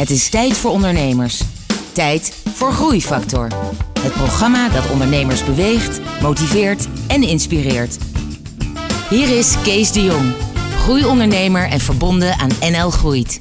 Het 0.00 0.10
is 0.10 0.28
tijd 0.28 0.56
voor 0.56 0.70
ondernemers. 0.70 1.42
Tijd 1.92 2.42
voor 2.54 2.72
Groeifactor. 2.72 3.48
Het 4.00 4.12
programma 4.12 4.68
dat 4.68 4.90
ondernemers 4.90 5.44
beweegt, 5.44 6.00
motiveert 6.22 6.88
en 7.06 7.22
inspireert. 7.22 7.98
Hier 9.10 9.38
is 9.38 9.54
Kees 9.62 9.92
de 9.92 10.02
Jong, 10.04 10.32
groeiondernemer 10.78 11.68
en 11.68 11.80
verbonden 11.80 12.38
aan 12.38 12.50
NL 12.60 12.90
Groeit. 12.90 13.38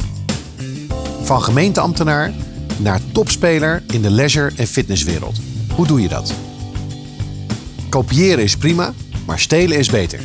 Van 1.21 1.43
gemeenteambtenaar 1.43 2.33
naar 2.77 2.99
topspeler 3.11 3.83
in 3.87 4.01
de 4.01 4.11
leisure- 4.11 4.55
en 4.55 4.67
fitnesswereld. 4.67 5.37
Hoe 5.75 5.87
doe 5.87 6.01
je 6.01 6.07
dat? 6.07 6.33
Kopiëren 7.89 8.43
is 8.43 8.57
prima, 8.57 8.93
maar 9.25 9.39
stelen 9.39 9.77
is 9.77 9.89
beter. 9.89 10.19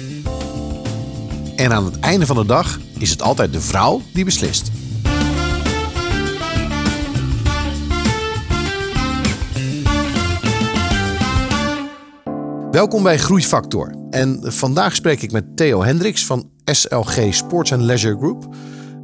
En 1.57 1.73
aan 1.73 1.85
het 1.85 1.99
einde 2.01 2.27
van 2.27 2.37
de 2.37 2.47
dag 2.47 2.81
is 2.99 3.11
het 3.11 3.23
altijd 3.23 3.53
de 3.53 3.61
vrouw 3.61 4.03
die 4.13 4.25
beslist. 4.25 4.71
Welkom 12.75 13.03
bij 13.03 13.19
Groeifactor. 13.19 13.95
En 14.11 14.41
vandaag 14.43 14.95
spreek 14.95 15.23
ik 15.23 15.33
met 15.33 15.57
Theo 15.57 15.83
Hendricks 15.83 16.27
van 16.27 16.51
SLG 16.65 17.35
Sports 17.35 17.73
and 17.73 17.83
Leisure 17.83 18.17
Group. 18.17 18.49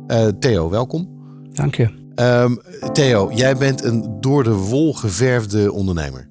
Eh, 0.07 0.27
Theo, 0.27 0.71
welkom. 0.71 1.09
Dank 1.53 1.75
je. 1.75 1.89
Ehm, 2.15 2.57
Theo, 2.93 3.31
jij 3.35 3.57
bent 3.57 3.85
een 3.85 4.17
door 4.21 4.45
de 4.45 4.53
wol 4.53 4.95
geverfde 4.95 5.73
ondernemer. 5.73 6.29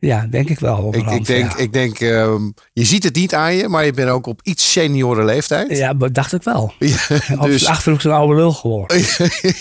Ja, 0.00 0.26
denk 0.30 0.48
ik 0.48 0.58
wel. 0.58 0.94
Ik, 0.94 1.10
ik 1.10 1.26
denk, 1.26 1.52
ja. 1.52 1.58
ik 1.58 1.72
denk 1.72 2.00
ehm, 2.00 2.50
je 2.72 2.84
ziet 2.84 3.04
het 3.04 3.14
niet 3.14 3.34
aan 3.34 3.54
je, 3.54 3.68
maar 3.68 3.84
je 3.84 3.92
bent 3.92 4.10
ook 4.10 4.26
op 4.26 4.40
iets 4.42 4.72
senioren 4.72 5.24
leeftijd. 5.24 5.76
Ja, 5.76 5.94
dacht 5.94 6.32
ik 6.32 6.42
wel. 6.42 6.72
Ja, 6.78 7.36
dus, 7.36 7.66
Achterhoek 7.66 8.00
zo'n 8.00 8.12
oude 8.12 8.34
lul 8.34 8.52
geworden. 8.52 8.98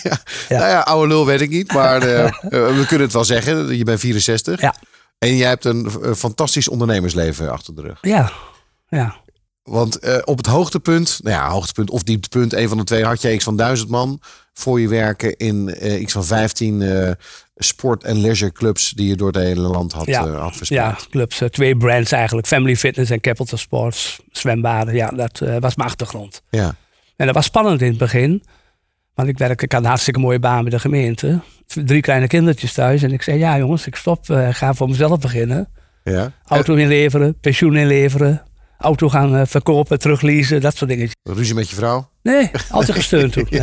ja. 0.03 0.20
Nou 0.50 0.70
ja, 0.70 0.80
oude 0.80 1.08
lul 1.08 1.25
weet 1.25 1.41
ik 1.41 1.50
niet, 1.50 1.73
maar 1.73 2.02
eh, 2.02 2.31
we 2.80 2.84
kunnen 2.88 3.05
het 3.05 3.14
wel 3.14 3.25
zeggen. 3.25 3.78
Je 3.78 3.83
bent 3.83 4.00
64. 4.00 4.61
Ja. 4.61 4.75
En 5.20 5.36
jij 5.38 5.48
hebt 5.48 5.66
een 5.66 5.86
eh, 6.04 6.14
fantastisch 6.14 6.68
ondernemersleven 6.68 7.52
achter 7.52 7.76
de 7.76 7.82
rug. 7.82 7.98
Ja, 8.02 8.32
ja. 8.90 9.16
Want 9.64 10.00
eh, 10.00 10.18
op 10.26 10.38
het 10.38 10.46
hoogtepunt, 10.46 11.20
nou 11.23 11.36
ja, 11.36 11.50
hoogtepunt 11.50 11.90
of 11.90 12.04
dieptepunt, 12.04 12.54
een 12.54 12.70
van 12.70 12.78
de 12.78 12.84
twee, 12.84 13.04
had 13.06 13.22
je 13.22 13.34
iets 13.34 13.44
van 13.44 13.56
duizend 13.58 13.90
man 13.90 14.20
voor 14.54 14.80
je 14.80 14.88
werken 14.88 15.38
in 15.38 15.70
eh, 15.73 16.02
iets 16.02 16.14
van 16.14 16.26
15 16.26 16.82
eh, 16.82 17.12
sport- 17.56 18.04
en 18.04 18.18
leisureclubs 18.22 18.90
die 18.92 19.08
je 19.08 19.16
door 19.16 19.28
het 19.28 19.36
hele 19.36 19.62
land 19.62 19.92
had, 19.94 20.06
Ja. 20.06 20.28
had 20.30 20.56
verspreid. 20.56 21.00
Ja, 21.02 21.08
clubs. 21.10 21.42
twee 21.52 21.78
brands 21.78 22.12
eigenlijk. 22.12 22.48
Family 22.48 22.76
Fitness 22.76 23.12
en 23.12 23.22
Capital 23.22 23.58
Sports. 23.58 24.20
Zwembaden. 24.32 24.94
Ja, 24.95 25.10
dat 25.10 25.40
was 25.40 25.76
mijn 25.76 25.90
achtergrond. 25.90 26.42
Ja. 26.50 26.76
En 27.16 27.26
dat 27.26 27.36
was 27.36 27.45
spannend 27.45 27.82
in 27.82 27.88
het 27.90 27.98
begin. 27.98 28.44
Want 29.14 29.30
ik 29.30 29.38
werk, 29.38 29.62
ik 29.62 29.72
had 29.72 29.82
een 29.82 29.88
hartstikke 29.88 30.20
mooie 30.20 30.40
baan 30.40 30.62
bij 30.62 30.72
de 30.72 30.80
gemeente. 30.80 31.40
Drie 31.68 32.02
kleine 32.02 32.28
kindertjes 32.28 32.73
thuis. 32.73 33.04
En 33.04 33.12
ik 33.12 33.22
zei, 33.22 33.38
ja 33.38 33.58
jongens, 33.58 33.88
ik 33.88 33.96
stop. 33.96 34.30
eh, 34.30 34.48
ga 34.52 34.73
voor 34.73 34.90
mezelf 34.90 35.20
beginnen. 35.20 35.70
ja. 36.04 36.32
Auto 36.46 36.73
inleveren, 36.76 37.40
pensioen 37.40 37.76
inleveren. 37.76 38.42
Auto 38.78 39.10
gaan 39.10 39.36
eh, 39.36 39.42
verkopen, 39.46 40.00
terugleasen, 40.00 40.62
dat 40.62 40.76
soort 40.78 40.90
dingen. 40.90 41.10
En 41.23 41.34
ruzie 41.34 41.56
met 41.56 41.70
je 41.70 41.76
vrouw. 41.76 42.10
Nee, 42.23 42.52
altijd 42.70 42.98
gesteund 42.98 43.32
toen. 43.34 43.48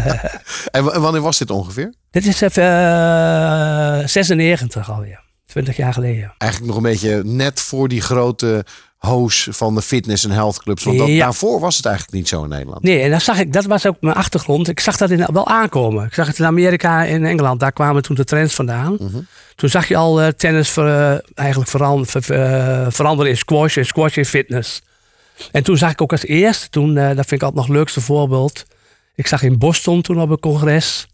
En, 0.71 0.85
wa- 0.85 0.93
en 0.93 1.01
wanneer 1.01 1.21
was 1.23 1.39
dit 1.39 1.51
ongeveer? 1.51 1.95
Dit 2.11 2.27
is 2.27 2.41
even 2.41 2.63
eh, 2.63 4.07
96 4.07 4.91
alweer. 4.91 5.23
20 5.47 5.77
jaar 5.77 5.93
geleden. 5.93 6.35
Eigenlijk 6.39 6.73
nog 6.73 6.83
een 6.83 6.91
beetje 6.91 7.23
net 7.25 7.61
voor 7.61 7.89
die 7.89 8.01
grote 8.01 8.65
hoos 9.05 9.49
van 9.51 9.75
de 9.75 9.83
fitness- 9.83 10.25
en 10.25 10.31
healthclubs. 10.31 10.85
Want 10.85 10.99
dat, 10.99 11.09
Ja. 11.09 11.19
daarvoor 11.25 11.61
was 11.61 11.77
het 11.77 11.87
eigenlijk 11.87 12.17
niet 12.17 12.29
zo 12.29 12.43
in 12.43 12.49
Nederland. 12.49 12.83
Nee, 12.83 13.01
en 13.01 13.11
dat, 13.11 13.23
zag 13.23 13.39
ik, 13.39 13.53
dat 13.53 13.65
was 13.65 13.87
ook 13.87 13.97
mijn 14.01 14.15
achtergrond. 14.17 14.69
Ik 14.69 14.81
zag 14.81 14.97
dat 14.97 15.11
in, 15.11 15.27
wel 15.33 15.47
aankomen. 15.49 16.05
Ik 16.07 16.15
zag 16.15 16.27
het 16.27 16.39
in 16.39 16.45
Amerika 16.45 17.07
en 17.07 17.25
Engeland. 17.25 17.61
Daar 17.61 17.73
kwamen 17.73 18.03
toen 18.03 18.17
de 18.17 18.25
trends 18.25 18.55
vandaan. 18.55 18.97
Toen 19.55 19.69
zag 19.69 19.89
je 19.89 19.97
al 19.97 20.21
eh, 20.21 20.29
tennis 20.29 20.69
ver, 20.71 20.87
eh, 21.13 21.19
eigenlijk 21.35 21.71
veran- 21.71 22.07
ver- 22.07 22.23
ver- 22.23 22.93
veranderen 22.93 23.31
in 23.33 23.39
squash 23.39 23.77
en 23.77 23.87
squash 23.87 24.17
in 24.17 24.25
fitness. 24.27 24.83
En 25.53 25.63
toen 25.63 25.77
zag 25.77 25.91
ik 25.91 26.03
ook 26.03 26.13
als 26.13 26.25
eerste, 26.27 26.69
toen, 26.69 26.97
eh, 26.97 27.07
dat 27.07 27.14
vind 27.14 27.31
ik 27.33 27.43
altijd 27.43 27.55
nog 27.55 27.67
het 27.67 27.75
leukste 27.77 28.01
voorbeeld. 28.01 28.64
Ik 29.14 29.27
zag 29.27 29.43
in 29.43 29.59
Boston 29.59 30.03
toen 30.03 30.20
op 30.20 30.31
een 30.31 30.41
congres, 30.41 31.07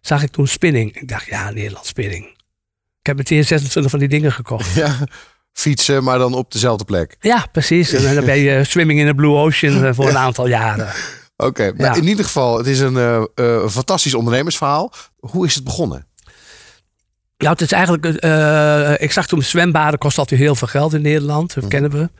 zag 0.00 0.22
ik 0.22 0.30
toen 0.30 0.46
spinning. 0.46 0.96
Ik 0.96 1.08
dacht, 1.08 1.26
ja, 1.26 1.50
Nederland 1.50 1.86
spinning. 1.86 2.24
Ik 3.00 3.06
heb 3.06 3.16
meteen 3.16 3.44
26 3.44 3.90
van 3.90 4.00
die 4.00 4.08
dingen 4.08 4.32
gekocht. 4.32 4.74
Ja, 4.74 4.96
fietsen, 5.58 6.04
maar 6.04 6.18
dan 6.18 6.34
op 6.34 6.52
dezelfde 6.52 6.84
plek. 6.84 7.16
Ja, 7.20 7.46
precies. 7.52 7.92
En 7.92 8.14
dan 8.14 8.24
ben 8.24 8.38
je 8.38 8.64
swimming 8.74 9.00
in 9.00 9.06
the 9.06 9.14
blue 9.14 9.34
ocean 9.36 9.84
eh, 9.84 9.90
voor 9.94 10.08
een 10.08 10.18
aantal 10.18 10.46
jaren. 10.48 10.88
Oké, 11.36 11.62
nou, 11.62 11.76
Ja. 11.82 11.94
in 11.94 12.08
ieder 12.08 12.24
geval, 12.24 12.58
het 12.58 12.66
is 12.66 12.80
een 12.80 12.96
eh, 12.96 13.22
eh, 13.34 13.68
fantastisch 13.68 14.14
ondernemersverhaal. 14.14 14.92
Hoe 15.18 15.46
is 15.46 15.54
het 15.54 15.64
begonnen? 15.64 16.06
Ja, 17.36 17.50
het 17.50 17.60
is 17.60 17.72
eigenlijk. 17.72 18.04
ik 19.00 19.12
zag 19.12 19.26
toen 19.26 19.42
zwembaden 19.42 19.98
kost 19.98 20.18
altijd 20.18 20.40
heel 20.40 20.54
veel 20.54 20.68
geld 20.68 20.94
in 20.94 21.02
Nederland. 21.02 21.54
Dat 21.54 21.68
kennen 21.68 21.90
we. 21.90 22.10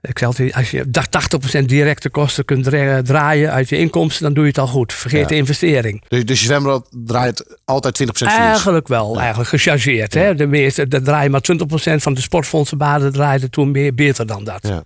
Ik 0.00 0.18
zei 0.18 0.30
altijd, 0.30 0.54
als 0.54 0.70
je 0.70 0.90
dag 0.90 1.06
80% 1.08 1.64
directe 1.64 2.10
kosten 2.10 2.44
kunt 2.44 2.64
dra- 2.64 3.02
draaien 3.02 3.52
uit 3.52 3.68
je 3.68 3.78
inkomsten, 3.78 4.22
dan 4.24 4.32
doe 4.34 4.42
je 4.42 4.48
het 4.48 4.58
al 4.58 4.66
goed. 4.66 4.92
Vergeet 4.92 5.20
Ja. 5.20 5.26
de 5.26 5.34
investering. 5.36 6.02
Dus, 6.08 6.24
dus 6.24 6.38
je 6.40 6.44
zwembad 6.44 6.88
draait 6.90 7.58
altijd 7.64 7.94
20% 7.94 8.28
verlies. 8.28 8.36
Eigenlijk 8.36 8.88
wel, 8.88 9.18
eigenlijk 9.18 9.48
gechargeerd. 9.48 10.14
Hè? 10.14 10.34
De 10.34 10.46
meeste, 10.46 10.88
dat 10.88 11.04
draai 11.04 11.22
je 11.22 11.30
maar 11.30 11.40
20% 11.40 12.02
van 12.02 12.14
de 12.14 12.20
sportfondsenbaden 12.20 13.12
draaide 13.12 13.50
toen 13.50 13.70
meer 13.70 13.94
beter 13.94 14.26
dan 14.26 14.44
dat. 14.44 14.66
Ja. 14.68 14.82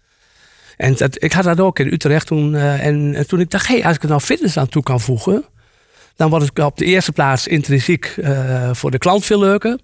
En 0.77 0.95
dat, 0.95 1.23
ik 1.25 1.33
had 1.33 1.45
dat 1.45 1.61
ook 1.61 1.79
in 1.79 1.93
Utrecht 1.93 2.27
toen. 2.27 2.55
eh, 2.55 2.87
en, 2.87 3.15
en 3.15 3.27
toen 3.27 3.41
ik 3.41 3.51
dacht, 3.51 3.67
hey, 3.69 3.85
als 3.85 3.97
ik 3.97 4.03
er 4.03 4.09
nou 4.09 4.21
fitness 4.21 4.57
aan 4.57 4.69
toe 4.69 4.83
kan 4.83 5.01
voegen, 5.01 5.45
dan 6.17 6.31
wordt 6.31 6.47
het 6.47 6.59
op 6.65 6.77
de 6.79 6.85
eerste 6.85 7.13
plaats 7.13 7.47
intrinsiek 7.47 8.05
eh, 8.23 8.71
voor 8.73 8.91
de 8.91 8.99
klant 8.99 9.25
veel 9.25 9.39
leuker. 9.39 9.79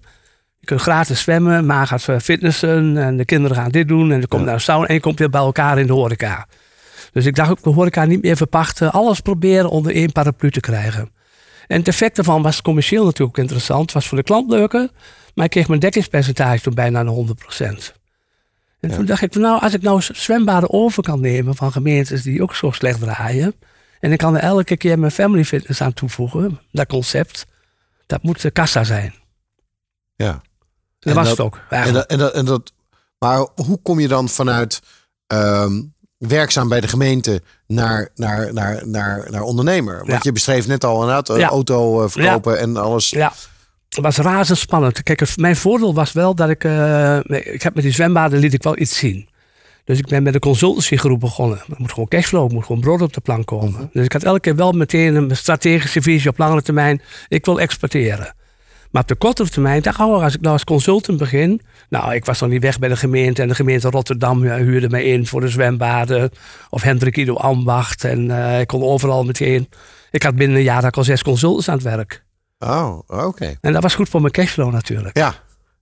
Kunt 0.69 0.81
gratis 0.81 1.19
zwemmen, 1.21 1.65
maar 1.65 1.87
gaat 1.87 2.07
eh, 2.07 2.19
fitnessen 2.19 2.97
en 2.97 3.17
de 3.17 3.25
kinderen 3.25 3.57
gaan 3.57 3.69
dit 3.71 3.87
doen 3.87 4.11
en 4.11 4.21
er 4.21 4.27
komt 4.27 4.41
Ja. 4.41 4.45
naar 4.47 4.55
een 4.55 4.61
sauna 4.61 4.87
en 4.87 4.93
je 4.93 4.99
komt 4.99 5.19
weer 5.19 5.29
bij 5.29 5.41
elkaar 5.41 5.79
in 5.79 5.87
de 5.87 5.93
horeca. 5.93 6.47
Dus 7.11 7.25
ik 7.25 7.35
dacht 7.35 7.49
ook 7.49 7.63
de 7.63 7.69
horeca 7.69 8.05
niet 8.05 8.21
meer 8.21 8.35
verpachten, 8.37 8.91
alles 8.91 9.19
proberen 9.19 9.69
onder 9.69 9.93
één 9.93 10.11
paraplu 10.11 10.51
te 10.51 10.59
krijgen. 10.59 11.11
En 11.67 11.77
het 11.77 11.87
effect 11.87 12.15
daarvan 12.15 12.41
was 12.41 12.61
commercieel 12.61 13.03
natuurlijk 13.05 13.37
ook 13.37 13.43
interessant, 13.43 13.91
was 13.91 14.07
voor 14.07 14.17
de 14.17 14.23
klant 14.23 14.49
leuker, 14.49 14.89
maar 15.35 15.45
ik 15.45 15.51
kreeg 15.51 15.67
mijn 15.67 15.79
dekkingspercentage 15.79 16.61
toen 16.61 16.73
bijna 16.73 17.03
naar 17.03 17.13
100%. 17.13 17.93
En 18.79 18.89
Ja. 18.89 18.95
toen 18.95 19.05
dacht 19.05 19.21
ik, 19.21 19.35
nou, 19.35 19.61
als 19.61 19.73
ik 19.73 19.81
nou 19.81 20.01
zwembaden 20.01 20.71
over 20.73 21.03
kan 21.03 21.21
nemen 21.21 21.55
van 21.55 21.71
gemeentes 21.71 22.21
die 22.21 22.41
ook 22.41 22.55
zo 22.55 22.71
slecht 22.71 22.99
draaien. 22.99 23.53
En 23.99 24.11
ik 24.11 24.17
kan 24.17 24.35
er 24.35 24.41
elke 24.41 24.77
keer 24.77 24.99
mijn 24.99 25.11
family 25.11 25.43
fitness 25.45 25.81
aan 25.81 25.93
toevoegen. 25.93 26.59
Dat 26.71 26.87
concept, 26.87 27.45
dat 28.05 28.23
moet 28.23 28.41
de 28.41 28.51
kassa 28.51 28.83
zijn. 28.83 29.13
Ja. 30.15 30.41
Dat 30.99 31.13
En 31.13 31.19
was 31.19 31.27
dat- 31.27 31.37
het 31.37 31.45
ook. 31.45 31.59
En 31.69 31.93
dat, 31.93 32.05
en 32.05 32.17
dat, 32.17 32.33
en 32.33 32.45
dat, 32.45 32.71
maar 33.19 33.47
hoe 33.55 33.79
kom 33.81 33.99
je 33.99 34.07
dan 34.07 34.29
vanuit 34.29 34.79
ehm, 35.27 35.81
werkzaam 36.17 36.69
bij 36.69 36.81
de 36.81 36.87
gemeente 36.87 37.41
naar, 37.67 38.09
naar, 38.15 38.53
naar, 38.53 38.87
naar, 38.87 39.27
naar 39.31 39.41
ondernemer? 39.41 39.97
Want 39.97 40.07
Ja. 40.11 40.19
je 40.21 40.31
beschreef 40.31 40.67
net 40.67 40.83
al 40.83 40.93
inderdaad, 40.99 41.29
eh, 41.29 41.37
Ja. 41.37 41.47
auto 41.49 42.03
eh, 42.03 42.09
verkopen 42.09 42.59
en 42.59 42.77
alles. 42.77 43.09
Ja, 43.09 43.33
het 43.89 43.99
was 44.03 44.17
razendspannend. 44.17 45.03
Kijk, 45.03 45.37
mijn 45.37 45.55
voordeel 45.55 45.93
was 45.93 46.11
wel 46.11 46.35
dat 46.35 46.49
ik... 46.49 46.63
eh, 46.63 47.17
ik 47.27 47.61
heb 47.61 47.75
met 47.75 47.83
die 47.83 47.93
zwembaden 47.93 48.39
liet 48.39 48.53
ik 48.53 48.63
wel 48.63 48.77
iets 48.79 48.97
zien. 48.97 49.29
Dus 49.83 49.97
ik 49.97 50.07
ben 50.07 50.23
met 50.23 50.33
een 50.33 50.39
consultancygroep 50.39 51.19
begonnen. 51.19 51.57
Er 51.57 51.75
moet 51.77 51.91
gewoon 51.91 52.07
cashflow, 52.07 52.47
er 52.47 52.53
moet 52.53 52.65
gewoon 52.65 52.81
brood 52.81 53.01
op 53.01 53.13
de 53.13 53.21
plank 53.21 53.45
komen. 53.47 53.89
Dus 53.93 54.05
ik 54.05 54.11
had 54.13 54.23
elke 54.23 54.39
keer 54.39 54.55
wel 54.55 54.71
meteen 54.71 55.15
een 55.15 55.37
strategische 55.37 56.01
visie 56.01 56.29
op 56.29 56.37
langere 56.37 56.61
termijn. 56.61 57.01
Ik 57.27 57.45
wil 57.45 57.59
exporteren. 57.59 58.35
Maar 58.89 59.01
op 59.01 59.07
de 59.07 59.15
kortere 59.15 59.49
termijn 59.49 59.81
dacht 59.81 59.99
ik, 59.99 60.05
oh, 60.05 60.23
als 60.23 60.33
ik 60.33 60.41
nou 60.41 60.53
als 60.53 60.63
consultant 60.63 61.17
begin. 61.17 61.61
Nou, 61.89 62.13
ik 62.13 62.25
was 62.25 62.39
nog 62.39 62.49
niet 62.49 62.61
weg 62.61 62.79
bij 62.79 62.89
de 62.89 62.95
gemeente. 62.95 63.41
En 63.41 63.47
de 63.47 63.55
gemeente 63.55 63.89
Rotterdam 63.89 64.43
ja, 64.43 64.57
huurde 64.57 64.89
mij 64.89 65.03
in 65.03 65.27
voor 65.27 65.41
de 65.41 65.47
zwembaden. 65.47 66.31
Of 66.69 66.81
Hendrik 66.81 67.17
Ido 67.17 67.35
Ambacht. 67.35 68.03
En 68.03 68.31
eh, 68.31 68.59
ik 68.59 68.67
kon 68.67 68.83
overal 68.83 69.23
meteen. 69.23 69.69
Ik 70.11 70.23
had 70.23 70.35
binnen 70.35 70.57
een 70.57 70.63
jaar 70.63 70.75
had 70.75 70.91
ik 70.91 70.97
al 70.97 71.03
zes 71.03 71.23
consultants 71.23 71.69
aan 71.69 71.75
het 71.75 71.83
werk. 71.83 72.23
Oh, 72.59 72.99
oké. 73.07 73.57
En 73.61 73.73
dat 73.73 73.83
was 73.83 73.95
goed 73.95 74.09
voor 74.09 74.21
mijn 74.21 74.33
cashflow 74.33 74.71
natuurlijk. 74.71 75.17
Ja, 75.17 75.35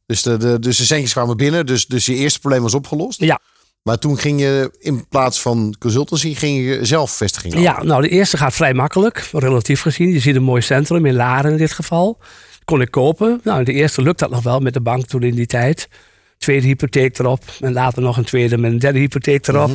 dus 0.05 0.21
de, 0.21 0.37
de, 0.37 0.59
dus 0.59 0.77
de 0.77 0.85
centjes 0.85 1.11
kwamen 1.11 1.37
binnen. 1.37 1.65
Dus, 1.65 1.85
dus 1.85 2.05
je 2.05 2.15
eerste 2.15 2.39
probleem 2.39 2.61
was 2.61 2.73
opgelost. 2.73 3.21
Ja. 3.21 3.39
Maar 3.83 3.97
toen 3.97 4.17
ging 4.17 4.39
je 4.39 4.75
in 4.79 5.07
plaats 5.07 5.41
van 5.41 5.75
consultancy, 5.79 6.35
ging 6.35 6.65
je 6.65 6.85
zelf 6.85 7.11
vestiging 7.11 7.59
Ja, 7.59 7.83
nou 7.83 8.01
de 8.01 8.09
eerste 8.09 8.37
gaat 8.37 8.53
vrij 8.53 8.73
makkelijk, 8.73 9.29
relatief 9.31 9.81
gezien. 9.81 10.11
Je 10.11 10.19
ziet 10.19 10.35
een 10.35 10.43
mooi 10.43 10.61
centrum 10.61 11.05
in 11.05 11.15
Laren 11.15 11.51
in 11.51 11.57
dit 11.57 11.71
geval. 11.71 12.19
Kon 12.67 12.81
ik 12.81 12.91
kopen. 12.91 13.39
Nou, 13.43 13.63
de 13.63 13.73
eerste 13.73 14.01
lukt 14.01 14.19
dat 14.19 14.29
nog 14.29 14.43
wel 14.43 14.59
met 14.59 14.73
de 14.73 14.81
bank 14.81 15.05
toen 15.05 15.23
in 15.23 15.35
die 15.35 15.45
tijd. 15.45 15.89
Tweede 16.37 16.67
hypotheek 16.67 17.19
erop. 17.19 17.43
En 17.59 17.73
later 17.73 18.01
nog 18.01 18.17
een 18.17 18.23
tweede 18.23 18.57
met 18.57 18.71
een 18.71 18.79
derde 18.79 18.99
hypotheek 18.99 19.47
erop. 19.47 19.71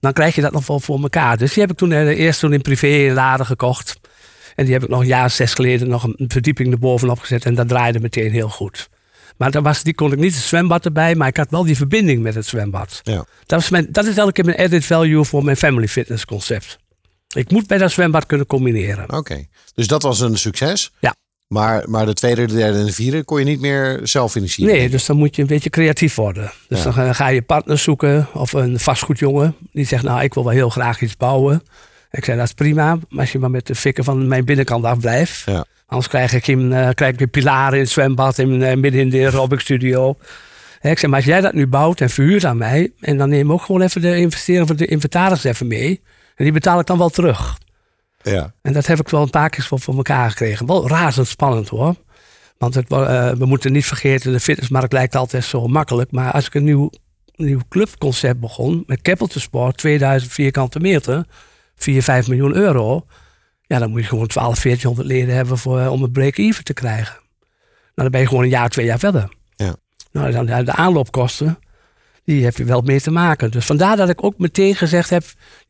Dan 0.00 0.12
krijg 0.12 0.34
je 0.34 0.40
dat 0.40 0.52
nog 0.52 0.66
wel 0.66 0.80
voor 0.80 1.02
elkaar. 1.02 1.36
Dus 1.36 1.52
die 1.52 1.62
heb 1.62 1.70
ik 1.70 1.76
toen 1.76 1.92
eh, 1.92 2.18
eerst 2.18 2.40
toen 2.40 2.52
in 2.52 2.62
privé 2.62 2.86
in 2.86 3.12
Laren 3.12 3.46
gekocht. 3.46 4.00
En 4.54 4.64
die 4.64 4.74
heb 4.74 4.82
ik 4.82 4.88
nog 4.88 5.00
een 5.00 5.06
jaar 5.06 5.30
zes 5.30 5.54
geleden 5.54 5.88
nog 5.88 6.02
een 6.02 6.24
verdieping 6.28 6.72
erbovenop 6.72 7.18
gezet. 7.18 7.44
En 7.44 7.54
dat 7.54 7.68
draaide 7.68 8.00
meteen 8.00 8.30
heel 8.30 8.48
goed. 8.48 8.88
Maar 9.36 9.50
dat 9.50 9.62
was, 9.62 9.82
die 9.82 9.94
kon 9.94 10.12
ik 10.12 10.18
niet 10.18 10.34
het 10.34 10.42
zwembad 10.42 10.84
erbij, 10.84 11.14
maar 11.14 11.28
ik 11.28 11.36
had 11.36 11.50
wel 11.50 11.64
die 11.64 11.76
verbinding 11.76 12.22
met 12.22 12.34
het 12.34 12.46
zwembad. 12.46 13.00
Ja. 13.02 13.14
Dat, 13.46 13.60
was 13.60 13.68
mijn, 13.68 13.86
dat 13.90 14.06
is 14.06 14.16
elke 14.16 14.32
keer 14.32 14.44
mijn 14.44 14.58
added 14.58 14.84
value 14.84 15.24
voor 15.24 15.44
mijn 15.44 15.56
family 15.56 15.88
fitness 15.88 16.24
concept. 16.24 16.78
Ik 17.34 17.50
moet 17.50 17.66
bij 17.66 17.78
dat 17.78 17.90
zwembad 17.90 18.26
kunnen 18.26 18.46
combineren. 18.46 19.12
Oké, 19.12 19.46
dus 19.74 19.86
dat 19.86 20.02
was 20.02 20.20
een 20.20 20.38
succes. 20.38 20.92
Ja. 20.98 21.14
Maar, 21.48 21.84
maar 21.88 22.06
de 22.06 22.12
tweede, 22.14 22.46
de 22.46 22.54
derde 22.54 22.78
en 22.78 22.84
de 22.86 22.92
vierde 22.92 23.24
kon 23.24 23.38
je 23.38 23.44
niet 23.44 23.60
meer 23.60 24.00
zelf 24.02 24.32
financieren. 24.32 24.74
Nee, 24.76 24.88
dus 24.88 25.06
dan 25.06 25.16
moet 25.16 25.36
je 25.36 25.42
een 25.42 25.48
beetje 25.48 25.70
creatief 25.70 26.14
worden. 26.14 26.52
Dus 26.68 26.82
Ja. 26.82 26.90
dan 26.90 27.14
ga- 27.14 27.28
je 27.28 27.42
partner 27.42 27.78
zoeken 27.78 28.26
of 28.34 28.52
een 28.52 28.78
vastgoedjongen. 28.80 29.54
Die 29.72 29.86
zegt, 29.86 30.02
nou, 30.02 30.22
ik 30.22 30.34
wil 30.34 30.44
wel 30.44 30.52
heel 30.52 30.70
graag 30.70 31.00
iets 31.00 31.16
bouwen. 31.16 31.62
Ik 32.10 32.24
zei, 32.24 32.36
dat 32.36 32.46
is 32.46 32.52
prima, 32.52 32.98
maar 33.08 33.20
als 33.20 33.32
je 33.32 33.38
maar 33.38 33.50
met 33.50 33.66
de 33.66 33.74
fikken 33.74 34.04
van 34.04 34.28
mijn 34.28 34.44
binnenkant 34.44 34.84
afblijft. 34.84 35.42
Ja. 35.46 35.64
Anders 35.86 36.08
krijg 36.08 36.32
ik, 36.32 36.44
geen, 36.44 36.72
eh, 36.72 36.88
krijg 36.94 37.12
ik 37.12 37.20
een 37.20 37.30
pilaar 37.30 37.74
in 37.74 37.80
het 37.80 37.88
zwembad 37.90 38.38
in, 38.38 38.62
eh, 38.62 38.76
midden 38.76 39.00
in 39.00 39.10
de 39.10 39.18
aerobic 39.18 39.60
studio. 39.60 40.16
Ik 40.80 40.98
zeg, 40.98 41.10
maar 41.10 41.18
als 41.18 41.28
jij 41.28 41.40
dat 41.40 41.52
nu 41.52 41.66
bouwt 41.66 42.00
en 42.00 42.10
verhuurt 42.10 42.44
aan 42.44 42.56
mij... 42.56 42.92
en 43.00 43.16
dan 43.18 43.28
neem 43.28 43.46
ik 43.46 43.52
ook 43.52 43.62
gewoon 43.62 43.80
even 43.82 44.00
de 44.00 44.16
investering 44.16 44.66
van 44.66 44.76
de 44.76 44.86
inventaris 44.86 45.44
even 45.44 45.66
mee... 45.66 46.00
en 46.36 46.44
die 46.44 46.52
betaal 46.52 46.80
ik 46.80 46.86
dan 46.86 46.98
wel 46.98 47.08
terug. 47.08 47.58
Ja. 48.30 48.52
En 48.62 48.72
dat 48.72 48.86
heb 48.86 49.00
ik 49.00 49.08
wel 49.08 49.22
een 49.22 49.30
paar 49.30 49.50
keer 49.50 49.64
voor, 49.64 49.80
voor 49.80 49.96
elkaar 49.96 50.30
gekregen. 50.30 50.66
Wel 50.66 50.88
razendspannend 50.88 51.68
hoor. 51.68 51.94
Want 52.58 52.74
het, 52.74 52.90
eh, 52.90 53.30
we 53.30 53.46
moeten 53.46 53.72
niet 53.72 53.86
vergeten, 53.86 54.32
de 54.32 54.40
fitnessmarkt 54.40 54.92
lijkt 54.92 55.14
altijd 55.14 55.44
zo 55.44 55.66
makkelijk. 55.66 56.10
Maar 56.10 56.32
als 56.32 56.46
ik 56.46 56.54
een 56.54 56.64
nieuw, 56.64 56.90
nieuw 57.34 57.60
clubconcept 57.68 58.40
begon 58.40 58.82
met 58.86 59.02
Capital 59.02 59.40
Sport, 59.40 59.76
2000 59.76 60.32
vierkante 60.32 60.80
meter, 60.80 61.24
4, 61.76 62.02
5 62.02 62.28
miljoen 62.28 62.54
euro. 62.54 63.06
Ja, 63.62 63.78
dan 63.78 63.90
moet 63.90 64.00
je 64.00 64.08
gewoon 64.08 64.26
12, 64.26 64.58
1400 64.58 65.08
leden 65.08 65.34
hebben 65.34 65.58
voor, 65.58 65.80
eh, 65.80 65.92
om 65.92 66.02
een 66.02 66.12
break-even 66.12 66.64
te 66.64 66.74
krijgen. 66.74 67.16
Nou, 67.94 68.10
dan 68.10 68.10
ben 68.10 68.20
je 68.20 68.26
gewoon 68.26 68.42
een 68.42 68.48
jaar, 68.48 68.68
twee 68.68 68.86
jaar 68.86 68.98
verder. 68.98 69.28
Ja. 69.56 69.76
Nou, 70.12 70.32
dan 70.32 70.64
de 70.64 70.72
aanloopkosten, 70.72 71.58
die 72.24 72.44
heb 72.44 72.56
je 72.56 72.64
wel 72.64 72.80
mee 72.80 73.00
te 73.00 73.10
maken. 73.10 73.50
Dus 73.50 73.66
vandaar 73.66 73.96
dat 73.96 74.08
ik 74.08 74.24
ook 74.24 74.38
meteen 74.38 74.74
gezegd 74.74 75.10
heb, 75.10 75.24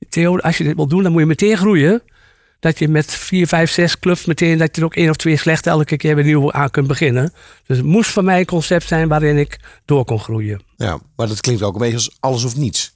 Theo, 0.08 0.38
als 0.38 0.58
je 0.58 0.64
dit 0.64 0.76
wil 0.76 0.87
doen, 0.87 1.03
dan 1.03 1.12
moet 1.12 1.20
je 1.20 1.26
meteen 1.26 1.56
groeien 1.56 2.03
dat 2.67 2.79
je 2.79 2.89
met 2.89 3.15
vier, 3.15 3.47
vijf, 3.47 3.71
zes 3.71 3.99
clubs 3.99 4.25
meteen 4.25 4.59
dat 4.59 4.75
je 4.75 4.81
er 4.81 4.87
ook 4.87 4.95
één 4.95 5.11
of 5.11 5.17
twee 5.17 5.37
slechte 5.37 5.71
elke 5.71 5.97
keer 5.97 6.15
weer 6.15 6.25
nieuw 6.25 6.53
aan 6.53 6.71
kunt 6.71 6.87
beginnen. 6.87 7.33
Dus 7.67 7.77
het 7.77 7.87
moest 7.87 8.11
voor 8.11 8.25
mij 8.25 8.39
een 8.39 8.47
concept 8.47 8.87
zijn 8.87 9.09
waarin 9.09 9.37
ik 9.37 9.59
door 9.85 10.05
kon 10.05 10.21
groeien. 10.21 10.61
ja, 10.77 10.99
maar 11.17 11.29
dat 11.29 11.41
klinkt 11.41 11.63
ook 11.63 11.75
een 11.75 11.81
beetje 11.81 11.97
als 11.97 12.17
alles 12.21 12.45
of 12.45 12.57
niets. 12.57 12.95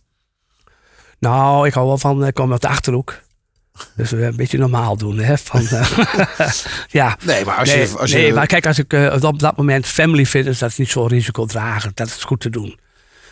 Nou, 1.18 1.66
ik 1.66 1.74
hou 1.74 1.86
wel 1.86 1.98
van, 1.98 2.26
ik 2.26 2.34
kom 2.34 2.52
uit 2.52 2.60
de 2.60 2.68
achterhoek. 2.68 3.20
Dus 3.96 4.12
eh, 4.12 4.22
een 4.22 4.36
beetje 4.36 4.58
normaal 4.58 4.96
doen. 4.96 5.18
Hè? 5.18 5.38
Van, 5.38 5.66
eh, 5.66 6.00
ja. 7.00 7.16
Nee, 7.24 7.44
maar 7.44 7.56
als 7.56 7.68
nee, 7.68 7.80
je... 7.80 7.98
Als 7.98 8.12
nee, 8.12 8.26
je 8.26 8.32
maar 8.32 8.46
kijk, 8.46 8.66
als 8.66 8.78
ik 8.78 8.92
eh, 8.92 9.16
op 9.22 9.38
dat 9.38 9.56
moment 9.56 9.86
family 9.86 10.26
fitness, 10.26 10.60
dat 10.60 10.70
is 10.70 10.76
niet 10.76 10.90
zo 10.90 11.04
risicodragend. 11.04 11.96
Dat 11.96 12.06
is 12.06 12.24
goed 12.24 12.40
te 12.40 12.50
doen. 12.50 12.78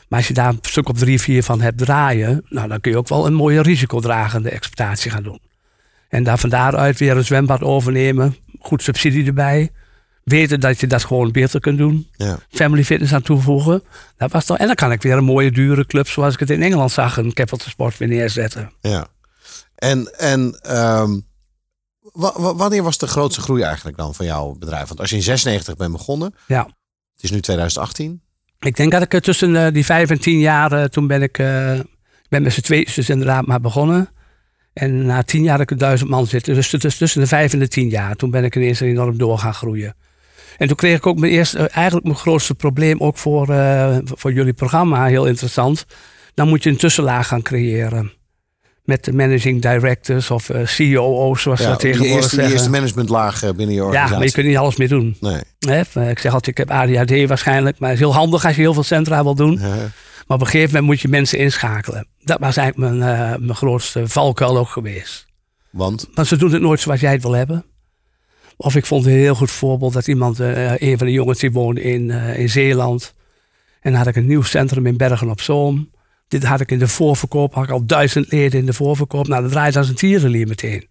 Maar 0.09 0.19
als 0.19 0.29
je 0.29 0.35
daar 0.35 0.49
een 0.49 0.59
stuk 0.63 0.89
op 0.89 0.99
drie, 0.99 1.21
vier 1.21 1.43
van 1.43 1.61
hebt 1.61 1.79
draaien, 1.79 2.45
nou, 2.49 2.69
dan 2.69 2.81
kun 2.81 2.91
je 2.91 2.99
ook 2.99 3.09
wel 3.09 3.27
een 3.27 3.35
mooie 3.35 3.63
risicodragende 3.63 4.51
exploitatie 4.51 5.11
gaan 5.11 5.23
doen. 5.23 5.41
En 6.09 6.23
daar 6.23 6.39
van 6.39 6.51
daaruit 6.51 6.99
weer 6.99 7.17
een 7.17 7.25
zwembad 7.25 7.63
overnemen, 7.63 8.37
goed 8.61 8.83
subsidie 8.83 9.27
erbij. 9.27 9.71
Weten 10.25 10.61
dat 10.61 10.81
je 10.81 10.87
dat 10.87 11.05
gewoon 11.05 11.33
beter 11.33 11.61
kunt 11.61 11.79
doen. 11.79 12.09
ja. 12.17 12.39
Family 12.51 12.85
fitness 12.85 13.13
aan 13.13 13.23
toevoegen. 13.23 13.83
Dat 14.17 14.33
was 14.33 14.45
toch, 14.45 14.59
en 14.59 14.67
dan 14.67 14.75
kan 14.75 14.93
ik 14.93 15.03
weer 15.03 15.17
een 15.17 15.25
mooie 15.25 15.51
dure 15.51 15.87
club 15.87 16.09
zoals 16.09 16.35
ik 16.35 16.41
het 16.41 16.51
in 16.51 16.63
Engeland 16.63 16.91
zag, 16.91 17.17
een 17.17 17.33
Capital 17.33 17.69
Sport 17.71 17.99
weer 17.99 18.09
neerzetten. 18.09 18.73
Ja. 18.81 19.07
En, 19.75 20.19
en 20.19 20.59
ehm, 20.63 21.19
wa- 22.01 22.33
wa- 22.41 22.55
wanneer 22.55 22.83
was 22.83 22.99
de 22.99 23.07
grootste 23.07 23.41
groei 23.41 23.63
eigenlijk 23.63 23.97
dan 23.97 24.15
van 24.15 24.27
jouw 24.27 24.53
bedrijf? 24.59 24.89
Want 24.89 25.01
als 25.01 25.11
je 25.11 25.17
in 25.17 25.23
96 25.23 25.77
bent 25.77 25.93
begonnen, 25.93 26.35
Ja. 26.47 26.65
het 27.15 27.23
is 27.23 27.31
nu 27.31 27.41
2018. 27.41 28.23
Ik 28.59 28.77
denk 28.77 28.93
dat 28.93 29.13
ik 29.13 29.21
tussen 29.23 29.57
eh, 29.67 29.73
die 29.73 29.85
vijf 29.85 30.11
en 30.11 30.21
tien 30.21 30.39
jaar, 30.39 30.73
eh, 30.73 30.85
toen 30.85 31.07
ben 31.07 31.23
ik, 31.23 31.39
eh, 31.39 31.75
ik 31.79 32.29
ben 32.29 32.43
met 32.43 32.53
z'n 32.53 32.61
tweeën 32.61 32.89
dus 32.95 33.09
inderdaad 33.09 33.47
maar 33.47 33.61
begonnen. 33.61 34.09
En 34.73 35.07
na 35.07 35.23
tien 35.23 35.43
jaar 35.43 35.59
heb 35.59 35.71
ik 35.71 35.79
duizend 35.79 36.11
man 36.11 36.27
zitten. 36.27 36.55
Dus 36.55 36.69
tussen 36.99 37.21
de 37.21 37.27
vijf 37.27 37.53
en 37.53 37.59
de 37.59 37.69
tien 37.69 37.89
jaar. 37.89 38.15
Toen 38.17 38.31
ben 38.31 38.45
ik 38.45 38.57
ineens 38.57 38.81
enorm 38.81 39.19
door 39.19 39.39
gaan 39.39 39.55
groeien. 39.55 39.95
En 40.57 40.67
toen 40.67 40.77
kreeg 40.77 40.97
ik 40.97 41.07
ook 41.07 41.19
mijn 41.19 41.33
eerste, 41.33 41.59
eh, 41.59 41.77
eigenlijk 41.77 42.07
mijn 42.07 42.19
grootste 42.19 42.55
probleem 42.55 43.01
ook 43.01 43.17
voor, 43.17 43.49
eh, 43.49 43.97
voor 44.05 44.33
jullie 44.33 44.53
programma, 44.53 45.07
heel 45.07 45.27
interessant. 45.27 45.85
Dan 46.35 46.49
moet 46.49 46.63
je 46.63 46.71
een 46.71 46.77
tussenlaag 46.77 47.27
gaan 47.29 47.43
creëren. 47.43 48.13
Met 48.85 49.05
de 49.05 49.13
managing 49.13 49.63
directors 49.63 50.31
of 50.31 50.51
eh 50.51 50.67
COO's, 50.77 51.43
zoals 51.43 51.61
Ja, 51.61 51.69
dat 51.69 51.81
tegenwoordig 51.81 52.15
eerste, 52.17 52.29
die 52.31 52.39
zeggen. 52.39 52.53
eerste 52.57 52.71
managementlaag 52.71 53.41
binnen 53.41 53.69
je 53.69 53.75
ja, 53.75 53.81
organisatie. 53.83 54.17
maar 54.17 54.27
je 54.27 54.33
kunt 54.33 54.47
niet 54.47 54.57
alles 54.57 54.77
meer 54.77 54.89
doen. 54.89 55.17
Nee. 55.21 55.81
Ik 56.09 56.19
zeg 56.19 56.33
altijd, 56.33 56.47
ik 56.47 56.57
heb 56.57 56.71
ADHD 56.71 57.27
waarschijnlijk. 57.29 57.79
Maar 57.79 57.89
het 57.91 57.99
is 57.99 58.05
heel 58.05 58.15
handig 58.15 58.45
als 58.47 58.55
je 58.57 58.61
heel 58.61 58.75
veel 58.75 58.83
centra 58.83 59.23
wil 59.23 59.35
doen. 59.35 59.59
Eh, 59.61 59.67
Maar 60.27 60.37
op 60.37 60.41
een 60.41 60.47
gegeven 60.53 60.67
moment 60.71 60.85
moet 60.87 61.01
je 61.01 61.09
mensen 61.09 61.39
inschakelen. 61.39 62.07
Dat 62.29 62.39
was 62.39 62.57
eigenlijk 62.57 62.91
mijn, 62.91 63.17
eh, 63.17 63.39
mijn 63.39 63.55
grootste 63.55 64.09
valkuil 64.09 64.59
ook 64.59 64.69
geweest. 64.69 65.27
want? 65.71 66.09
Maar 66.15 66.27
ze 66.27 66.37
doen 66.37 66.53
het 66.53 66.63
nooit 66.63 66.81
zoals 66.81 67.01
jij 67.01 67.13
het 67.13 67.23
wil 67.23 67.33
hebben. 67.33 67.65
Of 68.57 68.77
ik 68.77 68.87
vond 68.87 69.07
een 69.07 69.13
heel 69.13 69.35
goed 69.35 69.51
voorbeeld 69.51 69.93
dat 69.93 70.09
iemand, 70.09 70.41
eh, 70.41 70.81
een 70.81 70.99
van 70.99 71.07
de 71.07 71.13
jongens 71.13 71.39
die 71.39 71.53
woonde 71.53 71.83
in, 71.83 72.11
eh, 72.11 72.39
in 72.39 72.49
Zeeland. 72.49 73.15
En 73.81 73.91
dan 73.91 74.01
had 74.01 74.09
ik 74.09 74.17
een 74.17 74.27
nieuw 74.27 74.43
centrum 74.43 74.87
in 74.87 74.97
Bergen 74.97 75.31
op 75.31 75.41
Zoom. 75.41 75.91
Dit 76.29 76.45
had 76.45 76.61
ik 76.61 76.71
in 76.71 76.79
de 76.79 76.89
voorverkoop, 76.89 77.55
had 77.55 77.65
ik 77.65 77.71
al 77.71 77.87
duizend 77.87 78.33
leden 78.33 78.61
in 78.61 78.67
de 78.67 78.73
voorverkoop. 78.73 79.29
Nou, 79.29 79.43
dat 79.43 79.51
draait 79.51 79.77
als 79.77 79.89
een 79.89 79.95
tierenlier 79.95 80.49
meteen. 80.49 80.89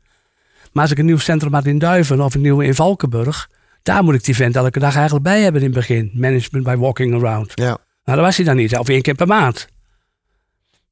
Maar 0.72 0.84
als 0.84 0.92
ik 0.92 0.98
een 0.98 1.06
nieuw 1.06 1.18
centrum 1.18 1.54
had 1.54 1.66
in 1.66 1.80
Duiven 1.80 2.22
of 2.22 2.34
een 2.34 2.42
nieuwe 2.42 2.66
in 2.66 2.76
Valkenburg. 2.76 3.50
Daar 3.84 4.04
moet 4.04 4.14
ik 4.14 4.24
die 4.24 4.36
vent 4.36 4.56
elke 4.56 4.80
dag 4.80 4.96
eigenlijk 4.96 5.24
bij 5.24 5.42
hebben 5.42 5.62
in 5.62 5.68
het 5.68 5.76
begin. 5.76 6.12
Management 6.14 6.66
by 6.66 6.76
walking 6.76 7.14
around. 7.14 7.52
Ja. 7.56 7.78
Nou, 8.04 8.18
dat 8.18 8.20
was 8.20 8.36
hij 8.36 8.46
dan 8.46 8.56
niet. 8.56 8.78
Of 8.78 8.90
één 8.90 9.02
keer 9.02 9.16
per 9.16 9.28
maand. 9.28 9.68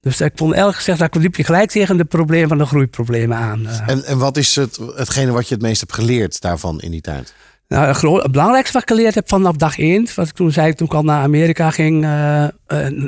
Dus 0.05 0.21
ik 0.21 0.31
vond 0.35 0.53
elk 0.53 0.75
gezegd, 0.75 0.99
dat 0.99 1.15
liep 1.15 1.35
je 1.35 1.43
gelijk 1.43 1.69
tegen 1.69 1.97
de 1.97 2.05
problemen 2.05 2.47
van 2.47 2.57
de 2.57 2.65
groeiproblemen 2.65 3.37
aan. 3.37 3.67
eh. 3.67 3.89
En, 3.89 4.03
en 4.03 4.17
wat 4.17 4.37
is 4.37 4.55
het, 4.55 4.79
hetgene 4.95 5.31
wat 5.31 5.47
je 5.47 5.53
het 5.53 5.63
meest 5.63 5.79
hebt 5.79 5.93
geleerd 5.93 6.41
daarvan 6.41 6.81
in 6.81 6.91
die 6.91 7.01
tijd? 7.01 7.33
Nou, 7.67 7.87
het, 7.87 8.31
belangrijkste 8.31 8.73
wat 8.73 8.81
ik 8.81 8.95
geleerd 8.95 9.15
heb 9.15 9.29
vanaf 9.29 9.55
dag 9.55 9.79
één, 9.79 10.07
wat 10.15 10.27
ik 10.27 10.33
toen 10.33 10.51
zei, 10.51 10.73
toen 10.73 10.87
ik 10.87 10.93
al 10.93 11.03
naar 11.03 11.21
Amerika 11.21 11.71
ging, 11.71 12.03
eh, 12.03 12.45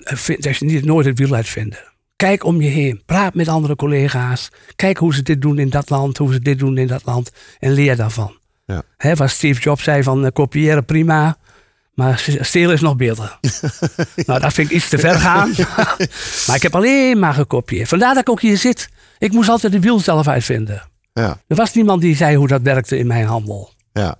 vind, 0.03 0.43
dat 0.43 0.57
je 0.57 0.65
niet 0.65 0.85
nooit 0.85 1.05
het 1.05 1.19
wiel 1.19 1.33
uitvinden. 1.33 1.79
Kijk 2.15 2.43
om 2.43 2.61
je 2.61 2.69
heen, 2.69 3.01
praat 3.05 3.33
met 3.33 3.47
andere 3.47 3.75
collega's, 3.75 4.49
kijk 4.75 4.97
hoe 4.97 5.13
ze 5.13 5.21
dit 5.21 5.41
doen 5.41 5.59
in 5.59 5.69
dat 5.69 5.89
land, 5.89 6.17
hoe 6.17 6.33
ze 6.33 6.39
dit 6.39 6.59
doen 6.59 6.77
in 6.77 6.87
dat 6.87 7.05
land 7.05 7.31
en 7.59 7.71
leer 7.71 7.95
daarvan. 7.95 8.37
Ja. 8.65 8.81
Hè, 8.97 9.15
wat 9.15 9.29
Steve 9.29 9.61
Jobs 9.61 9.83
zei 9.83 10.03
van 10.03 10.31
kopiëren 10.31 10.85
prima, 10.85 11.37
maar 11.97 12.25
stelen 12.39 12.73
is 12.73 12.81
nog 12.81 12.95
beter. 12.95 13.39
nou, 14.25 14.39
dat 14.39 14.53
vind 14.53 14.69
ik 14.69 14.75
iets 14.75 14.89
te 14.89 14.97
ver 14.97 15.19
gaan. 15.19 15.53
maar 16.47 16.55
ik 16.55 16.61
heb 16.61 16.75
alleen 16.75 17.19
maar 17.19 17.33
gekopieerd. 17.33 17.87
Vandaar 17.87 18.13
dat 18.13 18.21
ik 18.21 18.29
ook 18.29 18.41
hier 18.41 18.57
zit. 18.57 18.89
Ik 19.17 19.31
moest 19.31 19.49
altijd 19.49 19.71
de 19.71 19.79
wiel 19.79 19.99
zelf 19.99 20.27
uitvinden. 20.27 20.83
Ja. 21.13 21.41
Er 21.47 21.55
was 21.55 21.73
niemand 21.73 22.01
die 22.01 22.15
zei 22.15 22.35
hoe 22.35 22.47
dat 22.47 22.61
werkte 22.61 22.97
in 22.97 23.07
mijn 23.07 23.25
handel. 23.25 23.73
Ja. 23.93 24.15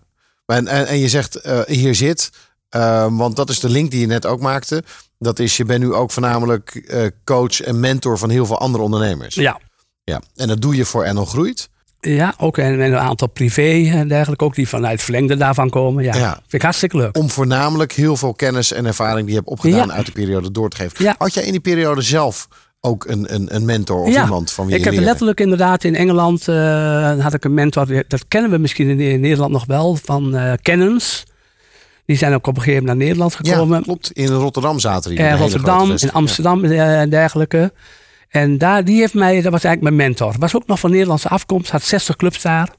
En, 0.46 0.68
en, 0.68 0.88
en 0.88 0.98
je 0.98 1.10
zegt 1.10 1.36
eh, 1.36 1.62
hier 1.66 1.96
zit, 1.96 2.31
eh, 2.69 3.07
want 3.18 3.36
dat 3.36 3.50
is 3.50 3.60
de 3.60 3.69
link 3.69 3.92
die 3.92 4.00
je 4.00 4.07
net 4.07 4.26
ook 4.26 4.40
maakte. 4.40 4.84
Dat 5.19 5.40
is, 5.40 5.57
je 5.57 5.66
bent 5.66 5.84
nu 5.84 5.94
ook 5.94 6.12
voornamelijk 6.12 6.76
eh, 6.76 7.06
coach 7.24 7.62
en 7.62 7.80
mentor 7.80 8.18
van 8.18 8.30
heel 8.30 8.46
veel 8.46 8.60
andere 8.60 8.84
ondernemers. 8.84 9.36
Ja. 9.36 9.60
Ja. 10.04 10.22
En 10.36 10.48
dat 10.48 10.62
doe 10.62 10.76
je 10.76 10.86
voor 10.86 11.14
NL 11.14 11.26
Groeit. 11.26 11.69
Ja, 12.16 12.33
ook 12.37 12.57
en, 12.57 12.66
en 12.81 12.92
een 12.92 12.97
aantal 12.97 13.28
privé 13.30 13.90
en 13.92 14.07
dergelijke, 14.07 14.44
ook 14.45 14.56
die 14.56 14.68
vanuit 14.68 15.02
verlengde 15.02 15.35
daarvan 15.37 15.69
komen. 15.69 16.04
Ja, 16.04 16.16
Ja. 16.16 16.31
vind 16.33 16.54
ik 16.54 16.61
hartstikke 16.61 16.97
leuk. 16.97 17.18
Om 17.18 17.30
voornamelijk 17.30 17.92
heel 17.92 18.16
veel 18.18 18.33
kennis 18.33 18.71
en 18.73 18.85
ervaring 18.85 19.19
die 19.21 19.30
je 19.30 19.35
hebt 19.40 19.47
opgedaan 19.52 19.87
Ja. 19.87 19.94
uit 19.94 20.06
de 20.06 20.11
periode 20.11 20.52
door 20.52 20.69
te 20.69 20.76
geven. 20.78 21.04
Ja. 21.04 21.16
Had 21.18 21.33
jij 21.33 21.44
in 21.44 21.52
die 21.52 21.59
periode 21.61 22.02
zelf 22.02 22.47
ook 22.81 23.06
een, 23.07 23.33
een, 23.33 23.56
een 23.56 23.66
mentor 23.66 23.99
of 24.02 24.16
iemand 24.21 24.52
van 24.52 24.66
wie 24.66 24.73
Ik 24.73 24.80
je 24.80 24.85
heb 24.85 24.94
leerde? 24.94 25.09
letterlijk 25.09 25.40
inderdaad 25.40 25.83
in 25.83 25.95
Engeland, 25.95 26.47
eh, 26.47 27.19
had 27.19 27.33
ik 27.33 27.44
een 27.44 27.54
mentor, 27.54 28.04
dat 28.07 28.26
kennen 28.28 28.52
we 28.52 28.57
misschien 28.57 28.90
in, 28.90 28.99
in 28.99 29.19
Nederland 29.19 29.52
nog 29.52 29.66
wel, 29.66 29.95
van 30.04 30.35
eh 30.35 30.54
Cannons. 30.61 31.23
Die 32.06 32.18
zijn 32.18 32.33
ook 32.33 32.47
op 32.47 32.56
een 32.56 32.61
gegeven 32.61 32.80
moment 32.80 32.97
naar 32.99 33.07
Nederland 33.07 33.35
gekomen. 33.35 33.78
Ja, 33.78 33.83
klopt. 33.83 34.11
In 34.11 34.28
Rotterdam 34.28 34.80
zaten 34.80 35.09
die. 35.09 35.19
Eh, 35.19 35.26
hele 35.26 35.37
Rotterdam, 35.40 35.92
in. 35.97 36.11
Amsterdam 36.11 36.64
eh, 36.66 36.99
en 37.02 37.09
dergelijke. 37.09 37.71
En 38.42 38.58
daar, 38.58 38.84
die 38.84 39.00
heeft 39.00 39.14
mij, 39.14 39.42
dat 39.42 39.52
was 39.52 39.64
eigenlijk 39.64 39.96
mijn 39.96 40.08
mentor. 40.10 40.36
Was 40.40 40.56
ook 40.56 40.68
nog 40.68 40.80
van 40.80 40.92
Nederlandse 40.92 41.28
afkomst, 41.28 41.72
had 41.72 41.84
60 41.84 42.16
clubs 42.16 42.42
daar. 42.42 42.70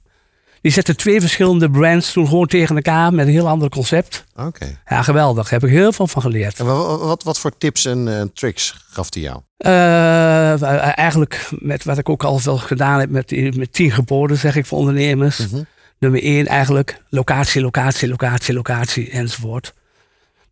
Die 0.61 0.73
zetten 0.73 0.97
twee 0.97 1.21
verschillende 1.21 1.71
brands 1.71 2.13
toen 2.13 2.29
gewoon 2.29 2.47
tegen 2.47 2.77
elkaar 2.77 3.15
met 3.15 3.27
een 3.27 3.33
heel 3.33 3.49
ander 3.49 3.69
concept. 3.69 4.25
Oké. 4.37 4.79
Ja, 4.87 5.03
geweldig. 5.03 5.49
Daar 5.49 5.61
heb 5.61 5.71
ik 5.71 5.77
heel 5.77 5.93
veel 5.93 6.07
van 6.07 6.23
geleerd. 6.23 6.59
En 6.59 6.67
wat, 6.67 7.01
wat, 7.01 7.23
wat 7.23 7.39
voor 7.39 7.59
tips 7.59 7.85
en 7.85 8.19
eh, 8.19 8.25
tricks 8.35 8.87
gaf 8.91 9.15
hij 9.15 9.23
jou? 9.23 9.41
Eh, 9.57 10.63
eigenlijk 10.99 11.49
met 11.59 11.85
wat 11.85 11.99
ik 11.99 12.09
ook 12.09 12.25
al 12.25 12.39
veel 12.39 12.59
gedaan 12.59 13.01
heb 13.01 13.11
met, 13.11 13.57
met 13.57 13.73
tien 13.73 13.91
geboden, 13.91 14.37
zeg 14.37 14.57
ik 14.57 14.67
voor 14.67 14.79
ondernemers. 14.79 15.39
Mhm. 15.39 15.63
Nummer 15.99 16.23
één 16.23 16.47
eigenlijk 16.47 17.03
locatie, 17.09 17.61
locatie, 17.61 18.09
locatie, 18.09 18.55
locatie 18.55 19.11
enzovoort. 19.11 19.75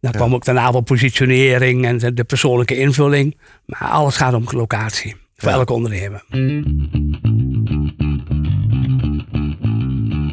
Dan 0.01 0.13
kwam 0.13 0.35
ook 0.35 0.45
daarna 0.45 0.73
wel 0.73 0.81
positionering 0.81 1.85
en 1.87 1.99
de, 1.99 2.13
de 2.15 2.25
persoonlijke 2.25 2.79
invulling. 2.79 3.37
Maar 3.67 3.89
alles 3.89 4.17
gaat 4.17 4.35
om 4.35 4.45
locatie. 4.51 5.17
Voor 5.37 5.51
elke 5.51 5.73
ondernemer. 5.73 6.25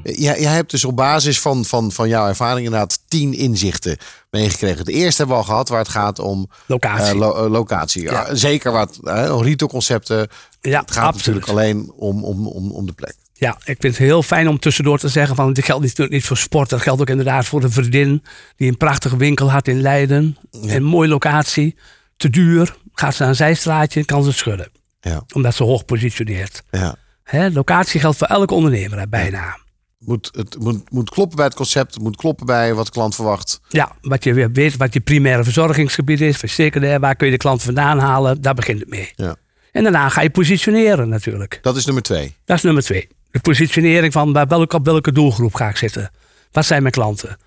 Jij, 0.03 0.41
jij 0.41 0.53
hebt 0.53 0.71
dus 0.71 0.85
op 0.85 0.95
basis 0.95 1.39
van, 1.41 1.65
van, 1.65 1.91
van 1.91 2.07
jouw 2.09 2.27
ervaring 2.27 2.65
inderdaad 2.65 2.99
tien 3.07 3.33
inzichten 3.33 3.97
meegekregen. 4.31 4.85
De 4.85 4.91
eerste 4.91 5.17
hebben 5.17 5.35
we 5.37 5.41
al 5.43 5.47
gehad 5.49 5.69
waar 5.69 5.79
het 5.79 5.87
gaat 5.89 6.19
om 6.19 6.47
Locatie. 6.65 7.05
eh, 7.13 7.15
lo- 7.19 7.45
eh, 7.45 7.51
locatie. 7.51 8.01
Ja, 8.03 8.35
zeker 8.35 8.71
wat 8.71 8.99
uh, 9.03 9.37
retailconcepten. 9.41 10.27
ja, 10.61 10.79
Het 10.79 10.91
gaat 10.91 11.03
absoluut. 11.13 11.15
natuurlijk 11.39 11.47
alleen 11.47 11.91
om, 11.95 12.23
om, 12.23 12.47
om, 12.47 12.71
om 12.71 12.85
de 12.85 12.93
plek. 12.93 13.15
Ja, 13.43 13.57
ik 13.57 13.77
vind 13.79 13.83
het 13.83 13.97
heel 13.97 14.23
fijn 14.23 14.47
om 14.47 14.59
tussendoor 14.59 14.99
te 14.99 15.07
zeggen 15.07 15.35
van 15.35 15.53
dit 15.53 15.65
geldt 15.65 15.83
niet, 15.83 16.09
niet 16.09 16.25
voor 16.25 16.37
sport. 16.37 16.69
Dat 16.69 16.81
geldt 16.81 17.01
ook 17.01 17.09
inderdaad 17.09 17.45
voor 17.45 17.63
een 17.63 17.71
vriendin 17.71 18.23
die 18.55 18.69
een 18.69 18.77
prachtige 18.77 19.17
winkel 19.17 19.51
had 19.51 19.67
in 19.67 19.81
Leiden. 19.81 20.37
Een 20.51 20.83
mooie 20.83 21.07
locatie. 21.07 21.75
Te 22.17 22.29
duur. 22.29 22.75
Gaat 22.93 23.13
ze 23.15 23.21
naar 23.21 23.29
een 23.29 23.35
zijstraatje 23.35 24.05
kan 24.05 24.23
ze 24.23 24.31
schudden. 24.31 24.71
Ja. 25.01 25.23
Omdat 25.33 25.55
ze 25.55 25.63
hoog 25.63 25.85
positioneert. 25.85 26.63
Ja. 26.71 26.95
Hè, 27.23 27.49
locatie 27.49 27.99
geldt 27.99 28.17
voor 28.17 28.27
elke 28.27 28.53
ondernemer 28.53 28.99
hè, 28.99 29.07
bijna. 29.07 29.57
Moet, 29.99 30.29
het 30.35 30.59
moet, 30.59 30.91
moet 30.91 31.09
kloppen 31.09 31.35
bij 31.35 31.45
het 31.45 31.55
concept. 31.55 31.93
Het 31.93 32.03
moet 32.03 32.15
kloppen 32.15 32.45
bij 32.45 32.73
wat 32.73 32.85
de 32.85 32.91
klant 32.91 33.15
verwacht. 33.15 33.61
Ja, 33.69 33.91
wat 34.01 34.23
je 34.23 34.33
weer 34.33 34.51
weet, 34.51 34.77
wat 34.77 34.93
je 34.93 34.99
primaire 34.99 35.43
verzorgingsgebied 35.43 36.21
is, 36.21 36.37
verzekerde, 36.37 36.99
waar 36.99 37.15
kun 37.15 37.25
je 37.25 37.33
de 37.33 37.39
klant 37.39 37.63
vandaan 37.63 37.99
halen, 37.99 38.41
daar 38.41 38.53
begint 38.53 38.79
het 38.79 38.89
mee. 38.89 39.11
Ja. 39.15 39.35
En 39.71 39.83
daarna 39.83 40.09
ga 40.09 40.21
je 40.21 40.29
positioneren 40.29 41.09
natuurlijk. 41.09 41.59
Dat 41.61 41.75
is 41.75 41.85
nummer 41.85 42.03
twee. 42.03 42.35
Dat 42.45 42.57
is 42.57 42.63
nummer 42.63 42.83
twee. 42.83 43.07
De 43.33 43.39
positionering 43.39 44.13
van 44.13 44.33
bij 44.33 44.45
welke, 44.45 44.75
op 44.75 44.85
welke 44.85 45.11
doelgroep 45.11 45.53
ga 45.53 45.69
ik 45.69 45.77
zitten. 45.77 46.11
Wat 46.51 46.65
zijn 46.65 46.81
mijn 46.81 46.93
klanten? 46.93 47.37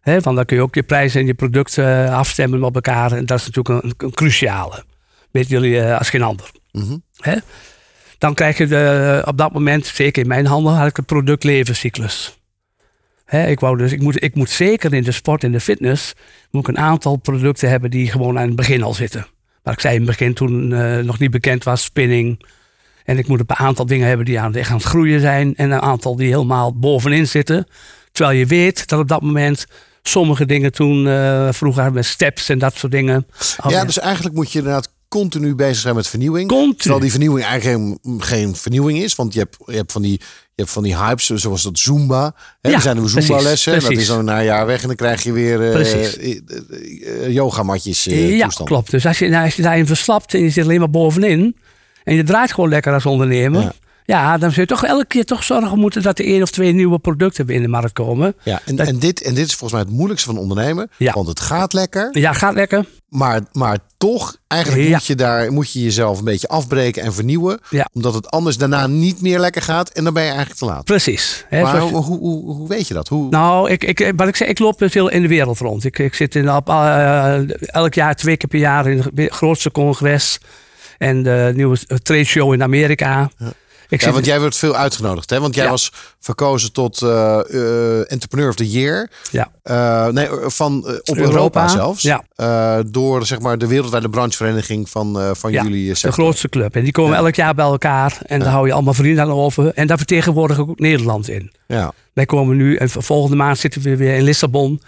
Hè, 0.00 0.20
want 0.20 0.36
dan 0.36 0.44
kun 0.44 0.56
je 0.56 0.62
ook 0.62 0.74
je 0.74 0.82
prijzen 0.82 1.20
en 1.20 1.26
je 1.26 1.34
product 1.34 1.78
eh, 1.78 2.14
afstemmen 2.14 2.62
op 2.62 2.74
elkaar. 2.74 3.12
En 3.12 3.26
dat 3.26 3.38
is 3.38 3.46
natuurlijk 3.50 3.84
een, 3.84 3.94
een 3.96 4.14
cruciale. 4.14 4.84
Weten 5.30 5.50
jullie 5.50 5.80
eh, 5.80 5.98
als 5.98 6.10
geen 6.10 6.22
ander. 6.22 6.50
Mhm. 6.72 6.96
Dan 8.18 8.34
krijg 8.34 8.58
je 8.58 8.66
de, 8.66 9.22
op 9.26 9.38
dat 9.38 9.52
moment, 9.52 9.86
zeker 9.86 10.22
in 10.22 10.28
mijn 10.28 10.46
handen, 10.46 10.72
had 10.72 10.88
ik 10.88 10.98
een 10.98 11.04
productlevenscyclus. 11.04 12.38
Hè, 13.24 13.46
ik, 13.46 13.60
wou 13.60 13.76
dus, 13.76 13.92
ik, 13.92 14.00
moet, 14.00 14.22
ik 14.22 14.34
moet 14.34 14.50
zeker 14.50 14.94
in 14.94 15.02
de 15.02 15.12
sport 15.12 15.44
en 15.44 15.52
de 15.52 15.60
fitness 15.60 16.14
moet 16.50 16.68
ik 16.68 16.76
een 16.76 16.82
aantal 16.82 17.16
producten 17.16 17.68
hebben 17.68 17.90
die 17.90 18.10
gewoon 18.10 18.38
aan 18.38 18.46
het 18.46 18.56
begin 18.56 18.82
al 18.82 18.94
zitten. 18.94 19.26
Wat 19.62 19.74
ik 19.74 19.80
zei 19.80 19.94
in 19.94 20.00
het 20.00 20.10
begin 20.10 20.34
toen 20.34 20.72
eh, 20.72 20.98
nog 20.98 21.18
niet 21.18 21.30
bekend 21.30 21.64
was, 21.64 21.82
spinning. 21.82 22.44
En 23.04 23.18
ik 23.18 23.28
moet 23.28 23.40
een 23.40 23.56
aantal 23.56 23.86
dingen 23.86 24.08
hebben 24.08 24.26
die 24.26 24.40
aan, 24.40 24.54
echt 24.54 24.70
aan 24.70 24.76
het 24.76 24.84
groeien 24.84 25.20
zijn. 25.20 25.56
En 25.56 25.70
een 25.70 25.80
aantal 25.80 26.16
die 26.16 26.28
helemaal 26.28 26.78
bovenin 26.78 27.28
zitten. 27.28 27.66
Terwijl 28.12 28.38
je 28.38 28.46
weet 28.46 28.88
dat 28.88 29.00
op 29.00 29.08
dat 29.08 29.22
moment 29.22 29.66
sommige 30.02 30.46
dingen 30.46 30.72
toen 30.72 31.08
eh, 31.08 31.48
vroeger 31.52 31.92
met 31.92 32.04
steps 32.06 32.48
en 32.48 32.58
dat 32.58 32.74
soort 32.76 32.92
dingen. 32.92 33.26
Oh, 33.64 33.70
ja, 33.70 33.84
dus 33.84 33.98
eigenlijk 33.98 34.34
moet 34.34 34.52
je 34.52 34.58
inderdaad 34.58 34.88
continu 35.08 35.54
bezig 35.54 35.76
zijn 35.76 35.94
met 35.94 36.08
vernieuwing. 36.08 36.48
Continu. 36.48 36.76
Terwijl 36.76 37.00
die 37.00 37.10
vernieuwing 37.10 37.46
eigenlijk 37.46 37.98
geen, 38.02 38.20
geen 38.20 38.56
vernieuwing 38.56 38.98
is. 38.98 39.14
Want 39.14 39.32
je 39.32 39.38
hebt, 39.38 39.56
je 39.66 39.76
hebt 39.76 39.92
van 39.92 40.02
die... 40.02 40.20
Je 40.54 40.62
hebt 40.62 40.74
van 40.74 40.82
die 40.82 40.96
hypes, 40.96 41.26
zoals 41.26 41.62
dat 41.62 41.78
Zumba. 41.78 42.34
Hè, 42.60 42.70
Ja, 42.70 42.76
er 42.76 42.82
zijn 42.82 42.96
precies, 42.96 43.26
Zumba-lessen. 43.26 43.80
Dat 43.80 43.90
is 43.90 44.06
dan 44.06 44.24
na 44.24 44.38
een 44.38 44.44
jaar 44.44 44.66
weg. 44.66 44.80
En 44.80 44.86
dan 44.86 44.96
krijg 44.96 45.22
je 45.22 45.32
weer 45.32 45.72
eh, 45.72 47.28
yogamatjes 47.28 48.04
ja, 48.04 48.42
toestand. 48.44 48.68
klopt. 48.68 48.90
Dus 48.90 49.06
als 49.06 49.18
je, 49.18 49.28
nou, 49.28 49.44
als 49.44 49.54
je 49.54 49.62
daarin 49.62 49.86
verslapt 49.86 50.34
en 50.34 50.42
je 50.42 50.50
zit 50.50 50.64
alleen 50.64 50.78
maar 50.78 50.90
bovenin. 50.90 51.56
En 52.04 52.14
je 52.14 52.22
draait 52.22 52.52
gewoon 52.52 52.70
lekker 52.70 52.92
als 52.92 53.06
ondernemer. 53.06 53.60
Ja. 53.62 53.72
Ja. 54.04 54.38
dan 54.38 54.50
zul 54.50 54.62
je 54.62 54.68
toch 54.68 54.84
elke 54.84 55.04
keer 55.06 55.24
toch 55.24 55.44
zorgen 55.44 55.78
moeten 55.78 56.02
dat 56.02 56.18
er 56.18 56.24
één 56.24 56.42
of 56.42 56.50
twee 56.50 56.72
nieuwe 56.72 56.98
producten 56.98 57.48
in 57.48 57.62
de 57.62 57.68
markt 57.68 57.92
komen. 57.92 58.34
Ja, 58.42 58.60
en, 58.66 58.76
Dat- 58.76 58.86
en, 58.86 58.98
dit, 58.98 59.22
en 59.22 59.34
dit 59.34 59.46
is 59.46 59.54
volgens 59.54 59.72
mij 59.72 59.88
het 59.88 59.96
moeilijkste 59.98 60.28
van 60.30 60.38
ondernemen. 60.38 60.90
Ja. 60.96 61.12
Want 61.12 61.26
het 61.28 61.40
gaat 61.40 61.72
lekker. 61.72 62.08
Ja, 62.18 62.32
gaat 62.32 62.54
lekker. 62.54 62.84
Maar, 63.08 63.40
maar 63.52 63.78
toch, 63.98 64.36
eigenlijk 64.48 64.82
Ja. 64.82 64.90
moet, 64.92 65.06
je 65.06 65.14
daar, 65.14 65.52
moet 65.52 65.72
je 65.72 65.82
jezelf 65.82 66.18
een 66.18 66.24
beetje 66.24 66.48
afbreken 66.48 67.02
en 67.02 67.12
vernieuwen. 67.14 67.60
Ja. 67.70 67.88
Omdat 67.92 68.14
het 68.14 68.30
anders 68.30 68.56
daarna 68.56 68.86
niet 68.86 69.20
meer 69.22 69.38
lekker 69.38 69.62
gaat. 69.62 69.88
En 69.90 70.04
dan 70.04 70.12
ben 70.12 70.22
je 70.22 70.28
eigenlijk 70.28 70.58
te 70.58 70.64
laat. 70.66 70.84
Precies. 70.84 71.44
Hè, 71.48 71.62
Maar 71.62 71.78
hoe, 71.80 72.02
hoe, 72.02 72.18
hoe, 72.18 72.54
hoe 72.56 72.68
weet 72.68 72.88
je 72.88 72.94
dat? 72.94 73.08
Hoe, 73.08 73.30
Nou, 73.30 73.70
ik, 73.70 73.84
ik, 73.84 74.12
wat 74.16 74.28
ik 74.28 74.36
zei, 74.36 74.50
ik 74.50 74.58
loop 74.58 74.80
heel 74.80 75.08
in 75.08 75.22
de 75.22 75.28
wereld 75.28 75.58
rond. 75.58 75.84
Ik, 75.84 75.98
ik 75.98 76.14
zit 76.14 76.34
in, 76.34 76.48
eh, 76.48 77.36
elk 77.66 77.94
jaar, 77.94 78.14
twee 78.16 78.36
keer 78.36 78.48
per 78.48 78.58
jaar 78.58 78.86
in 78.86 79.02
het 79.14 79.32
grootste 79.32 79.70
congres. 79.70 80.38
En 80.98 81.22
de 81.22 81.52
nieuwe 81.54 81.78
trade 82.02 82.24
show 82.24 82.52
in 82.52 82.62
Amerika. 82.62 83.30
Ik 83.88 83.98
ja, 84.00 84.04
zit- 84.06 84.14
want 84.14 84.26
jij 84.26 84.40
wordt 84.40 84.56
veel 84.56 84.76
uitgenodigd. 84.76 85.30
Hè? 85.30 85.40
Want 85.40 85.54
jij 85.54 85.64
Ja. 85.64 85.70
was 85.70 85.92
verkozen 86.20 86.72
tot 86.72 87.02
eh, 87.02 87.38
eh, 87.50 88.12
Entrepreneur 88.12 88.48
of 88.48 88.54
the 88.54 88.70
Year. 88.70 89.10
ja, 89.30 89.50
Eh, 89.62 90.06
nee, 90.06 90.28
van, 90.46 90.72
eh, 90.86 90.94
op 90.94 91.16
Europa, 91.16 91.32
Europa, 91.32 91.68
zelfs. 91.68 92.02
ja. 92.02 92.22
Eh, 92.36 92.78
door 92.86 93.26
zeg 93.26 93.40
maar, 93.40 93.58
de 93.58 93.66
wereldwijde 93.66 94.08
branchevereniging 94.08 94.90
van, 94.90 95.20
eh, 95.20 95.30
van 95.34 95.52
ja, 95.52 95.62
jullie 95.62 95.88
de 95.88 95.94
sector. 95.94 96.12
grootste 96.12 96.48
club. 96.48 96.76
En 96.76 96.82
die 96.82 96.92
komen 96.92 97.12
Ja. 97.12 97.18
elk 97.18 97.34
jaar 97.34 97.54
bij 97.54 97.64
elkaar. 97.64 98.18
En 98.26 98.38
daar 98.40 98.48
hou 98.52 98.66
je 98.66 98.72
allemaal 98.72 98.94
vrienden 98.94 99.24
aan 99.24 99.30
over. 99.30 99.72
En 99.74 99.86
daar 99.86 99.96
vertegenwoordig 99.98 100.58
ik 100.58 100.68
ook 100.68 100.78
Nederland 100.78 101.28
in. 101.28 101.52
Ja. 101.66 101.92
Wij 102.12 102.26
komen 102.26 102.56
nu, 102.56 102.76
en 102.76 102.90
volgende 102.90 103.36
maand 103.36 103.58
zitten 103.58 103.82
we 103.82 103.96
weer 103.96 104.14
in 104.16 104.22
Lissabon. 104.22 104.82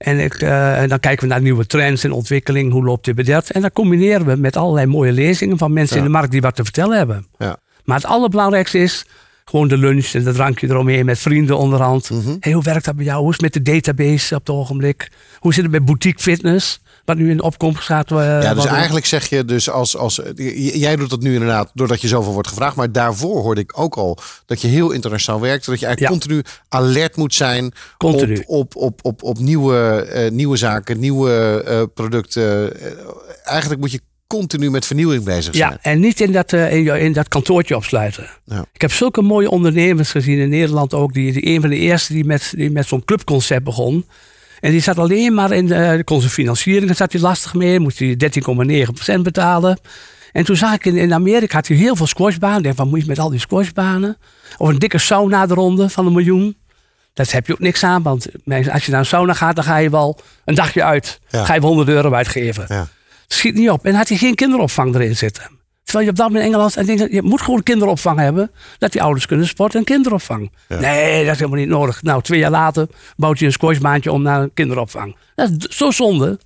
En, 0.00 0.18
ik, 0.18 0.34
eh, 0.34 0.82
en 0.82 0.88
dan 0.88 1.00
kijken 1.00 1.28
we 1.28 1.32
naar 1.32 1.42
nieuwe 1.42 1.66
trends 1.66 2.04
en 2.04 2.12
ontwikkeling. 2.12 2.72
Hoe 2.72 2.84
loopt 2.84 3.04
dit 3.04 3.14
bedrijf? 3.14 3.50
En 3.50 3.60
dan 3.60 3.72
combineren 3.72 4.26
we 4.26 4.36
met 4.36 4.56
allerlei 4.56 4.86
mooie 4.86 5.12
lezingen 5.12 5.58
van 5.58 5.72
mensen 5.72 5.96
Ja. 5.96 6.02
in 6.02 6.08
de 6.08 6.12
markt 6.16 6.30
die 6.30 6.40
wat 6.40 6.54
te 6.56 6.64
vertellen 6.64 6.96
hebben. 6.96 7.26
Ja. 7.38 7.56
Maar 7.84 7.96
het 7.96 8.06
allerbelangrijkste 8.06 8.78
is 8.78 9.06
gewoon 9.44 9.68
de 9.68 9.76
lunch 9.76 10.06
en 10.06 10.24
de 10.24 10.32
drankje 10.32 10.68
eromheen 10.68 11.04
met 11.04 11.18
vrienden 11.18 11.58
onderhand. 11.58 12.10
Mhm. 12.10 12.36
Hey, 12.40 12.52
hoe 12.52 12.62
werkt 12.62 12.84
dat 12.84 12.96
bij 12.96 13.04
jou? 13.04 13.20
Hoe 13.20 13.28
is 13.30 13.36
het 13.40 13.54
met 13.54 13.64
de 13.64 13.72
database 13.72 14.34
op 14.34 14.40
het 14.46 14.56
ogenblik? 14.56 15.10
Hoe 15.38 15.54
zit 15.54 15.62
het 15.62 15.72
met 15.72 15.84
boutique 15.84 16.22
fitness? 16.22 16.80
Wat 17.10 17.18
nu 17.18 17.30
in 17.30 17.36
de 17.36 17.42
opkomst 17.42 17.80
gaat. 17.80 18.10
eh, 18.10 18.42
Ja, 18.42 18.54
dus 18.54 18.64
eigenlijk 18.64 19.06
zeg 19.06 19.28
je 19.28 19.44
dus 19.44 19.70
als, 19.70 19.96
als 19.96 20.20
jij 20.54 20.96
doet 20.96 21.10
dat 21.10 21.20
nu 21.20 21.32
inderdaad 21.32 21.70
doordat 21.74 22.00
je 22.00 22.08
zoveel 22.08 22.32
wordt 22.32 22.48
gevraagd. 22.48 22.76
Maar 22.76 22.92
daarvoor 22.92 23.42
hoorde 23.42 23.60
ik 23.60 23.78
ook 23.78 23.96
al 23.96 24.18
dat 24.46 24.60
je 24.60 24.68
heel 24.68 24.90
internationaal 24.90 25.40
werkt. 25.40 25.66
Dat 25.66 25.80
je 25.80 25.86
eigenlijk 25.86 26.20
continu 26.20 26.42
alert 26.68 27.16
moet 27.16 27.34
zijn 27.34 27.72
Continu. 27.98 28.42
op, 28.46 28.74
op, 28.76 28.76
op, 28.76 29.00
op, 29.02 29.22
op 29.22 29.38
nieuwe, 29.38 30.02
eh, 30.02 30.30
nieuwe 30.30 30.56
zaken, 30.56 30.98
nieuwe 30.98 31.62
eh, 31.66 31.82
producten. 31.94 32.72
Eigenlijk 33.44 33.80
moet 33.80 33.92
je 33.92 34.00
continu 34.26 34.70
met 34.70 34.86
vernieuwing 34.86 35.24
bezig 35.24 35.54
zijn. 35.54 35.70
Ja, 35.70 35.78
en 35.82 36.00
niet 36.00 36.20
in 36.20 36.32
dat, 36.32 36.52
eh, 36.52 36.72
in, 36.72 36.86
in 36.86 37.12
dat 37.12 37.28
kantoortje 37.28 37.76
opsluiten. 37.76 38.30
Ja. 38.44 38.64
Ik 38.72 38.80
heb 38.80 38.92
zulke 38.92 39.22
mooie 39.22 39.50
ondernemers 39.50 40.10
gezien 40.10 40.38
in 40.38 40.48
Nederland 40.48 40.94
ook. 40.94 41.12
Die, 41.12 41.32
die 41.32 41.46
een 41.46 41.60
van 41.60 41.70
de 41.70 41.76
eerste 41.76 42.12
die 42.12 42.24
met, 42.24 42.52
die 42.56 42.70
met 42.70 42.86
zo'n 42.86 43.04
clubconcept 43.04 43.64
begon. 43.64 44.04
En 44.60 44.70
die 44.70 44.80
zat 44.80 44.98
alleen 44.98 45.34
maar 45.34 45.52
in 45.52 45.66
de, 45.66 46.02
kon 46.04 46.20
zijn 46.20 46.32
financiering, 46.32 46.86
daar 46.86 46.96
zat 46.96 47.12
hij 47.12 47.20
lastig 47.20 47.54
mee. 47.54 47.80
Moest 47.80 47.98
hij 47.98 48.16
13,9% 49.14 49.20
betalen. 49.22 49.78
En 50.32 50.44
toen 50.44 50.56
zag 50.56 50.74
ik 50.74 50.84
in, 50.84 50.96
in 50.96 51.14
Amerika 51.14 51.56
had 51.56 51.68
hij 51.68 51.76
heel 51.76 51.96
veel 51.96 52.06
squashbanen. 52.06 52.56
Ik 52.56 52.62
denk, 52.62 52.76
wat 52.76 52.86
moet 52.86 53.00
je 53.00 53.06
met 53.06 53.18
al 53.18 53.30
die 53.30 53.40
squashbanen? 53.40 54.16
Of 54.56 54.68
een 54.68 54.78
dikke 54.78 54.98
sauna 54.98 55.42
eronder 55.48 55.88
van 55.88 56.06
een 56.06 56.12
miljoen. 56.12 56.56
Daar 57.12 57.26
heb 57.30 57.46
je 57.46 57.52
ook 57.52 57.58
niks 57.58 57.84
aan, 57.84 58.02
want 58.02 58.26
als 58.72 58.84
je 58.84 58.90
naar 58.90 59.00
een 59.00 59.06
sauna 59.06 59.32
gaat, 59.32 59.54
dan 59.54 59.64
ga 59.64 59.76
je 59.76 59.90
wel 59.90 60.20
een 60.44 60.54
dagje 60.54 60.84
uit. 60.84 61.20
Ja. 61.28 61.44
Ga 61.44 61.54
je 61.54 61.60
wel 61.60 61.68
100 61.68 61.88
euro 61.88 62.12
uitgeven. 62.12 62.64
Ja. 62.68 62.88
Schiet 63.26 63.54
niet 63.54 63.70
op. 63.70 63.84
En 63.84 63.94
had 63.94 64.08
hij 64.08 64.18
geen 64.18 64.34
kinderopvang 64.34 64.94
erin 64.94 65.16
zitten. 65.16 65.59
Terwijl 65.84 66.04
je 66.04 66.10
op 66.10 66.16
dat 66.18 66.26
moment 66.26 66.44
in 66.46 66.52
Engeland, 66.52 66.76
en 66.76 67.14
je 67.14 67.22
moet 67.22 67.42
gewoon 67.42 67.62
kinderopvang 67.62 68.18
hebben. 68.18 68.50
Dat 68.78 68.92
die 68.92 69.02
ouders 69.02 69.26
kunnen 69.26 69.46
sporten 69.46 69.78
en 69.78 69.84
kinderopvang. 69.84 70.52
Nee, 70.68 71.24
dat 71.24 71.32
is 71.32 71.38
helemaal 71.38 71.60
niet 71.60 71.68
nodig. 71.68 72.02
Nou, 72.02 72.22
twee 72.22 72.38
jaar 72.38 72.50
later 72.50 72.86
bouwt 73.16 73.38
je 73.38 73.46
een 73.46 73.52
squashbaantje 73.52 74.12
om 74.12 74.22
naar 74.22 74.40
een 74.42 74.50
kinderopvang. 74.54 75.16
Dat 75.34 75.50
is 75.68 75.76
zo 75.76 75.90
zonde. 75.90 76.38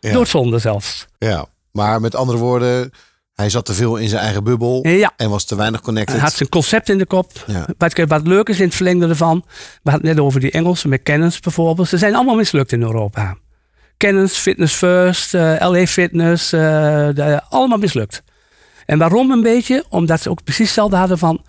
Ja. 0.00 0.12
Doodzonde 0.12 0.58
zelfs. 0.58 1.06
Ja. 1.18 1.46
Maar 1.72 2.00
met 2.00 2.14
andere 2.14 2.38
woorden, 2.38 2.90
hij 3.34 3.50
zat 3.50 3.64
te 3.64 3.74
veel 3.74 3.96
in 3.96 4.08
zijn 4.08 4.22
eigen 4.22 4.44
bubbel 4.44 4.86
Ja. 4.88 5.12
en 5.16 5.30
was 5.30 5.44
te 5.44 5.54
weinig 5.56 5.80
connected. 5.80 6.14
Hij 6.14 6.24
had 6.24 6.32
zijn 6.34 6.48
concept 6.48 6.88
in 6.88 6.98
de 6.98 7.06
kop. 7.06 7.30
Ja. 7.46 7.66
Wat, 7.78 7.98
wat 8.08 8.26
leuk 8.26 8.48
is 8.48 8.58
in 8.60 8.64
het 8.66 8.74
verlengde 8.74 9.08
ervan. 9.08 9.42
We 9.82 9.90
hadden 9.90 10.08
het 10.08 10.16
net 10.16 10.26
over 10.26 10.40
die 10.40 10.50
Engelsen 10.50 10.88
met 10.88 11.02
Cannons 11.02 11.40
bijvoorbeeld. 11.40 11.88
Ze 11.88 11.98
zijn 11.98 12.14
allemaal 12.14 12.34
mislukt 12.36 12.72
in 12.72 12.82
Europa. 12.82 13.36
Cannons, 13.96 14.36
Fitness 14.36 14.74
First, 14.74 15.34
eh, 15.34 15.54
LA 15.58 15.86
Fitness, 15.86 16.52
eh, 16.52 16.60
de- 17.14 17.40
allemaal 17.48 17.78
mislukt. 17.78 18.22
En 18.86 18.98
waarom 18.98 19.30
een 19.30 19.42
beetje? 19.42 19.84
Omdat 19.88 20.20
ze 20.20 20.30
ook 20.30 20.44
precies 20.44 20.66
hetzelfde 20.66 20.96
hadden 20.96 21.18
van 21.18 21.44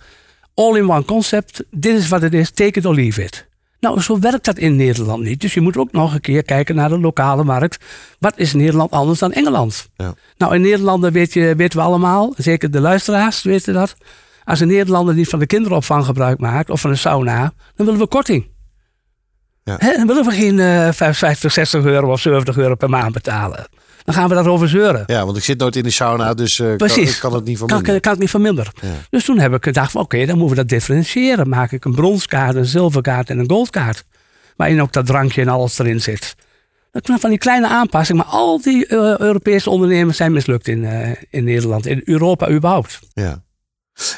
all-in-one 0.54 1.06
concept. 1.06 1.64
Dit 1.72 1.98
is 1.98 2.08
wat 2.08 2.22
het 2.22 2.34
is, 2.34 2.52
take 2.52 2.80
it 2.80 2.86
or 2.86 2.96
leave 2.96 3.24
it. 3.24 3.48
Nou, 3.80 4.02
zo 4.02 4.20
werkt 4.20 4.46
dat 4.46 4.58
in 4.58 4.76
Nederland 4.76 5.24
niet. 5.24 5.42
Dus 5.42 5.54
je 5.54 5.62
moet 5.62 5.78
ook 5.78 5.92
nog 5.92 6.14
een 6.14 6.22
keer 6.22 6.44
kijken 6.44 6.76
naar 6.76 6.90
de 6.90 7.00
lokale 7.00 7.44
markt. 7.44 7.84
Wat 8.20 8.34
is 8.36 8.54
Nederland 8.54 8.92
anders 8.92 9.20
dan 9.20 9.32
Engeland? 9.32 9.90
Ja. 9.96 10.14
Nou, 10.38 10.56
in 10.56 10.62
Nederland 10.62 11.10
weet 11.10 11.34
je, 11.34 11.56
weten 11.56 11.80
we 11.80 11.86
allemaal, 11.86 12.34
zeker 12.38 12.72
de 12.72 12.80
luisteraars 12.80 13.42
weten 13.44 13.74
dat. 13.74 13.96
Als 14.44 14.60
een 14.60 14.68
Nederlander 14.68 15.16
niet 15.16 15.30
van 15.30 15.40
de 15.40 15.46
kinderopvang 15.46 16.06
gebruik 16.06 16.40
maakt 16.40 16.70
of 16.70 16.82
van 16.82 16.90
een 16.90 16.98
sauna, 16.98 17.54
dan 17.76 17.86
willen 17.86 18.02
we 18.02 18.08
korting. 18.08 18.48
Ja. 19.64 19.78
Dan 19.78 20.08
willen 20.08 20.26
we 20.26 20.32
geen 20.32 20.60
eh 20.60 20.92
55, 20.92 21.52
60 21.52 21.84
euro 21.84 22.12
of 22.12 22.20
70 22.20 22.58
euro 22.58 22.76
per 22.76 22.90
maand 22.90 23.14
betalen. 23.14 23.68
Dan 24.04 24.14
gaan 24.14 24.30
we 24.30 24.36
daarover 24.36 24.70
zeuren. 24.70 25.04
Ja, 25.06 25.26
want 25.26 25.38
ik 25.38 25.44
zit 25.44 25.60
nooit 25.60 25.76
in 25.76 25.84
de 25.84 25.90
sauna, 25.90 26.34
dus 26.34 26.60
eh, 26.60 26.68
kan, 26.68 26.78
Precies. 26.78 27.14
ik 27.14 27.20
kan 27.20 27.34
het 27.34 27.46
niet 27.46 27.58
verminderen. 27.58 27.92
kan, 27.92 28.02
kan 28.02 28.14
ik 28.14 28.20
niet 28.20 28.30
verminderen. 28.30 28.74
Ja. 28.82 28.88
Dus 29.10 29.26
toen 29.26 29.40
heb 29.40 29.54
ik 29.54 29.64
gedacht, 29.64 29.92
van, 29.92 30.02
oké, 30.02 30.26
dan 30.26 30.38
moeten 30.38 30.56
we 30.56 30.62
dat 30.62 30.70
differentiëren. 30.70 31.50
Maak 31.50 31.72
ik 31.72 31.86
een 31.86 31.96
bronskaart, 31.96 32.56
een 32.56 32.66
zilverkaart 32.66 33.30
en 33.30 33.40
een 33.40 33.50
goldkaart. 33.50 34.04
Waarin 34.56 34.82
ook 34.82 34.94
dat 34.94 35.06
drankje 35.06 35.42
en 35.42 35.48
alles 35.48 35.80
erin 35.80 36.02
zit. 36.02 36.36
Dat 36.92 37.06
zijn 37.06 37.20
van 37.20 37.30
die 37.30 37.40
kleine 37.40 37.68
aanpassingen. 37.68 38.26
Maar 38.26 38.36
al 38.36 38.62
die 38.62 38.88
eh, 38.88 39.18
Europese 39.18 39.70
ondernemers 39.70 40.18
zijn 40.18 40.32
mislukt 40.32 40.68
in, 40.68 40.86
eh, 40.86 41.12
in 41.30 41.44
Nederland. 41.44 41.86
In 41.86 42.02
Europa 42.06 42.50
überhaupt. 42.50 43.00
Ja. 43.14 43.44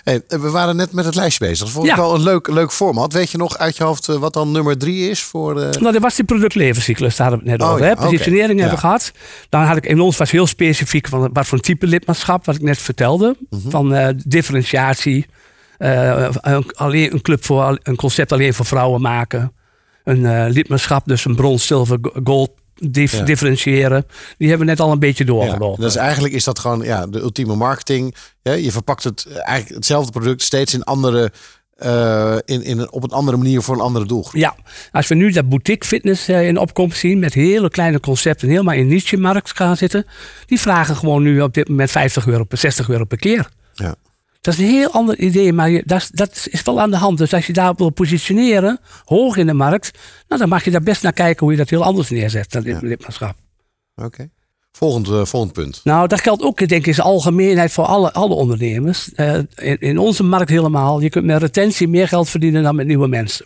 Hey, 0.04 0.22
we 0.28 0.50
waren 0.50 0.76
net 0.76 0.92
met 0.92 1.06
het 1.06 1.16
lijstje 1.16 1.46
bezig. 1.46 1.60
Dat 1.66 1.70
vond 1.70 1.88
ik 1.88 1.96
wel 1.96 2.16
een 2.16 2.22
leuk, 2.22 2.48
leuk 2.48 2.72
format. 2.72 3.14
Weet 3.14 3.32
je 3.32 3.38
nog 3.38 3.58
uit 3.58 3.78
je 3.78 3.84
hoofd 3.84 4.10
eh, 4.10 4.16
wat 4.16 4.34
dan 4.34 4.52
nummer 4.52 4.78
drie 4.78 5.10
is 5.10 5.24
voor 5.24 5.56
de... 5.56 5.78
Nou, 5.80 5.94
dat 5.94 6.02
was 6.02 6.16
die 6.16 6.26
productlevenscyclus, 6.26 7.16
daar 7.16 7.28
hadden 7.28 7.46
we 7.46 7.52
het 7.52 7.60
net 7.60 7.70
Oh, 7.70 7.74
over. 7.74 7.86
ja? 7.86 7.94
Positionering 7.96 8.60
hebben 8.60 8.80
we 8.80 8.84
ja. 8.84 8.88
gehad. 8.88 9.12
Dan 9.50 9.62
had 9.62 9.78
ik 9.78 9.86
in 9.86 10.00
ons 10.00 10.18
was 10.18 10.32
heel 10.32 10.48
specifiek 10.48 11.08
van 11.08 11.30
wat 11.34 11.46
voor 11.46 11.58
een 11.58 11.64
type 11.64 11.88
lidmaatschap, 11.88 12.46
wat 12.46 12.56
ik 12.56 12.62
net 12.62 12.78
vertelde. 12.78 13.36
Mhm. 13.50 13.70
Van 13.70 13.94
eh, 13.94 14.08
differentiatie. 14.26 15.26
Eh, 15.78 16.28
een, 16.42 16.72
alleen 16.74 17.14
een 17.14 17.22
club 17.22 17.46
voor 17.46 17.80
een 17.84 17.96
concept 17.96 18.32
alleen 18.32 18.54
voor 18.54 18.66
vrouwen 18.66 19.02
maken. 19.02 19.54
Een 20.04 20.26
eh 20.26 20.46
lidmaatschap, 20.50 21.06
dus 21.06 21.26
een 21.26 21.36
brons, 21.36 21.68
zilver, 21.68 21.98
gold 22.24 22.52
dif- 22.76 23.12
Ja. 23.18 23.24
differentiëren. 23.24 24.06
Die 24.38 24.48
hebben 24.50 24.66
we 24.68 24.72
net 24.74 24.82
al 24.82 24.92
een 24.92 25.00
beetje 25.00 25.26
doorgelopen. 25.26 25.86
is 25.86 25.96
eigenlijk 25.96 26.34
is 26.34 26.44
dat 26.44 26.60
gewoon 26.60 26.82
ja, 26.82 27.08
de 27.08 27.20
ultieme 27.20 27.56
marketing. 27.56 28.16
Ja, 28.42 28.52
je 28.54 28.72
verpakt 28.72 29.04
het 29.04 29.28
eigenlijk 29.28 29.76
hetzelfde 29.76 30.12
product 30.12 30.42
steeds 30.42 30.74
in 30.74 30.84
andere, 30.84 31.32
eh, 31.76 32.36
in, 32.46 32.64
in, 32.64 32.92
op 32.92 33.04
een 33.04 33.10
andere 33.10 33.38
manier 33.38 33.62
voor 33.62 33.76
een 33.76 33.82
andere 33.82 34.06
doelgroep. 34.06 34.42
Ja, 34.42 34.56
als 34.92 35.08
we 35.08 35.16
nu 35.16 35.32
dat 35.32 35.50
boutique 35.50 35.88
fitness 35.88 36.28
eh, 36.28 36.48
in 36.48 36.58
opkomst 36.58 37.00
zien 37.00 37.20
met 37.20 37.34
hele 37.34 37.70
kleine 37.70 38.00
concepten, 38.00 38.50
helemaal 38.50 38.76
in 38.76 38.88
niche-markt 38.88 39.56
gaan 39.56 39.78
zitten, 39.78 40.06
die 40.46 40.60
vragen 40.60 40.96
gewoon 40.96 41.24
nu 41.24 41.42
op 41.42 41.54
dit 41.54 41.70
moment 41.70 41.92
50 41.92 42.28
euro 42.28 42.44
per 42.44 42.58
60 42.58 42.90
euro 42.90 43.04
per 43.06 43.18
keer. 43.18 43.50
Ja. 43.74 43.96
Dat 44.46 44.54
is 44.54 44.60
een 44.60 44.66
heel 44.66 44.92
ander 44.92 45.18
idee, 45.20 45.54
maar 45.54 45.70
je, 45.70 45.84
dat, 45.86 46.02
is- 46.02 46.10
dat 46.10 46.48
is 46.50 46.62
wel 46.64 46.82
aan 46.82 46.92
de 46.92 46.98
hand. 46.98 47.18
Dus 47.18 47.34
als 47.34 47.48
je 47.48 47.54
daarop 47.54 47.78
wil 47.78 47.90
positioneren, 47.90 48.80
hoog 49.06 49.38
in 49.38 49.46
de 49.46 49.54
markt, 49.54 49.92
nou, 50.28 50.40
dan 50.42 50.50
mag 50.50 50.64
je 50.64 50.72
daar 50.72 50.82
best 50.84 51.04
naar 51.04 51.14
kijken 51.14 51.40
hoe 51.44 51.52
je 51.52 51.58
dat 51.58 51.70
heel 51.70 51.84
anders 51.84 52.10
neerzet, 52.10 52.52
dat 52.52 52.64
lid- 52.64 52.82
lidmaatschap. 52.82 53.36
Oké. 53.96 54.30
Volgend, 54.72 55.08
eh, 55.08 55.26
volgend 55.26 55.54
punt. 55.54 55.82
Nou, 55.84 56.08
dat 56.08 56.22
geldt 56.22 56.42
ook, 56.44 56.58
denk 56.58 56.72
ik, 56.72 56.88
in 56.88 56.94
zijn 56.94 57.08
algemeenheid 57.08 57.72
voor 57.72 57.86
alle, 57.86 58.14
alle 58.14 58.34
ondernemers. 58.34 59.14
Eh, 59.14 59.34
in, 59.56 59.80
in 59.80 59.98
onze 59.98 60.24
markt 60.24 60.50
helemaal. 60.50 61.00
Je 61.02 61.10
kunt 61.10 61.26
met 61.26 61.42
retentie 61.42 61.88
meer 61.88 62.08
geld 62.08 62.30
verdienen 62.30 62.64
dan 62.64 62.76
met 62.76 62.88
nieuwe 62.88 63.08
mensen. 63.08 63.46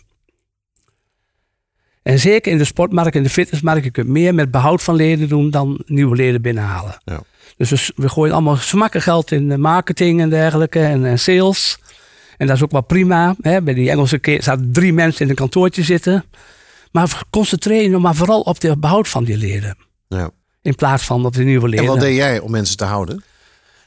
En 2.10 2.18
zeker 2.18 2.52
in 2.52 2.58
de 2.58 2.64
sportmarkt 2.64 3.16
en 3.16 3.22
de 3.22 3.30
fitnessmarkt, 3.30 3.84
je 3.84 3.90
kunt 3.90 4.08
meer 4.08 4.34
met 4.34 4.50
behoud 4.50 4.82
van 4.82 4.94
leden 4.94 5.28
doen 5.28 5.50
dan 5.50 5.82
nieuwe 5.86 6.16
leden 6.16 6.42
binnenhalen. 6.42 7.00
Ja. 7.04 7.20
Dus 7.56 7.92
we, 7.96 8.08
gooien 8.08 8.32
allemaal 8.32 8.56
smakken 8.56 9.02
geld 9.02 9.30
in 9.30 9.52
eh, 9.52 9.58
marketing 9.58 10.20
en 10.20 10.30
dergelijke 10.30 10.80
en, 10.80 11.04
en 11.04 11.18
sales. 11.18 11.78
En 12.36 12.46
dat 12.46 12.56
is 12.56 12.62
ook 12.62 12.70
wel 12.70 12.82
prima. 12.82 13.34
Hè? 13.40 13.62
Bij 13.62 13.74
die 13.74 13.90
Engelse 13.90 14.18
keer 14.18 14.42
zaten 14.42 14.72
drie 14.72 14.92
mensen 14.92 15.22
in 15.24 15.30
een 15.30 15.36
kantoortje 15.36 15.82
zitten. 15.82 16.24
Maar 16.92 17.22
concentreer 17.30 17.82
je 17.82 17.88
nou 17.88 18.02
maar 18.02 18.14
vooral 18.14 18.40
op 18.40 18.60
de 18.60 18.78
behoud 18.78 19.08
van 19.08 19.24
die 19.24 19.36
leden. 19.36 19.76
Ja. 20.08 20.30
In 20.62 20.74
plaats 20.74 21.04
van 21.04 21.26
op 21.26 21.34
de 21.34 21.44
nieuwe 21.44 21.68
leden. 21.68 21.84
En 21.84 21.90
wat 21.90 22.00
deed 22.00 22.16
jij 22.16 22.40
om 22.40 22.50
mensen 22.50 22.76
te 22.76 22.84
houden? 22.84 23.24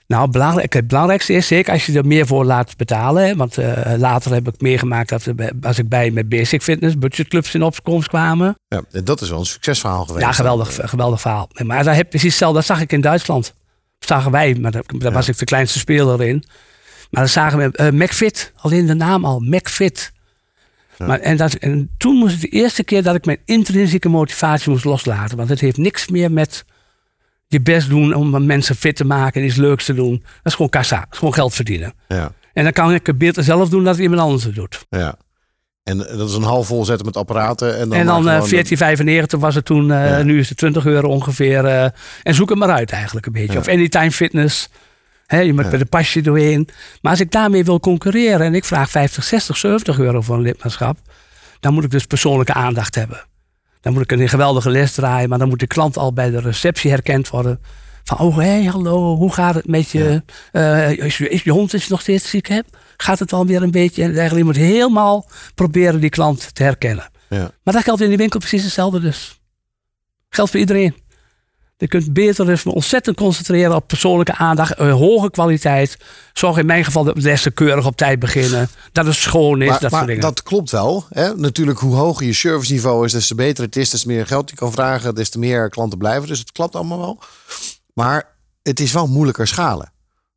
Nou, 0.07 0.29
belangrijk, 0.29 0.74
het 0.74 0.88
belangrijkste 0.88 1.33
is 1.33 1.48
zeker 1.48 1.74
als 1.74 1.86
je 1.86 1.98
er 1.98 2.05
meer 2.05 2.27
voor 2.27 2.45
laat 2.45 2.77
betalen. 2.77 3.25
Hè, 3.25 3.36
want 3.36 3.57
eh, 3.57 3.93
later 3.98 4.33
heb 4.33 4.48
ik 4.48 4.62
meegemaakt 4.62 5.10
dat 5.10 5.27
als 5.62 5.79
ik 5.79 5.89
bij 5.89 6.12
met 6.12 6.29
Basic 6.29 6.62
Fitness 6.62 6.98
budgetclubs 6.98 7.53
in 7.55 7.63
opkomst 7.63 8.07
kwamen. 8.07 8.55
Ja, 8.67 8.81
en 8.91 9.03
dat 9.03 9.22
is 9.22 9.29
wel 9.29 9.39
een 9.39 9.45
succesverhaal 9.45 10.05
geweest. 10.05 10.25
Ja, 10.25 10.31
geweldig, 10.31 10.79
geweldig 10.81 11.22
verhaal. 11.22 11.50
Maar 11.63 11.83
daar 11.83 11.95
heb 11.95 12.10
precies 12.10 12.29
hetzelfde. 12.29 12.57
Dat 12.57 12.67
zag 12.67 12.81
ik 12.81 12.91
in 12.91 13.01
Duitsland. 13.01 13.53
Dat 14.00 14.10
zagen 14.10 14.31
wij, 14.31 14.55
maar 14.55 14.72
daar, 14.72 14.83
daar 14.98 15.12
was 15.12 15.27
ik 15.27 15.38
de 15.38 15.45
kleinste 15.45 15.79
speler 15.79 16.24
in. 16.24 16.43
Maar 17.10 17.22
dat 17.22 17.31
zagen 17.31 17.57
we 17.57 17.77
eh 17.77 17.91
McFit, 17.91 18.51
alleen 18.55 18.86
de 18.86 18.93
naam 18.93 19.25
al, 19.25 19.39
McFit. 19.39 20.12
Maar, 20.98 21.19
en, 21.19 21.38
dat, 21.38 21.53
en 21.53 21.89
toen 21.98 22.15
moest 22.15 22.31
het 22.31 22.41
de 22.41 22.48
eerste 22.48 22.83
keer 22.83 23.03
dat 23.03 23.15
ik 23.15 23.25
mijn 23.25 23.39
intrinsieke 23.45 24.10
motivatie 24.10 24.72
moest 24.72 24.86
loslaten. 24.86 25.38
Want 25.38 25.50
het 25.50 25.60
heeft 25.60 25.77
niks 25.77 26.07
meer 26.07 26.31
met 26.31 26.65
je 27.53 27.62
best 27.62 27.89
doen 27.89 28.13
om 28.13 28.45
mensen 28.45 28.75
fit 28.75 28.95
te 28.95 29.05
maken 29.05 29.41
en 29.41 29.48
iets 29.48 29.55
leuks 29.55 29.86
te 29.86 29.93
doen. 29.93 30.19
Dat 30.24 30.29
is 30.43 30.53
gewoon 30.53 30.69
kassa, 30.69 31.00
dat 31.00 31.07
is 31.12 31.17
gewoon 31.17 31.33
geld 31.33 31.53
verdienen. 31.55 31.93
Ja, 32.07 32.31
En 32.53 32.63
dan 32.63 32.74
kan 32.74 32.93
ik 32.93 33.05
het 33.07 33.17
beter 33.17 33.43
zelf 33.43 33.69
doen 33.69 33.83
dan 33.83 33.93
dat 33.93 34.01
iemand 34.01 34.22
anders 34.22 34.43
het 34.43 34.55
doet. 34.55 34.86
ja. 34.89 35.15
En 35.83 36.07
eh, 36.10 36.17
dat 36.17 36.29
is 36.29 36.36
een 36.36 36.43
half 36.43 36.67
vol 36.67 36.86
zetten 36.86 37.05
met 37.05 37.17
apparaten. 37.17 37.77
En 37.79 37.89
dan, 37.89 37.98
en 37.98 38.05
dan 38.05 38.24
maar 38.24 38.33
eh 38.41 38.43
gewoon- 38.43 38.50
14,95 38.50 39.39
was 39.39 39.55
het 39.55 39.65
toen, 39.65 39.91
eh, 39.91 40.19
nu 40.24 40.39
is 40.39 40.50
het 40.50 40.57
20 40.57 40.86
euro 40.86 41.07
ongeveer. 41.07 41.65
en 42.24 42.33
zoek 42.36 42.50
het 42.50 42.57
maar 42.57 42.69
uit 42.72 42.91
eigenlijk 42.91 43.25
een 43.25 43.31
beetje. 43.31 43.53
Ja. 43.53 43.60
Of 43.60 43.67
Anytime 43.67 44.12
Fitness. 44.12 44.69
Hè, 45.25 45.39
je 45.39 45.53
moet 45.53 45.63
Ja. 45.65 45.72
met 45.72 45.81
een 45.81 45.89
pasje 45.89 46.22
doorheen. 46.22 46.69
Maar 47.01 47.12
als 47.12 47.19
ik 47.22 47.31
daarmee 47.31 47.63
wil 47.63 47.79
concurreren 47.79 48.45
en 48.45 48.55
ik 48.55 48.65
vraag 48.65 48.89
50, 48.89 49.24
60, 49.24 49.57
70 49.57 50.00
euro 50.00 50.22
voor 50.22 50.36
een 50.36 50.41
lidmaatschap. 50.41 50.98
Dan 51.60 51.74
moet 51.74 51.83
ik 51.83 51.91
dus 51.91 52.05
persoonlijke 52.05 52.53
aandacht 52.53 52.95
hebben. 52.95 53.24
Dan 53.84 53.94
moet 53.94 54.02
ik 54.02 54.12
een 54.12 54.30
geweldige 54.30 54.70
les 54.70 54.92
draaien. 54.92 55.30
Maar 55.30 55.40
dan 55.40 55.48
moet 55.48 55.60
de 55.60 55.68
klant 55.68 55.98
al 55.98 56.13
bij 56.13 56.29
de 56.29 56.40
receptie 56.40 56.92
herkend 56.92 57.29
worden. 57.29 57.60
Van, 58.03 58.18
oh 58.18 58.38
hé, 58.38 58.44
hey, 58.44 58.64
hallo, 58.64 59.16
hoe 59.16 59.34
gaat 59.34 59.55
het 59.55 59.68
met 59.68 59.90
je? 59.90 60.24
Eh, 60.51 60.92
is, 60.92 61.18
je 61.18 61.29
is 61.29 61.44
je 61.44 61.51
hond 61.51 61.74
is 61.74 61.88
nog 61.88 62.01
steeds 62.01 62.29
ziek? 62.29 62.48
Hè? 62.48 62.60
Gaat 62.98 63.20
het 63.20 63.34
alweer 63.34 63.64
een 63.64 63.72
beetje? 63.72 64.03
En 64.03 64.07
eigenlijk, 64.07 64.38
je 64.38 64.44
moet 64.44 64.72
helemaal 64.72 65.29
proberen 65.55 66.00
die 66.00 66.10
klant 66.10 66.55
te 66.55 66.64
herkennen. 66.64 67.10
Ja. 67.29 67.51
Maar 67.64 67.74
dat 67.74 67.84
geldt 67.84 68.01
in 68.01 68.10
die 68.10 68.18
winkel 68.18 68.40
precies 68.40 68.64
hetzelfde 68.64 69.00
dus. 69.00 69.42
Geldt 70.29 70.51
voor 70.51 70.60
iedereen. 70.60 70.96
Je 71.83 71.89
kunt 71.89 72.13
beter 72.13 72.46
dus 72.46 72.63
ontzettend 72.65 73.15
concentreren 73.17 73.75
op 73.75 73.87
persoonlijke 73.87 74.35
aandacht, 74.35 74.74
eh, 74.74 74.91
hoge 74.91 75.31
kwaliteit. 75.31 75.98
Zorg 76.33 76.57
in 76.57 76.65
mijn 76.65 76.85
geval 76.85 77.03
dat 77.03 77.15
de 77.15 77.22
lessen 77.22 77.53
keurig 77.53 77.85
op 77.85 77.96
tijd 77.96 78.19
beginnen. 78.19 78.69
Dat 78.91 79.05
het 79.05 79.15
schoon 79.15 79.61
is, 79.61 79.69
Maar, 79.69 79.79
dat 79.79 79.91
maar 79.91 80.00
soort 80.00 80.07
dingen. 80.11 80.22
dat 80.22 80.43
klopt 80.43 80.72
wel. 80.72 81.05
Hè? 81.09 81.35
Natuurlijk, 81.35 81.79
hoe 81.79 81.96
hoger 81.96 82.25
je 82.25 82.33
serviceniveau 82.33 83.05
is, 83.05 83.11
des 83.11 83.27
te 83.27 83.35
beter 83.35 83.63
het 83.63 83.75
is, 83.75 83.89
des 83.89 84.01
te 84.01 84.07
meer 84.07 84.27
geld 84.27 84.50
je 84.50 84.55
kan 84.55 84.72
vragen, 84.72 85.15
des 85.15 85.29
te 85.29 85.39
meer 85.39 85.69
klanten 85.69 85.98
blijven. 85.98 86.27
Dus 86.27 86.39
het 86.39 86.51
klopt 86.51 86.75
allemaal 86.75 87.00
wel. 87.00 87.19
Maar 87.93 88.35
het 88.61 88.79
is 88.79 88.91
wel 88.91 89.07
moeilijker 89.07 89.48
schalen. 89.48 89.91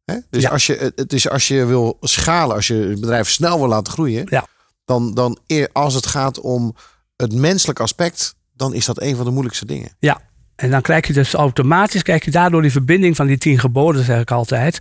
Hè? 0.04 0.16
Dus 0.30 0.42
Ja. 0.42 0.50
als, 0.50 0.66
je, 0.66 0.92
het 0.96 1.12
is 1.12 1.28
als 1.28 1.48
je 1.48 1.64
wil 1.64 1.96
schalen, 2.00 2.56
als 2.56 2.66
je 2.66 2.74
het 2.74 3.00
bedrijf 3.00 3.30
snel 3.30 3.58
wil 3.58 3.68
laten 3.68 3.92
groeien, 3.92 4.26
Ja. 4.30 4.46
dan, 4.84 5.14
dan 5.14 5.38
als 5.72 5.94
het 5.94 6.06
gaat 6.06 6.40
om 6.40 6.74
het 7.16 7.32
menselijk 7.34 7.80
aspect, 7.80 8.34
dan 8.54 8.74
is 8.74 8.84
dat 8.86 9.00
een 9.00 9.16
van 9.16 9.24
de 9.24 9.30
moeilijkste 9.30 9.66
dingen. 9.66 9.96
Ja, 9.98 10.20
en 10.56 10.70
dan 10.70 10.80
krijg 10.80 11.06
je 11.06 11.12
dus 11.12 11.32
automatisch, 11.34 12.02
krijg 12.02 12.24
je 12.24 12.30
daardoor 12.30 12.62
die 12.62 12.70
verbinding 12.70 13.16
van 13.16 13.26
die 13.26 13.38
tien 13.38 13.58
geboden, 13.58 14.04
zeg 14.04 14.20
ik 14.20 14.30
altijd. 14.30 14.80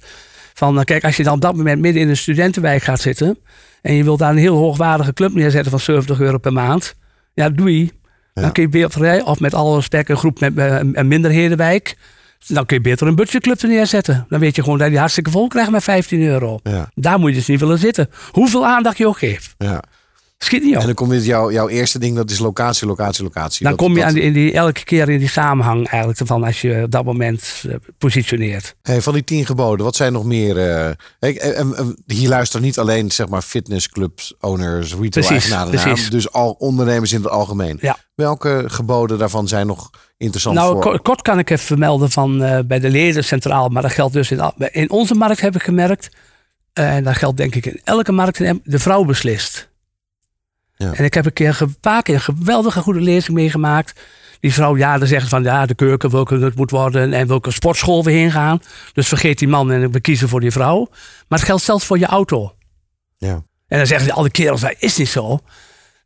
Van, 0.53 0.79
eh, 0.79 0.83
kijk, 0.83 1.03
als 1.03 1.17
je 1.17 1.23
dan 1.23 1.33
op 1.33 1.41
dat 1.41 1.55
moment 1.55 1.81
midden 1.81 2.01
in 2.01 2.09
een 2.09 2.17
studentenwijk 2.17 2.83
gaat 2.83 2.99
zitten. 3.01 3.37
en 3.81 3.93
je 3.93 4.03
wilt 4.03 4.19
daar 4.19 4.29
een 4.31 4.37
heel 4.37 4.55
hoogwaardige 4.55 5.13
club 5.13 5.33
neerzetten 5.33 5.71
van 5.71 5.79
70 5.79 6.19
euro 6.19 6.37
per 6.37 6.53
maand. 6.53 6.95
Ja, 7.33 7.49
doei. 7.49 7.91
Ja. 8.33 8.41
Dan 8.41 8.51
kun 8.51 8.63
je 8.63 8.69
beter, 8.69 9.25
of 9.25 9.39
met 9.39 9.53
alle 9.53 9.75
respect, 9.75 10.09
een 10.09 10.17
groep 10.17 10.39
met 10.39 10.57
eh, 10.57 10.77
een 10.93 11.07
minderhedenwijk. 11.07 11.95
Dan 12.47 12.65
kun 12.65 12.77
je 12.77 12.81
beter 12.83 13.07
een 13.07 13.15
budgetclub 13.15 13.61
er 13.61 13.67
neerzetten. 13.67 14.25
Dan 14.29 14.39
weet 14.39 14.55
je 14.55 14.61
gewoon 14.61 14.77
dat 14.77 14.83
je 14.85 14.91
die 14.91 14.99
hartstikke 14.99 15.31
vol 15.31 15.47
krijgt 15.47 15.71
met 15.71 15.83
15 15.83 16.21
euro. 16.21 16.59
Ja, 16.63 16.89
Daar 16.95 17.19
moet 17.19 17.29
je 17.29 17.35
dus 17.35 17.47
niet 17.47 17.59
willen 17.59 17.77
zitten. 17.77 18.09
Hoeveel 18.31 18.65
aandacht 18.65 18.97
je 18.97 19.07
ook 19.07 19.17
geeft. 19.17 19.55
ja. 19.57 19.83
Schiet 20.37 20.63
niet 20.63 20.73
op. 20.75 20.79
En 20.79 20.85
dan 20.85 20.95
komt 20.95 21.09
dit 21.09 21.25
jouw, 21.25 21.51
jouw 21.51 21.67
eerste 21.69 21.99
ding, 21.99 22.15
dat 22.15 22.29
is 22.31 22.39
locatie, 22.39 22.87
locatie, 22.87 23.23
locatie. 23.23 23.63
Dan 23.63 23.71
Dat- 23.71 23.81
kom 23.81 23.91
je 23.91 23.99
dat- 23.99 24.07
aan 24.07 24.13
die, 24.13 24.23
in 24.23 24.33
die, 24.33 24.51
elke 24.53 24.83
keer 24.83 25.09
in 25.09 25.19
die 25.19 25.29
samenhang 25.29 25.87
eigenlijk 25.87 26.21
van 26.27 26.43
als 26.43 26.61
je 26.61 26.81
op 26.83 26.91
dat 26.91 27.05
moment 27.05 27.63
eh, 27.69 27.75
positioneert. 27.97 28.75
Hey, 28.81 29.01
van 29.01 29.13
die 29.13 29.23
tien 29.23 29.45
geboden, 29.45 29.85
wat 29.85 29.95
zijn 29.95 30.13
nog 30.13 30.25
meer? 30.25 30.57
eh, 30.57 30.91
kijk, 31.19 31.35
en- 31.35 31.55
en- 31.55 31.75
en 31.77 31.97
hier 32.05 32.29
luisteren 32.29 32.65
niet 32.65 32.79
alleen 32.79 33.11
zeg 33.11 33.27
maar 33.27 33.41
fitnessclubs, 33.41 34.33
owners, 34.39 34.89
retail 34.91 35.09
Precies, 35.09 35.29
eigenaren 35.51 35.73
naar, 35.75 36.07
dus 36.09 36.31
al 36.31 36.51
ondernemers 36.51 37.11
in 37.13 37.21
het 37.21 37.29
algemeen. 37.31 37.77
Ja. 37.81 37.97
Welke 38.15 38.63
geboden 38.67 39.17
daarvan 39.17 39.47
zijn 39.47 39.67
nog 39.67 39.89
interessant 40.17 40.55
Nou, 40.55 40.71
voor? 40.71 40.81
ko- 40.81 40.97
kort 41.01 41.21
kan 41.21 41.39
ik 41.39 41.49
even 41.49 41.65
vermelden 41.65 42.11
van 42.11 42.43
eh, 42.43 42.59
bij 42.65 42.79
de 42.79 42.89
leden 42.89 43.23
centraal, 43.23 43.69
maar 43.69 43.81
dat 43.81 43.91
geldt 43.91 44.13
dus 44.13 44.31
in, 44.31 44.51
in 44.71 44.89
onze 44.89 45.13
markt 45.15 45.41
heb 45.41 45.55
ik 45.55 45.63
gemerkt. 45.63 46.09
eh, 46.73 46.95
En 46.95 47.03
dat 47.03 47.15
geldt 47.15 47.37
denk 47.37 47.55
ik 47.55 47.65
in 47.65 47.81
elke 47.83 48.11
markt. 48.11 48.37
De 48.63 48.79
vrouw 48.79 49.03
beslist. 49.03 49.73
Ja. 50.75 50.93
En 50.93 51.03
ik 51.03 51.13
heb 51.13 51.25
een 51.25 51.33
keer 51.33 51.53
ge- 51.53 51.63
een 51.63 51.79
paar 51.79 52.01
keer 52.03 52.15
een 52.15 52.21
geweldige 52.21 52.81
goede 52.81 52.99
lezing 53.01 53.37
meegemaakt. 53.37 53.99
Die 54.39 54.53
vrouw, 54.53 54.77
ja, 54.77 54.97
dan 54.97 55.07
zegt 55.07 55.27
van 55.29 55.43
ja, 55.43 55.65
de 55.65 55.75
keuken, 55.75 56.09
welke 56.09 56.37
het 56.39 56.55
moet 56.55 56.71
worden 56.71 57.13
en 57.13 57.27
welke 57.27 57.51
sportschool 57.51 58.03
we 58.03 58.11
heen 58.11 58.31
gaan. 58.31 58.61
Dus 58.93 59.07
vergeet 59.07 59.39
die 59.39 59.47
man 59.47 59.71
en 59.71 59.91
we 59.91 59.99
kiezen 59.99 60.29
voor 60.29 60.39
die 60.39 60.51
vrouw. 60.51 60.87
Maar 61.27 61.39
het 61.39 61.47
geldt 61.47 61.63
zelfs 61.63 61.85
voor 61.85 61.99
je 61.99 62.05
auto. 62.05 62.55
Ja. 63.17 63.43
En 63.67 63.77
dan 63.77 63.87
zeggen 63.87 64.11
alle 64.11 64.29
kerels, 64.29 64.61
dat 64.61 64.75
is 64.79 64.97
niet 64.97 65.09
zo. 65.09 65.39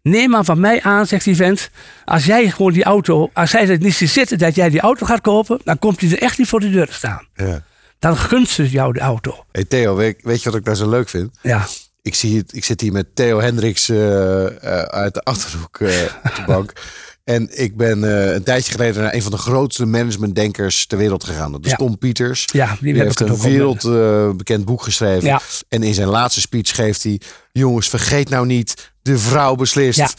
Neem 0.01 0.29
maar 0.29 0.43
van 0.45 0.60
mij 0.60 0.82
aan, 0.82 1.05
zegt 1.08 1.23
die 1.23 1.36
vent. 1.36 1.69
Als 2.05 2.25
jij 2.25 2.49
gewoon 2.49 2.73
die 2.73 2.84
auto, 2.84 3.29
als 3.34 3.49
zij 3.49 3.65
het 3.65 3.82
niet 3.82 3.93
ziet 3.93 4.10
zitten 4.10 4.38
dat 4.38 4.55
jij 4.55 4.69
die 4.69 4.79
auto 4.79 5.05
gaat 5.05 5.21
kopen, 5.21 5.60
dan 5.63 5.79
komt 5.79 6.01
hij 6.01 6.12
er 6.12 6.21
echt 6.21 6.38
niet 6.38 6.47
voor 6.47 6.60
de 6.60 6.69
deur 6.69 6.88
te 6.88 6.93
staan. 6.93 7.27
Ja. 7.36 7.63
Dan 7.99 8.17
gunt 8.17 8.49
ze 8.49 8.69
jou 8.69 8.93
de 8.93 8.99
auto. 8.99 9.45
Hey 9.51 9.65
Theo, 9.65 9.95
weet, 9.95 10.21
weet 10.23 10.43
je 10.43 10.49
wat 10.49 10.60
ik 10.60 10.65
daar 10.65 10.75
zo 10.75 10.89
leuk 10.89 11.10
vind? 11.10 11.38
Ja, 11.41 11.65
Ik, 12.01 12.15
zie 12.15 12.38
het, 12.38 12.55
ik 12.55 12.65
zit 12.65 12.81
hier 12.81 12.91
met 12.91 13.15
Theo 13.15 13.39
Hendricks 13.39 13.89
eh, 13.89 14.45
eh, 14.45 14.83
uit 14.83 15.13
de 15.13 15.23
Achterhoek 15.23 15.79
eh, 15.79 16.03
op 16.23 16.35
de 16.35 16.43
bank. 16.45 16.73
En 17.23 17.62
ik 17.62 17.77
ben 17.77 18.01
een 18.35 18.43
tijdje 18.43 18.71
geleden 18.71 19.03
naar 19.03 19.13
een 19.13 19.21
van 19.21 19.31
de 19.31 19.38
grootste 19.38 19.85
managementdenkers 19.85 20.85
ter 20.85 20.97
wereld 20.97 21.23
gegaan. 21.23 21.51
Dat 21.51 21.65
is 21.65 21.71
Ja. 21.71 21.77
Tom 21.77 21.97
Pieters. 21.97 22.47
ja 22.51 22.77
die, 22.79 22.93
Die 22.93 23.01
heeft 23.01 23.19
een 23.19 23.38
wereldbekend 23.38 24.65
boek 24.65 24.83
geschreven. 24.83 25.27
Ja. 25.27 25.41
En 25.67 25.83
in 25.83 25.93
zijn 25.93 26.07
laatste 26.07 26.41
speech 26.41 26.75
geeft 26.75 27.03
hij... 27.03 27.21
Jongens, 27.51 27.89
vergeet 27.89 28.29
nou 28.29 28.45
niet, 28.45 28.91
de 29.01 29.17
vrouw 29.17 29.55
beslist. 29.55 29.97
Ja. 29.97 30.09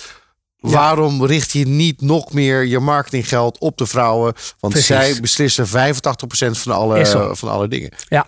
Waarom 0.60 1.24
richt 1.24 1.52
je 1.52 1.66
niet 1.66 2.00
nog 2.00 2.32
meer 2.32 2.64
je 2.64 2.78
marketinggeld 2.78 3.58
op 3.58 3.78
de 3.78 3.86
vrouwen? 3.86 4.34
Want 4.58 4.72
Precies. 4.72 4.86
zij 4.86 5.20
beslissen 5.20 5.66
85% 5.66 5.70
van 6.50 6.72
alle, 6.72 7.06
van 7.32 7.50
alle 7.50 7.68
dingen. 7.68 7.90
Ja. 8.08 8.26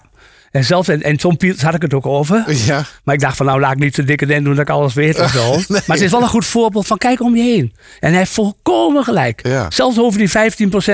En 0.53 0.65
zelfs, 0.65 0.88
en, 0.88 1.03
en 1.03 1.17
Tom 1.17 1.37
had 1.57 1.75
ik 1.75 1.83
het 1.83 1.95
ook 1.95 2.07
over. 2.07 2.45
Ja, 2.55 2.85
Maar 3.05 3.15
ik 3.15 3.21
dacht 3.21 3.37
van 3.37 3.47
nou 3.47 3.61
laat 3.61 3.73
ik 3.73 3.79
niet 3.79 3.95
te 3.95 4.05
dikke 4.05 4.27
den 4.27 4.45
doen 4.45 4.55
dat 4.55 4.62
ik 4.69 4.71
alles 4.71 4.95
weet 4.95 5.21
of 5.21 5.31
zo. 5.31 5.51
Maar 5.69 5.83
het 5.87 6.01
is 6.01 6.11
wel 6.11 6.23
een 6.23 6.29
goed 6.29 6.47
voorbeeld 6.47 6.87
van 6.87 6.99
kijk 6.99 7.21
om 7.21 7.37
je 7.37 7.43
heen. 7.43 7.75
En 8.01 8.09
hij 8.09 8.19
heeft 8.19 8.33
volkomen 8.33 9.05
gelijk. 9.05 9.47
Ja. 9.47 9.71
Zelfs 9.71 9.99
over 9.99 10.19
die 10.19 10.29
15% 10.29 10.33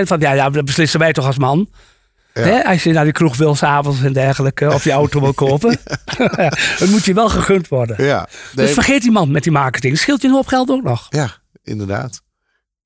van 0.02 0.20
ja, 0.20 0.32
ja, 0.32 0.50
dat 0.50 0.64
beslissen 0.64 1.00
wij 1.00 1.12
toch 1.12 1.26
als 1.26 1.38
man. 1.38 1.68
Hè, 2.32 2.64
als 2.64 2.82
je 2.82 2.92
naar 2.92 3.04
die 3.04 3.12
kroeg 3.12 3.36
wil 3.36 3.54
s'avonds 3.54 4.02
en 4.02 4.12
dergelijke, 4.12 4.72
of 4.72 4.84
je 4.84 4.92
auto 4.92 5.20
wil 5.20 5.34
kopen. 5.34 5.78
dan 6.78 6.90
moet 6.90 7.04
je 7.04 7.14
wel 7.14 7.28
gegund 7.28 7.68
worden. 7.68 8.04
Ja, 8.04 8.28
Dus 8.54 8.70
vergeet 8.70 9.02
die 9.02 9.10
man 9.10 9.30
met 9.30 9.42
die 9.42 9.52
marketing. 9.52 9.98
Scheelt 9.98 10.22
je 10.22 10.28
een 10.28 10.34
hoop 10.34 10.46
geld 10.46 10.70
ook 10.70 10.82
nog. 10.82 11.06
ja 11.08 11.30
inderdaad. 11.64 12.22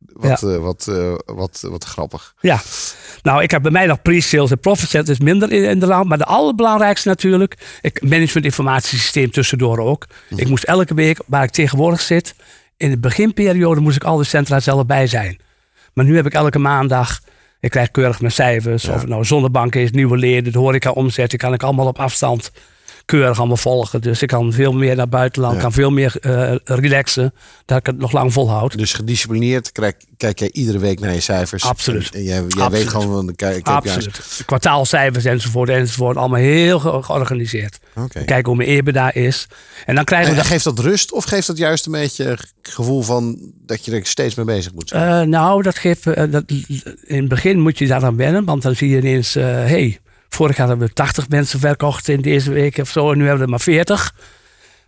Wat, 0.07 0.43
eh, 0.43 0.57
wat, 0.57 0.87
eh, 0.89 1.15
wat, 1.27 1.65
wat 1.69 1.85
grappig. 1.85 2.35
Ja. 2.41 2.61
Nou, 3.23 3.43
ik 3.43 3.51
heb 3.51 3.63
bij 3.63 3.71
mij 3.71 3.87
nog 3.87 4.03
pre-sales 4.03 4.51
en 4.51 4.59
profit 4.59 5.09
is 5.09 5.19
minder 5.19 5.53
in, 5.53 5.65
in 5.65 5.79
de 5.79 5.87
land. 5.87 6.09
Maar 6.09 6.19
de 6.19 6.25
allerbelangrijkste 6.25 7.09
natuurlijk, 7.09 7.79
ik 7.81 8.03
management 8.03 8.45
informatiesysteem 8.45 9.31
tussendoor 9.31 9.79
ook. 9.79 10.07
Ik 10.37 10.49
moest 10.49 10.65
elke 10.65 10.95
week, 10.95 11.19
waar 11.27 11.43
ik 11.43 11.51
tegenwoordig 11.51 12.01
zit, 12.01 12.35
in 12.77 12.91
de 12.91 12.99
beginperiode 12.99 13.81
moest 13.81 13.97
ik 13.97 14.05
al 14.05 14.17
de 14.17 14.25
centra 14.25 14.61
zelf 14.61 14.87
bij 14.87 15.07
zijn. 15.07 15.41
Maar 15.93 16.05
nu 16.05 16.17
heb 16.17 16.27
ik 16.27 16.35
elke 16.35 16.59
maandag, 16.59 17.21
ik 17.61 17.71
krijg 17.71 17.91
keurig 17.91 18.21
mijn 18.21 18.33
cijfers. 18.33 18.89
Of 18.89 19.01
het 19.01 19.09
nou 19.09 19.25
zonnebank 19.25 19.75
is, 19.75 19.91
nieuwe 19.91 20.17
leden, 20.17 20.53
de 20.53 20.59
horeca 20.59 20.91
omzet. 20.91 21.31
Die 21.31 21.39
kan 21.39 21.53
ik 21.53 21.63
allemaal 21.63 21.87
op 21.87 21.99
afstand 21.99 22.53
keurig 23.19 23.39
allemaal 23.39 23.57
volgen. 23.57 24.01
Dus 24.01 24.23
ik 24.23 24.29
kan 24.29 24.53
veel 24.53 24.73
meer 24.73 24.97
naar 24.97 25.09
buitenland, 25.09 25.55
Ja. 25.55 25.61
kan 25.61 25.73
veel 25.73 25.91
meer 25.91 26.17
eh, 26.21 26.55
relaxen. 26.65 27.35
Dat 27.65 27.79
ik 27.79 27.87
het 27.87 27.99
nog 27.99 28.13
lang 28.13 28.33
volhoud. 28.33 28.79
Dus 28.79 28.93
gedisciplineerd 28.93 29.73
kijk, 29.73 30.05
kijk 30.17 30.39
jij 30.39 30.51
iedere 30.53 30.79
week 30.79 31.01
naar 31.01 31.13
je 31.15 31.21
cijfers. 31.21 31.65
Absoluut. 31.65 32.11
En, 32.11 32.19
en 32.19 32.23
jij, 32.25 32.35
jij 32.35 32.45
Absoluut. 32.45 32.71
weet 32.71 32.89
gewoon, 32.89 33.07
van, 33.09 33.35
heb 33.37 33.67
Absoluut. 33.67 34.37
De 34.39 34.45
kwartaalcijfers 34.45 35.25
enzovoort 35.25 35.69
enzovoort. 35.69 36.17
Allemaal 36.17 36.39
heel 36.41 36.79
ge- 36.79 37.03
georganiseerd. 37.03 37.79
Oké. 37.97 38.25
Kijken 38.25 38.45
hoe 38.47 38.57
mijn 38.57 38.69
EBITDA 38.69 39.13
is. 39.15 39.47
En 39.87 39.95
dan 39.95 40.05
krijgen 40.05 40.29
En, 40.29 40.35
we... 40.35 40.41
en 40.41 40.47
geeft 40.47 40.65
dat 40.65 40.79
rust 40.79 41.13
of 41.13 41.25
geeft 41.25 41.47
dat 41.47 41.57
juist 41.59 41.87
een 41.87 41.93
beetje 41.93 42.25
het 42.25 42.53
gevoel 42.63 43.03
van 43.03 43.53
dat 43.67 43.85
je 43.85 43.93
er 43.93 44.07
steeds 44.07 44.35
mee 44.35 44.47
bezig 44.47 44.73
moet 44.75 44.89
zijn? 44.89 45.21
Eh, 45.23 45.27
nou, 45.29 45.63
dat 45.63 45.79
geeft... 45.79 46.07
eh, 46.07 46.25
dat, 46.31 46.45
in 47.03 47.17
het 47.19 47.29
begin 47.29 47.61
moet 47.61 47.79
je 47.79 47.87
daar 47.87 48.05
aan 48.05 48.17
wennen. 48.17 48.45
Want 48.45 48.63
dan 48.63 48.75
zie 48.77 48.89
je 48.89 48.97
ineens... 48.97 49.35
hey, 49.35 50.01
vorig 50.35 50.57
jaar 50.57 50.69
hebben 50.69 50.87
we 50.87 50.93
80 50.93 51.29
mensen 51.29 51.61
verkocht 51.61 52.09
in 52.09 52.21
deze 52.21 52.53
week 52.53 52.79
of 52.79 52.91
zo. 52.91 53.11
En 53.11 53.19
nu 53.19 53.27
hebben 53.27 53.39
we 53.39 53.45
er 53.45 53.51
maar 53.51 53.61
40. 53.61 54.15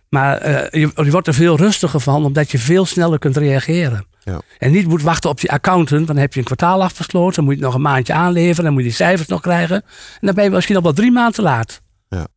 Maar 0.09 0.37
eh, 0.37 0.81
je, 0.81 1.03
je 1.03 1.11
wordt 1.11 1.27
er 1.27 1.33
veel 1.33 1.57
rustiger 1.57 1.99
van. 1.99 2.25
Omdat 2.25 2.51
je 2.51 2.59
veel 2.59 2.85
sneller 2.85 3.19
kunt 3.19 3.37
reageren. 3.37 4.05
Ja. 4.23 4.41
En 4.57 4.71
niet 4.71 4.87
moet 4.87 5.01
wachten 5.01 5.29
op 5.29 5.39
je 5.39 5.47
accountant. 5.47 5.89
Want 5.89 6.07
dan 6.07 6.17
heb 6.17 6.33
je 6.33 6.39
een 6.39 6.45
kwartaal 6.45 6.83
afgesloten. 6.83 7.35
Dan 7.35 7.43
moet 7.43 7.53
je 7.53 7.59
het 7.59 7.69
nog 7.69 7.75
een 7.75 7.89
maandje 7.89 8.13
aanleveren. 8.13 8.63
Dan 8.63 8.73
moet 8.73 8.81
je 8.81 8.87
die 8.87 8.97
cijfers 8.97 9.27
nog 9.27 9.41
krijgen. 9.41 9.75
En 9.75 10.19
dan 10.21 10.35
ben 10.35 10.43
je 10.43 10.49
misschien 10.49 10.75
al 10.75 10.81
wel 10.81 10.93
drie 10.93 11.11
maanden 11.11 11.33
te 11.33 11.41
laat. 11.41 11.81
Ja. 12.09 12.27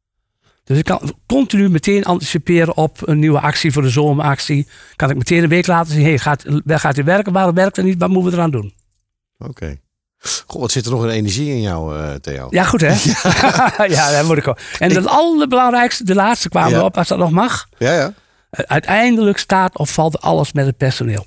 Dus 0.65 0.79
ik 0.79 0.85
kan 0.85 1.15
continu 1.27 1.69
meteen 1.69 2.05
anticiperen 2.05 2.77
op 2.77 3.09
een 3.09 3.19
nieuwe 3.19 3.41
actie 3.41 3.73
voor 3.73 3.83
de 3.83 3.91
zomeractie. 3.91 4.69
Kan 4.97 5.11
ik 5.11 5.17
meteen 5.17 5.43
een 5.43 5.49
week 5.49 5.67
later 5.67 5.93
zien. 5.93 6.05
Hey, 6.05 6.19
gaat, 6.19 6.45
waar 6.65 6.81
gaat 6.81 6.95
hij 6.95 7.05
werken? 7.05 7.33
Waarom 7.33 7.55
werkt 7.55 7.77
het 7.77 7.85
niet? 7.85 7.99
Wat 7.99 8.09
moeten 8.09 8.31
we 8.31 8.37
eraan 8.37 8.51
doen? 8.51 8.73
Oké. 9.39 9.77
Goh, 10.47 10.61
wat 10.61 10.71
zit 10.73 10.85
er 10.85 10.91
nog 10.91 11.03
een 11.03 11.09
energie 11.11 11.49
in 11.51 11.61
jou, 11.61 11.97
eh, 11.99 12.15
Theo? 12.15 12.47
Ja, 12.51 12.65
goed 12.65 12.81
hè? 12.81 12.95
Ja, 13.87 14.11
dat 14.17 14.27
moet 14.27 14.37
ik 14.37 14.49
ook. 14.49 14.59
En 14.79 14.95
het 14.95 15.07
allerbelangrijkste, 15.07 16.05
de 16.05 16.15
laatste 16.15 16.49
kwamen 16.49 16.71
Ja. 16.71 16.79
we 16.79 16.85
op, 16.85 16.97
als 16.97 17.09
dat 17.09 17.19
nog 17.19 17.31
mag. 17.31 17.69
Ja, 17.79 17.93
ja. 17.93 18.13
Uiteindelijk 18.51 19.39
staat 19.39 19.79
of 19.79 19.91
valt 19.91 20.21
alles 20.21 20.53
met 20.53 20.67
het 20.67 20.77
personeel. 20.77 21.27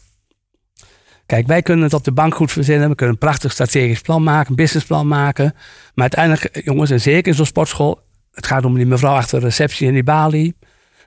Kijk, 1.25 1.47
wij 1.47 1.61
kunnen 1.61 1.83
het 1.85 1.93
op 1.93 2.03
de 2.03 2.11
bank 2.11 2.35
goed 2.35 2.51
verzinnen. 2.51 2.89
We 2.89 2.95
kunnen 2.95 3.15
een 3.15 3.21
prachtig 3.21 3.51
strategisch 3.51 4.01
plan 4.01 4.23
maken, 4.23 4.49
een 4.49 4.55
businessplan 4.55 5.07
maken. 5.07 5.53
Maar 5.93 6.09
uiteindelijk, 6.11 6.65
jongens, 6.65 6.89
en 6.89 7.01
zeker 7.01 7.27
in 7.27 7.33
zo'n 7.37 7.45
sportschool, 7.45 7.99
het 8.31 8.45
gaat 8.47 8.65
om 8.65 8.75
die 8.75 8.85
mevrouw 8.85 9.15
achter 9.15 9.39
de 9.39 9.45
receptie 9.45 9.87
en 9.87 9.93
die 9.93 10.03
balie. 10.03 10.55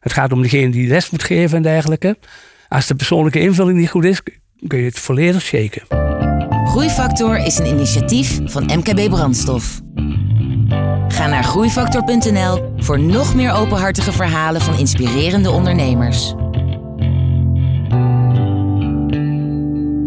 Het 0.01 0.13
gaat 0.13 0.33
om 0.33 0.43
degene 0.43 0.71
die 0.71 0.89
les 0.89 1.11
moet 1.11 1.23
geven 1.23 1.57
en 1.57 1.63
dergelijke. 1.63 2.19
Als 2.69 2.87
de 2.87 2.95
persoonlijke 2.95 3.41
invulling 3.41 3.79
niet 3.79 3.91
goed 3.91 4.05
is, 4.05 4.23
kun 4.67 4.79
je 4.79 4.85
het 4.85 4.99
volledig 4.99 5.43
shaken. 5.43 6.04
Groeifactor 6.75 7.37
is 7.37 7.59
een 7.59 7.67
initiatief 7.67 8.41
van 8.45 8.65
MKB 8.65 9.09
Brandstof. 9.11 9.81
Ga 11.09 11.27
naar 11.27 11.45
groeifactor.nl 11.45 12.73
voor 12.77 13.01
nog 13.01 13.35
meer 13.35 13.53
openhartige 13.53 14.13
verhalen 14.13 14.61
van 14.61 14.79
inspirerende 14.79 15.51
ondernemers. 15.51 16.35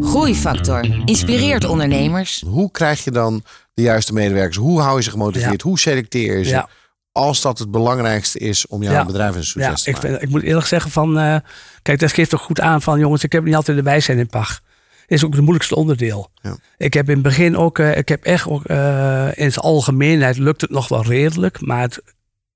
Groeifactor 0.09 1.01
inspireert 1.05 1.65
ondernemers. 1.65 2.43
Hoe 2.47 2.71
krijg 2.71 3.03
je 3.03 3.11
dan 3.11 3.43
de 3.73 3.81
juiste 3.81 4.13
medewerkers? 4.13 4.57
Hoe 4.57 4.81
hou 4.81 4.97
je 4.97 5.03
ze 5.03 5.09
gemotiveerd? 5.11 5.61
Hoe 5.61 5.79
selecteer 5.79 6.37
je 6.37 6.43
ze? 6.43 6.49
Ja. 6.49 6.69
Als 7.11 7.41
dat 7.41 7.59
het 7.59 7.71
belangrijkste 7.71 8.39
is 8.39 8.67
om 8.67 8.83
jouw 8.83 8.93
Ja. 8.93 9.05
bedrijf 9.05 9.35
een 9.35 9.43
succes 9.45 9.67
Ja, 9.67 9.73
te 9.83 9.89
ik, 9.89 9.95
maken. 9.95 10.09
vind, 10.09 10.21
ik 10.21 10.29
moet 10.29 10.43
eerlijk 10.43 10.67
zeggen 10.67 10.91
van... 10.91 11.19
eh, 11.19 11.35
kijk, 11.81 11.99
dat 11.99 12.11
geeft 12.11 12.29
toch 12.29 12.41
goed 12.41 12.61
aan 12.61 12.81
van... 12.81 12.99
jongens, 12.99 13.23
ik 13.23 13.31
heb 13.31 13.43
niet 13.43 13.55
altijd 13.55 13.77
de 13.77 13.83
wijsheid 13.83 14.19
in 14.19 14.27
pacht. 14.27 14.65
Is 15.07 15.23
ook 15.23 15.31
het 15.31 15.41
moeilijkste 15.41 15.75
onderdeel. 15.75 16.29
Ja. 16.41 16.57
Ik 16.77 16.93
heb 16.93 17.07
in 17.07 17.13
het 17.13 17.23
begin 17.23 17.57
ook... 17.57 17.79
eh, 17.79 17.97
ik 17.97 18.09
heb 18.09 18.23
echt 18.23 18.47
ook... 18.47 18.65
eh, 18.65 19.27
in 19.35 19.51
zijn 19.51 19.65
algemeenheid 19.65 20.37
lukt 20.37 20.61
het 20.61 20.69
nog 20.69 20.87
wel 20.87 21.03
redelijk. 21.05 21.61
Maar 21.61 21.81
het, 21.81 22.01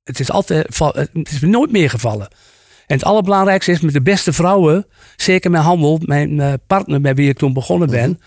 het 0.04 0.20
is 0.20 0.32
altijd... 0.32 0.66
val- 0.70 0.94
Het 0.96 1.32
is 1.32 1.40
me 1.40 1.48
nooit 1.48 1.72
meegevallen. 1.72 2.28
En 2.88 2.98
het 2.98 3.04
allerbelangrijkste 3.06 3.72
is 3.72 3.80
met 3.80 3.94
de 3.94 4.02
beste 4.02 4.34
vrouwen... 4.34 4.86
zeker 5.16 5.52
met 5.52 5.62
handel... 5.62 6.00
mijn 6.06 6.40
eh, 6.40 6.54
partner 6.68 7.02
met 7.02 7.16
wie 7.18 7.30
ik 7.30 7.38
toen 7.38 7.54
begonnen 7.54 7.90
ben... 7.90 8.20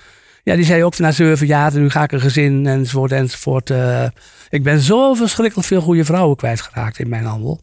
Ja, 0.43 0.55
die 0.55 0.65
zei 0.65 0.85
ook 0.85 0.99
na 0.99 1.13
zeven 1.13 1.47
jaar, 1.47 1.79
nu 1.79 1.91
ga 1.91 2.03
ik 2.03 2.13
een 2.13 2.21
gezin 2.21 2.67
enzovoort 2.67 3.13
enzovoort. 3.13 3.71
eh, 3.71 4.05
ik 4.49 4.63
ben 4.63 4.81
zo 4.81 5.15
verschrikkelijk 5.15 5.69
veel 5.69 5.81
goede 5.81 6.05
vrouwen 6.05 6.37
kwijtgeraakt 6.37 6.99
in 6.99 7.09
mijn 7.09 7.25
handel. 7.25 7.61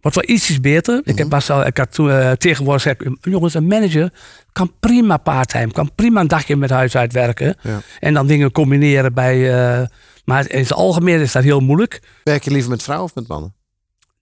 Wordt 0.00 0.16
wel 0.16 0.36
ietsjes 0.36 0.60
beter. 0.60 1.00
Ik, 1.04 1.18
heb, 1.18 1.30
was 1.30 1.50
al, 1.50 1.66
ik 1.66 1.76
had 1.76 1.92
toen, 1.92 2.10
eh, 2.10 2.32
tegenwoordig 2.32 2.94
jongens, 3.20 3.54
een 3.54 3.66
manager 3.66 4.12
kan 4.52 4.72
prima 4.80 5.16
parttime, 5.16 5.72
kan 5.72 5.90
prima 5.94 6.20
een 6.20 6.28
dagje 6.28 6.56
met 6.56 6.70
huis 6.70 6.96
uitwerken. 6.96 7.56
Ja. 7.62 7.80
En 8.00 8.14
dan 8.14 8.26
dingen 8.26 8.52
combineren 8.52 9.14
bij. 9.14 9.52
eh, 9.80 9.86
maar 10.24 10.50
in 10.50 10.66
zijn 10.66 10.78
algemeen 10.78 11.20
is 11.20 11.32
dat 11.32 11.42
heel 11.42 11.60
moeilijk. 11.60 12.00
Werk 12.24 12.44
je 12.44 12.50
liever 12.50 12.70
met 12.70 12.82
vrouwen 12.82 13.08
of 13.08 13.14
met 13.14 13.28
mannen? 13.28 13.54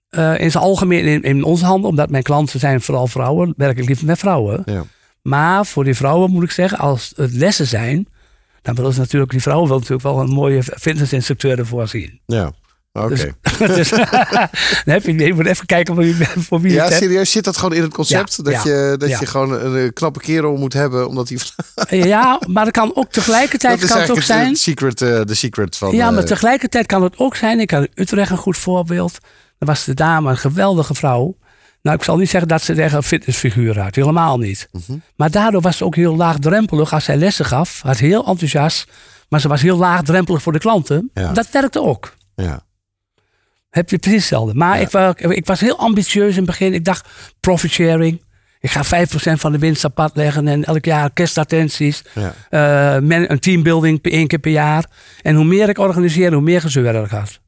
Eh, 0.08 0.38
in 0.38 0.50
zijn 0.50 0.64
algemeen, 0.64 1.04
in, 1.04 1.22
in 1.22 1.44
onze 1.44 1.64
handel, 1.64 1.90
omdat 1.90 2.10
mijn 2.10 2.22
klanten 2.22 2.60
zijn 2.60 2.80
vooral 2.80 3.06
vrouwen, 3.06 3.54
werk 3.56 3.78
ik 3.78 3.86
liever 3.86 4.06
met 4.06 4.18
vrouwen. 4.18 4.62
Ja. 4.64 4.84
Maar 5.22 5.66
voor 5.66 5.84
die 5.84 5.94
vrouwen 5.94 6.30
moet 6.30 6.42
ik 6.42 6.50
zeggen, 6.50 6.78
als 6.78 7.12
het 7.16 7.32
lessen 7.32 7.66
zijn, 7.66 8.08
dan 8.62 8.74
willen 8.74 8.92
ze 8.92 8.98
natuurlijk, 8.98 9.30
die 9.30 9.42
vrouwen 9.42 9.66
willen 9.68 9.82
natuurlijk 9.82 10.08
wel 10.08 10.20
een 10.20 10.34
mooie 10.34 10.62
fitnessinstructeur 10.62 11.58
ervoor 11.58 11.88
zien. 11.88 12.20
Ja. 12.26 12.52
Oké. 13.04 13.14
Dus, 13.58 13.58
dus 13.76 13.90
dan 14.84 14.94
heb 14.94 15.04
je, 15.04 15.18
je 15.18 15.34
moet 15.34 15.46
even 15.46 15.66
kijken 15.66 15.94
voor 15.94 16.04
wie, 16.04 16.16
voor 16.16 16.60
wie 16.60 16.72
Ja, 16.72 16.82
het 16.82 16.88
hebt. 16.88 17.02
serieus, 17.02 17.30
zit 17.30 17.44
dat 17.44 17.56
gewoon 17.56 17.74
in 17.74 17.82
het 17.82 17.94
concept? 17.94 18.36
Ja, 18.36 18.42
dat 18.42 18.52
ja, 18.52 18.62
je, 18.64 18.96
dat 18.96 19.08
ja. 19.08 19.16
je 19.20 19.26
gewoon 19.26 19.52
een, 19.52 19.92
knappe 19.92 20.20
kerel 20.20 20.56
moet 20.56 20.72
hebben, 20.72 21.08
omdat 21.08 21.28
die... 21.28 21.38
Ja, 21.88 22.40
maar 22.48 22.64
dat 22.64 22.72
kan 22.72 22.90
ook 22.94 23.10
tegelijkertijd 23.10 23.80
dat 23.80 23.90
kan 23.90 24.00
het 24.00 24.10
ook 24.10 24.22
zijn. 24.22 24.56
secret, 24.56 25.02
eh, 25.02 25.20
de 25.24 25.34
secret 25.34 25.76
van... 25.76 25.94
Ja, 25.94 26.10
maar 26.10 26.22
eh, 26.22 26.28
tegelijkertijd 26.28 26.86
kan 26.86 27.02
het 27.02 27.18
ook 27.18 27.36
zijn. 27.36 27.60
Ik 27.60 27.70
had 27.70 27.88
Utrecht 27.94 28.30
een 28.30 28.36
goed 28.36 28.56
voorbeeld. 28.58 29.18
Daar 29.58 29.68
was 29.68 29.84
de 29.84 29.94
dame 29.94 30.30
een 30.30 30.36
geweldige 30.36 30.94
vrouw. 30.94 31.36
Nou, 31.82 31.96
ik 31.96 32.04
zal 32.04 32.16
niet 32.16 32.30
zeggen 32.30 32.48
dat 32.48 32.62
ze 32.62 32.74
er 32.74 32.94
een 32.94 33.02
fitnessfiguur 33.02 33.80
had. 33.80 33.94
Helemaal 33.94 34.38
niet. 34.38 34.68
Mhm. 34.72 34.98
Maar 35.16 35.30
daardoor 35.30 35.60
was 35.60 35.76
ze 35.76 35.84
ook 35.84 35.96
heel 35.96 36.16
laagdrempelig 36.16 36.92
als 36.92 37.04
zij 37.04 37.16
lessen 37.16 37.44
gaf. 37.44 37.82
Was 37.82 38.00
heel 38.00 38.26
enthousiast. 38.26 38.90
Maar 39.28 39.40
ze 39.40 39.48
was 39.48 39.62
heel 39.62 39.76
laagdrempelig 39.76 40.42
voor 40.42 40.52
de 40.52 40.58
klanten. 40.58 41.10
Ja. 41.14 41.32
Dat 41.32 41.50
werkte 41.50 41.82
ook. 41.82 42.14
ja. 42.34 42.66
Heb 43.70 43.90
je 43.90 43.98
precies 43.98 44.18
hetzelfde. 44.20 44.54
Maar 44.54 44.80
Ja. 44.90 45.08
ik, 45.08 45.20
ik 45.20 45.46
was 45.46 45.60
heel 45.60 45.78
ambitieus 45.78 46.30
in 46.30 46.36
het 46.36 46.46
begin. 46.46 46.74
Ik 46.74 46.84
dacht, 46.84 47.08
profit 47.40 47.70
sharing. 47.70 48.26
Ik 48.60 48.70
ga 48.70 48.84
5% 48.84 49.40
van 49.40 49.52
de 49.52 49.58
winst 49.58 49.84
apart 49.84 50.16
leggen. 50.16 50.48
En 50.48 50.64
elk 50.64 50.84
jaar 50.84 51.12
kerstattenties. 51.12 52.02
Ja. 52.14 53.00
men- 53.00 53.30
een 53.32 53.38
teambuilding 53.38 54.02
één 54.02 54.26
keer 54.26 54.38
per 54.38 54.50
jaar. 54.52 54.90
En 55.22 55.34
hoe 55.34 55.44
meer 55.44 55.68
ik 55.68 55.78
organiseer, 55.78 56.32
hoe 56.32 56.42
meer 56.42 56.60
gezeur 56.60 56.94
er 56.94 57.08
gaat. 57.08 57.40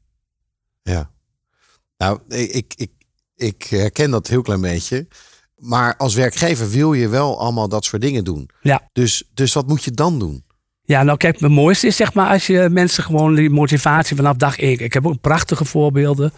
Ja. 0.81 1.09
Nou, 1.97 2.19
ik, 2.27 2.73
ik, 2.75 2.91
ik 3.35 3.63
herken 3.63 4.11
dat 4.11 4.27
heel 4.27 4.41
klein 4.41 4.61
beetje. 4.61 5.07
Maar 5.55 5.95
als 5.97 6.15
werkgever 6.15 6.69
wil 6.69 6.93
je 6.93 7.07
wel 7.07 7.39
allemaal 7.39 7.67
dat 7.67 7.85
soort 7.85 8.01
dingen 8.01 8.23
doen. 8.23 8.49
Ja. 8.61 8.89
Dus, 8.93 9.29
dus 9.33 9.53
wat 9.53 9.67
moet 9.67 9.83
je 9.83 9.91
dan 9.91 10.19
doen? 10.19 10.43
Ja, 10.91 11.03
nou 11.03 11.17
kijk, 11.17 11.39
het 11.39 11.49
mooiste 11.49 11.87
is 11.87 11.95
zeg 11.95 12.13
maar 12.13 12.29
als 12.29 12.47
je 12.47 12.69
mensen 12.71 13.03
gewoon 13.03 13.35
die 13.35 13.49
motivatie 13.49 14.15
vanaf 14.15 14.35
dag 14.35 14.57
één. 14.57 14.79
Ik 14.79 14.93
heb 14.93 15.07
ook 15.07 15.21
prachtige 15.21 15.65
voorbeelden. 15.65 16.33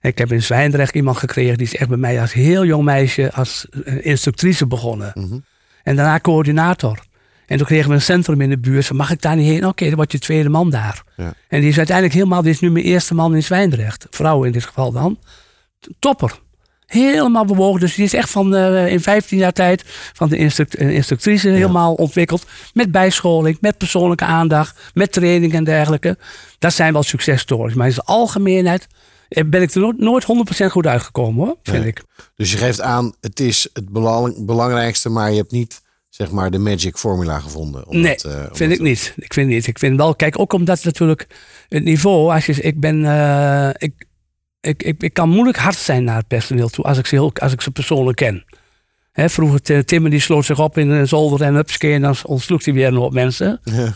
Ik 0.00 0.18
heb 0.18 0.32
in 0.32 0.42
Zwijndrecht 0.42 0.94
iemand 0.94 1.16
gekregen 1.16 1.58
die 1.58 1.66
is 1.66 1.76
echt 1.76 1.88
bij 1.88 1.98
mij 1.98 2.20
als 2.20 2.32
heel 2.32 2.64
jong 2.64 2.84
meisje 2.84 3.32
als 3.32 3.66
eh, 3.84 4.06
instructrice 4.06 4.66
begonnen. 4.66 5.10
Mhm. 5.14 5.38
En 5.82 5.96
daarna 5.96 6.20
coördinator. 6.20 6.98
En 7.46 7.56
toen 7.56 7.66
kregen 7.66 7.88
we 7.88 7.94
een 7.94 8.02
centrum 8.02 8.40
in 8.40 8.48
de 8.48 8.58
buurt. 8.58 8.86
Van, 8.86 8.96
mag 8.96 9.10
ik 9.10 9.22
daar 9.22 9.36
niet 9.36 9.46
heen? 9.46 9.66
Oké, 9.66 9.84
dan 9.84 9.94
word 9.94 10.12
je 10.12 10.18
tweede 10.18 10.48
man 10.48 10.70
daar. 10.70 11.02
Ja. 11.16 11.32
En 11.48 11.60
die 11.60 11.68
is 11.68 11.76
uiteindelijk 11.76 12.16
helemaal, 12.16 12.42
die 12.42 12.52
is 12.52 12.60
nu 12.60 12.70
mijn 12.70 12.84
eerste 12.84 13.14
man 13.14 13.34
in 13.34 13.42
Zwijndrecht. 13.42 14.06
Vrouw 14.10 14.44
in 14.44 14.52
dit 14.52 14.64
geval 14.64 14.92
dan. 14.92 15.18
Topper. 15.98 16.40
Helemaal 16.90 17.44
bewogen. 17.44 17.80
Dus 17.80 17.94
die 17.94 18.04
is 18.04 18.14
echt 18.14 18.30
van 18.30 18.54
eh, 18.54 18.86
in 18.92 19.00
15 19.00 19.38
jaar 19.38 19.52
tijd 19.52 19.84
van 20.12 20.28
de 20.28 20.36
instruct- 20.36 20.74
eh, 20.74 20.90
instructrice 20.94 21.48
helemaal 21.48 21.94
ontwikkeld. 21.94 22.46
Met 22.72 22.90
bijscholing, 22.90 23.58
met 23.60 23.78
persoonlijke 23.78 24.24
aandacht, 24.24 24.80
met 24.94 25.12
training 25.12 25.54
en 25.54 25.64
dergelijke. 25.64 26.18
Dat 26.58 26.72
zijn 26.72 26.92
wel 26.92 27.02
successtories. 27.02 27.74
Maar 27.74 27.86
in 27.86 27.92
zijn 27.92 28.06
algemeenheid 28.06 28.86
eh, 29.28 29.44
ben 29.46 29.62
ik 29.62 29.70
er 29.74 29.80
nooit, 29.80 29.98
nooit 29.98 30.24
100% 30.64 30.66
goed 30.70 30.86
uitgekomen 30.86 31.46
hoor, 31.46 31.56
vind 31.62 31.78
Nee. 31.78 31.86
ik. 31.88 32.02
Dus 32.36 32.50
je 32.52 32.56
geeft 32.58 32.80
aan, 32.80 33.12
het 33.20 33.40
is 33.40 33.68
het 33.72 33.88
belang, 33.88 34.46
belangrijkste, 34.46 35.08
maar 35.08 35.30
je 35.30 35.36
hebt 35.36 35.50
niet 35.52 35.80
zeg 36.08 36.30
maar 36.30 36.50
de 36.50 36.58
magic 36.58 36.96
formula 36.96 37.38
gevonden. 37.38 37.86
Om 37.88 38.00
nee, 38.00 38.16
dat, 38.22 38.24
om 38.50 38.56
vind 38.56 38.70
dat- 38.70 38.78
ik 38.78 38.80
niet. 38.84 39.12
Ik 39.16 39.32
vind 39.32 39.48
niet. 39.48 39.66
Ik 39.66 39.78
vind 39.78 39.96
wel, 39.96 40.14
kijk, 40.14 40.38
ook 40.38 40.52
omdat 40.52 40.84
natuurlijk 40.84 41.26
het 41.68 41.84
niveau, 41.84 42.32
als 42.34 42.46
je, 42.46 42.52
ik 42.52 42.80
ben, 42.80 43.04
ik, 43.78 43.92
ik, 44.60 44.82
ik, 44.82 45.02
ik 45.02 45.12
kan 45.12 45.28
moeilijk 45.28 45.58
hard 45.58 45.76
zijn 45.76 46.04
naar 46.04 46.16
het 46.16 46.26
personeel 46.26 46.68
toe 46.68 46.84
als 46.84 46.98
ik 46.98 47.06
ze, 47.06 47.14
heel, 47.14 47.32
als 47.34 47.52
ik 47.52 47.60
ze 47.60 47.70
persoonlijk 47.70 48.16
ken. 48.16 48.44
Hè, 49.12 49.28
vroeger, 49.28 49.84
Timmer 49.84 50.10
die 50.10 50.20
sloot 50.20 50.44
zich 50.44 50.58
op 50.58 50.78
in 50.78 50.90
een 50.90 51.08
zolder 51.08 51.42
en 51.42 51.54
hupske 51.54 51.92
en 51.92 52.02
dan 52.02 52.14
ontsloeg 52.22 52.64
hij 52.64 52.74
weer 52.74 52.86
een 52.86 52.94
hoop 52.94 53.12
mensen. 53.12 53.60
Ja. 53.74 53.92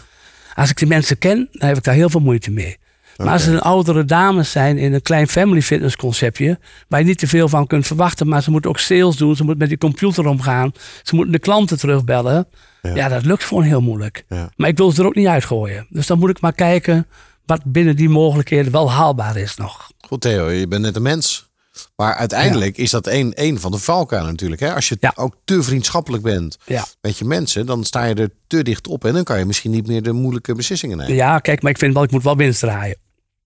Als 0.55 0.71
ik 0.71 0.79
die 0.79 0.89
mensen 0.89 1.19
ken, 1.19 1.49
dan 1.53 1.69
heb 1.69 1.77
ik 1.77 1.85
daar 1.85 1.95
heel 1.95 2.11
veel 2.11 2.21
moeite 2.21 2.51
mee. 2.51 2.79
Maar 3.17 3.33
als 3.33 3.45
het 3.45 3.55
een 3.55 3.61
oudere 3.61 4.05
dames 4.05 4.51
zijn 4.51 4.79
in 4.79 4.93
een 4.93 5.03
klein 5.03 5.29
family 5.29 5.63
fitness 5.63 5.97
conceptje, 5.97 6.59
waar 6.89 7.01
je 7.01 7.07
niet 7.07 7.19
te 7.19 7.27
veel 7.27 7.49
van 7.49 7.67
kunt 7.67 7.87
verwachten, 7.87 8.29
maar 8.29 8.43
ze 8.43 8.51
moeten 8.51 8.71
ook 8.71 8.79
sales 8.79 9.17
doen, 9.17 9.37
ze 9.37 9.43
moeten 9.43 9.61
met 9.61 9.69
die 9.69 9.79
computer 9.79 10.27
omgaan, 10.27 10.73
ze 11.03 11.15
moeten 11.15 11.33
de 11.33 11.39
klanten 11.39 11.79
terugbellen. 11.79 12.47
Ja. 12.83 12.95
Ja, 12.95 13.09
dat 13.09 13.25
lukt 13.25 13.45
gewoon 13.45 13.63
heel 13.63 13.81
moeilijk. 13.81 14.25
Ja. 14.29 14.51
Maar 14.57 14.69
ik 14.69 14.77
wil 14.77 14.91
ze 14.91 15.01
er 15.01 15.07
ook 15.07 15.15
niet 15.15 15.27
uitgooien. 15.27 15.87
Dus 15.89 16.07
dan 16.07 16.19
moet 16.19 16.31
ik 16.31 16.41
maar 16.41 16.53
kijken 16.53 17.07
wat 17.47 17.65
binnen 17.65 17.97
die 17.97 18.09
mogelijkheden 18.09 18.73
wel 18.73 18.93
haalbaar 18.93 19.37
is 19.37 19.57
nog. 19.57 19.91
Goed 20.07 20.21
Theo, 20.21 20.51
je 20.51 20.69
bent 20.69 20.83
net 20.83 20.97
een 20.97 21.03
mens. 21.03 21.53
Maar 21.97 22.15
uiteindelijk 22.15 22.77
is 22.77 22.91
dat 22.91 23.07
een, 23.07 23.33
een 23.35 23.61
van 23.61 23.71
de 23.71 23.79
valkuilen 23.79 24.31
natuurlijk. 24.31 24.61
Hè? 24.61 24.75
Als 24.75 24.89
je 24.89 24.97
Ja. 25.01 25.13
ook 25.15 25.35
te 25.45 25.63
vriendschappelijk 25.63 26.23
bent 26.23 26.59
Ja. 26.65 26.85
met 27.01 27.19
je 27.19 27.25
mensen, 27.25 27.67
dan 27.67 27.85
sta 27.85 28.05
je 28.05 28.15
er 28.15 28.31
te 28.47 28.63
dicht 28.63 28.87
op. 28.89 29.05
En 29.05 29.13
dan 29.13 29.25
kan 29.25 29.39
je 29.39 29.45
misschien 29.45 29.71
niet 29.71 29.87
meer 29.87 30.03
de 30.03 30.13
moeilijke 30.13 30.55
beslissingen 30.55 30.97
nemen. 30.97 31.15
Ja, 31.15 31.39
kijk, 31.39 31.63
maar 31.63 31.71
ik 31.71 31.79
vind 31.79 31.95
wel, 31.95 32.03
ik 32.03 32.11
moet 32.11 32.23
wel 32.23 32.37
winst 32.37 32.61
draaien. 32.61 32.97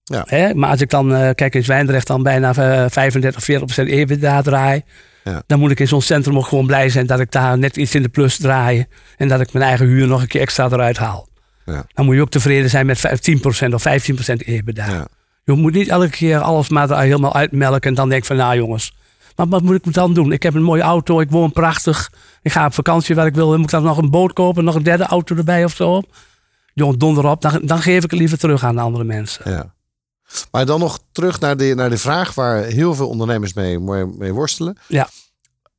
Ja. 0.04 0.24
Hè? 0.26 0.54
Maar 0.54 0.70
als 0.70 0.80
ik 0.80 0.90
dan, 0.90 1.14
eh, 1.14 1.30
kijk, 1.34 1.54
in 1.54 1.64
Zwijndrecht 1.64 2.06
dan 2.06 2.22
bijna 2.22 2.48
eh, 2.54 2.84
35, 2.90 3.44
40 3.44 3.64
procent 3.66 3.88
EBITDA 3.88 4.42
draai. 4.42 4.82
Ja. 5.24 5.42
Dan 5.46 5.58
moet 5.58 5.70
ik 5.70 5.80
in 5.80 5.88
zo'n 5.88 6.02
centrum 6.02 6.36
ook 6.36 6.46
gewoon 6.46 6.66
blij 6.66 6.88
zijn 6.88 7.06
dat 7.06 7.20
ik 7.20 7.30
daar 7.32 7.58
net 7.58 7.76
iets 7.76 7.94
in 7.94 8.02
de 8.02 8.08
plus 8.08 8.36
draai. 8.36 8.86
En 9.16 9.28
dat 9.28 9.40
ik 9.40 9.52
mijn 9.52 9.64
eigen 9.64 9.86
huur 9.86 10.06
nog 10.06 10.20
een 10.20 10.26
keer 10.28 10.40
extra 10.40 10.64
eruit 10.64 10.96
haal. 10.96 11.28
Ja. 11.66 11.86
Dan 11.94 12.04
moet 12.04 12.14
je 12.14 12.20
ook 12.20 12.30
tevreden 12.30 12.70
zijn 12.70 12.86
met 12.86 12.98
10% 13.20 13.74
of 13.74 13.82
15% 13.82 14.42
EBITDA. 14.44 15.08
Je 15.48 15.54
moet 15.54 15.72
niet 15.72 15.88
elke 15.88 16.10
keer 16.10 16.38
alles 16.38 16.68
maar 16.68 17.00
helemaal 17.00 17.34
uitmelken 17.34 17.88
en 17.88 17.94
dan 17.94 18.08
denk 18.08 18.20
ik 18.20 18.26
van, 18.26 18.36
nou 18.36 18.56
jongens, 18.56 18.94
maar 19.36 19.48
wat 19.48 19.62
moet 19.62 19.86
ik 19.86 19.92
dan 19.94 20.14
doen? 20.14 20.32
Ik 20.32 20.42
heb 20.42 20.54
een 20.54 20.62
mooie 20.62 20.82
auto, 20.82 21.20
ik 21.20 21.30
woon 21.30 21.52
prachtig. 21.52 22.12
Ik 22.42 22.52
ga 22.52 22.66
op 22.66 22.74
vakantie 22.74 23.14
waar 23.14 23.26
ik 23.26 23.34
wil. 23.34 23.50
Moet 23.50 23.60
ik 23.64 23.70
dan 23.70 23.82
nog 23.82 23.98
een 23.98 24.10
boot 24.10 24.32
kopen, 24.32 24.64
nog 24.64 24.74
een 24.74 24.82
derde 24.82 25.04
auto 25.04 25.36
erbij 25.36 25.64
of 25.64 25.74
zo? 25.74 26.02
Jongen, 26.74 26.98
donder 26.98 27.26
op. 27.26 27.42
Dan, 27.42 27.60
dan 27.64 27.78
geef 27.78 28.04
ik 28.04 28.10
het 28.10 28.20
liever 28.20 28.38
terug 28.38 28.64
aan 28.64 28.74
de 28.74 28.80
andere 28.80 29.04
mensen. 29.04 29.50
Ja. 29.50 29.74
Maar 30.50 30.66
dan 30.66 30.80
nog 30.80 30.98
terug 31.12 31.40
naar 31.40 31.56
de, 31.56 31.72
naar 31.76 31.90
de 31.90 31.98
vraag 31.98 32.34
waar 32.34 32.62
heel 32.62 32.94
veel 32.94 33.08
ondernemers 33.08 33.52
mee, 33.52 33.78
mee, 34.18 34.32
worstelen. 34.32 34.76
Ja. 34.86 35.08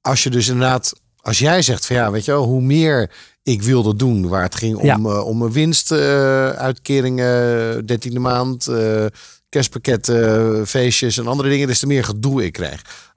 Als 0.01 0.23
je 0.23 0.29
dus 0.29 0.47
inderdaad, 0.47 0.93
als 1.21 1.39
jij 1.39 1.61
zegt 1.61 1.85
van 1.85 1.95
ja, 1.95 2.11
weet 2.11 2.25
je 2.25 2.31
wel, 2.31 2.45
hoe 2.45 2.61
meer 2.61 3.11
ik 3.43 3.61
wilde 3.61 3.95
doen, 3.95 4.27
waar 4.27 4.43
het 4.43 4.55
ging 4.55 4.77
om, 4.77 4.85
Ja. 4.85 4.95
eh, 4.95 5.25
om 5.25 5.41
een 5.41 5.51
winstuitkeringen, 5.51 7.85
dertiende 7.85 8.19
maand, 8.19 8.67
eh 8.67 9.05
kerstpakketten, 9.49 10.67
feestjes 10.67 11.17
en 11.17 11.27
andere 11.27 11.49
dingen, 11.49 11.67
des 11.67 11.79
te 11.79 11.87
meer 11.87 12.03
gedoe 12.03 12.45
ik 12.45 12.53
krijg. 12.53 13.11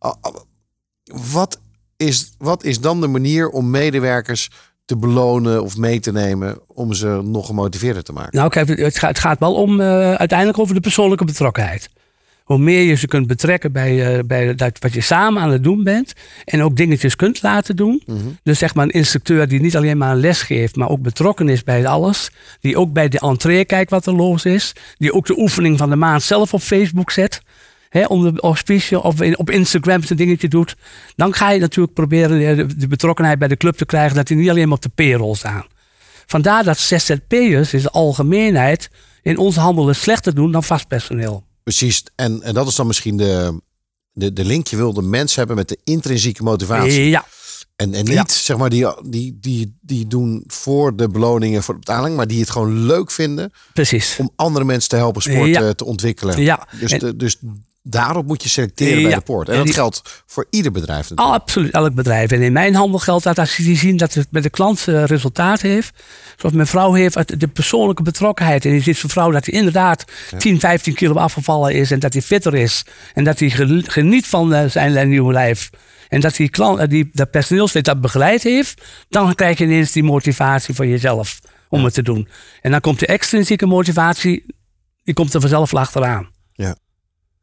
Wat 1.32 1.60
is, 1.96 2.34
wat 2.38 2.64
is 2.64 2.80
dan 2.80 3.00
de 3.00 3.06
manier 3.06 3.48
om 3.48 3.70
medewerkers 3.70 4.50
te 4.84 4.96
belonen 4.96 5.62
of 5.62 5.76
mee 5.76 6.00
te 6.00 6.12
nemen 6.12 6.58
om 6.66 6.92
ze 6.92 7.20
nog 7.24 7.46
gemotiveerder 7.46 8.02
te 8.02 8.12
maken? 8.12 8.36
Nou, 8.36 8.50
kijk, 8.50 8.68
het 8.68 8.98
gaat, 8.98 9.08
het 9.08 9.18
gaat 9.18 9.38
wel 9.38 9.54
om 9.54 9.80
eh, 9.80 10.14
uiteindelijk 10.14 10.58
over 10.58 10.74
de 10.74 10.80
persoonlijke 10.80 11.24
betrokkenheid. 11.24 11.90
Hoe 12.44 12.58
meer 12.58 12.82
je 12.82 12.94
ze 12.94 13.06
kunt 13.06 13.26
betrekken 13.26 13.72
bij, 13.72 14.16
eh, 14.16 14.24
bij 14.24 14.54
dat 14.54 14.76
wat 14.78 14.92
je 14.92 15.00
samen 15.00 15.42
aan 15.42 15.50
het 15.50 15.62
doen 15.64 15.82
bent. 15.84 16.12
En 16.44 16.62
ook 16.62 16.76
dingetjes 16.76 17.16
kunt 17.16 17.42
laten 17.42 17.76
doen. 17.76 18.02
Dus 18.42 18.58
zeg 18.58 18.74
maar 18.74 18.84
een 18.84 18.90
instructeur 18.90 19.48
die 19.48 19.60
niet 19.60 19.76
alleen 19.76 19.98
maar 19.98 20.10
een 20.12 20.20
les 20.20 20.42
geeft, 20.42 20.76
maar 20.76 20.88
ook 20.88 21.00
betrokken 21.02 21.48
is 21.48 21.62
bij 21.64 21.86
alles. 21.86 22.30
Die 22.60 22.76
ook 22.76 22.92
bij 22.92 23.08
de 23.08 23.18
entree 23.18 23.64
kijkt 23.64 23.90
wat 23.90 24.06
er 24.06 24.14
los 24.14 24.44
is. 24.44 24.72
Die 24.98 25.12
ook 25.12 25.26
de 25.26 25.38
oefening 25.38 25.78
van 25.78 25.90
de 25.90 25.96
maand 25.96 26.22
zelf 26.22 26.54
op 26.54 26.60
Facebook 26.60 27.10
zet. 27.10 27.40
Hè, 27.88 28.04
onder 28.04 28.34
de 28.34 28.40
auspicie 28.40 29.00
of 29.02 29.20
in- 29.20 29.38
op 29.38 29.50
Instagram 29.50 30.02
zijn 30.02 30.18
dingetje 30.18 30.48
doet. 30.48 30.76
Dan 31.16 31.34
ga 31.34 31.50
je 31.50 31.60
natuurlijk 31.60 31.94
proberen 31.94 32.56
de, 32.56 32.76
de 32.76 32.88
betrokkenheid 32.88 33.38
bij 33.38 33.48
de 33.48 33.56
club 33.56 33.76
te 33.76 33.86
krijgen. 33.86 34.16
Dat 34.16 34.26
die 34.26 34.36
niet 34.36 34.50
alleen 34.50 34.68
maar 34.68 34.76
op 34.76 34.82
de 34.82 34.88
payroll 34.88 35.34
staan. 35.34 35.64
Vandaar 36.26 36.64
dat 36.64 36.78
ZZP'ers 36.78 37.74
in 37.74 37.80
de 37.82 37.90
algemeenheid 37.90 38.90
in 39.22 39.38
onze 39.38 39.60
handel 39.60 39.86
het 39.86 39.96
slechter 39.96 40.34
doen 40.34 40.52
dan 40.52 40.62
vast 40.64 40.88
personeel. 40.88 41.44
Precies, 41.62 42.02
en, 42.14 42.42
en 42.42 42.54
dat 42.54 42.66
is 42.68 42.74
dan 42.74 42.86
misschien 42.86 43.16
de, 43.16 43.60
de, 44.12 44.32
de 44.32 44.44
link. 44.44 44.66
Je 44.66 44.76
wil 44.76 44.92
de 44.92 45.02
mens 45.02 45.34
hebben 45.34 45.56
met 45.56 45.68
de 45.68 45.78
intrinsieke 45.84 46.42
motivatie. 46.42 47.08
Ja, 47.08 47.24
En, 47.76 47.94
en 47.94 48.04
niet, 48.04 48.12
Ja. 48.14 48.24
zeg 48.28 48.56
maar, 48.56 48.70
die, 48.70 48.86
die, 49.04 49.38
die, 49.40 49.76
die 49.80 50.06
doen 50.06 50.44
voor 50.46 50.96
de 50.96 51.08
beloningen, 51.08 51.62
voor 51.62 51.74
de 51.74 51.80
betaling, 51.80 52.16
maar 52.16 52.26
die 52.26 52.40
het 52.40 52.50
gewoon 52.50 52.86
leuk 52.86 53.10
vinden 53.10 53.52
precies. 53.72 54.16
om 54.18 54.30
andere 54.36 54.64
mensen 54.64 54.88
te 54.88 54.96
helpen 54.96 55.22
sport 55.22 55.48
Ja. 55.48 55.72
te 55.72 55.84
ontwikkelen. 55.84 56.42
Ja, 56.42 56.68
Dus, 56.80 56.92
en- 56.92 56.98
de, 56.98 57.16
dus 57.16 57.36
daarop 57.82 58.26
moet 58.26 58.42
je 58.42 58.48
selecteren 58.48 59.02
bij 59.02 59.14
de 59.14 59.20
poort. 59.20 59.46
En, 59.46 59.52
En 59.52 59.58
dat 59.58 59.66
die- 59.66 59.74
geldt 59.76 60.22
voor 60.26 60.46
ieder 60.50 60.72
bedrijf 60.72 61.10
natuurlijk. 61.10 61.40
Absoluut, 61.40 61.72
elk 61.72 61.94
bedrijf. 61.94 62.30
En 62.30 62.42
in 62.42 62.52
mijn 62.52 62.74
handel 62.74 62.98
geldt 62.98 63.24
dat 63.24 63.38
als 63.38 63.56
die 63.56 63.76
zien 63.76 63.96
dat 63.96 64.14
het 64.14 64.26
met 64.30 64.42
de 64.42 64.50
klant 64.50 64.88
eh, 64.88 65.04
resultaat 65.04 65.60
heeft. 65.60 66.02
Zoals 66.36 66.54
mijn 66.54 66.66
vrouw 66.66 66.92
heeft, 66.92 67.40
de 67.40 67.48
persoonlijke 67.48 68.02
betrokkenheid. 68.02 68.64
En 68.64 68.72
je 68.72 68.80
ziet 68.80 68.96
zo'n 68.96 69.10
vrouw 69.10 69.30
dat 69.30 69.46
hij 69.46 69.54
inderdaad 69.54 70.04
10, 70.38 70.60
15 70.60 70.94
kilo 70.94 71.14
afgevallen 71.14 71.74
is. 71.74 71.90
En 71.90 71.98
dat 71.98 72.12
hij 72.12 72.22
fitter 72.22 72.54
is. 72.54 72.84
En 73.14 73.24
dat 73.24 73.38
hij 73.38 73.50
ge- 73.50 73.82
geniet 73.86 74.26
van 74.26 74.54
eh, 74.54 74.68
zijn 74.70 75.08
nieuwe 75.08 75.32
lijf. 75.32 75.70
En 76.08 76.20
dat 76.20 76.36
die, 76.36 76.48
klant, 76.48 76.78
eh, 76.78 76.88
die 76.88 77.10
dat 77.12 77.30
personeelslid 77.30 77.84
dat 77.84 78.00
begeleid 78.00 78.42
heeft. 78.42 78.82
Dan 79.08 79.34
krijg 79.34 79.58
je 79.58 79.64
ineens 79.64 79.92
die 79.92 80.02
motivatie 80.02 80.74
voor 80.74 80.86
jezelf 80.86 81.38
om 81.68 81.84
het 81.84 81.94
te 81.94 82.02
doen. 82.02 82.28
En 82.60 82.70
dan 82.70 82.80
komt 82.80 82.98
de 82.98 83.06
extrinsieke 83.06 83.66
motivatie, 83.66 84.44
die 85.04 85.14
komt 85.14 85.34
er 85.34 85.40
vanzelf 85.40 85.74
achteraan. 85.74 86.28
Ja. 86.52 86.76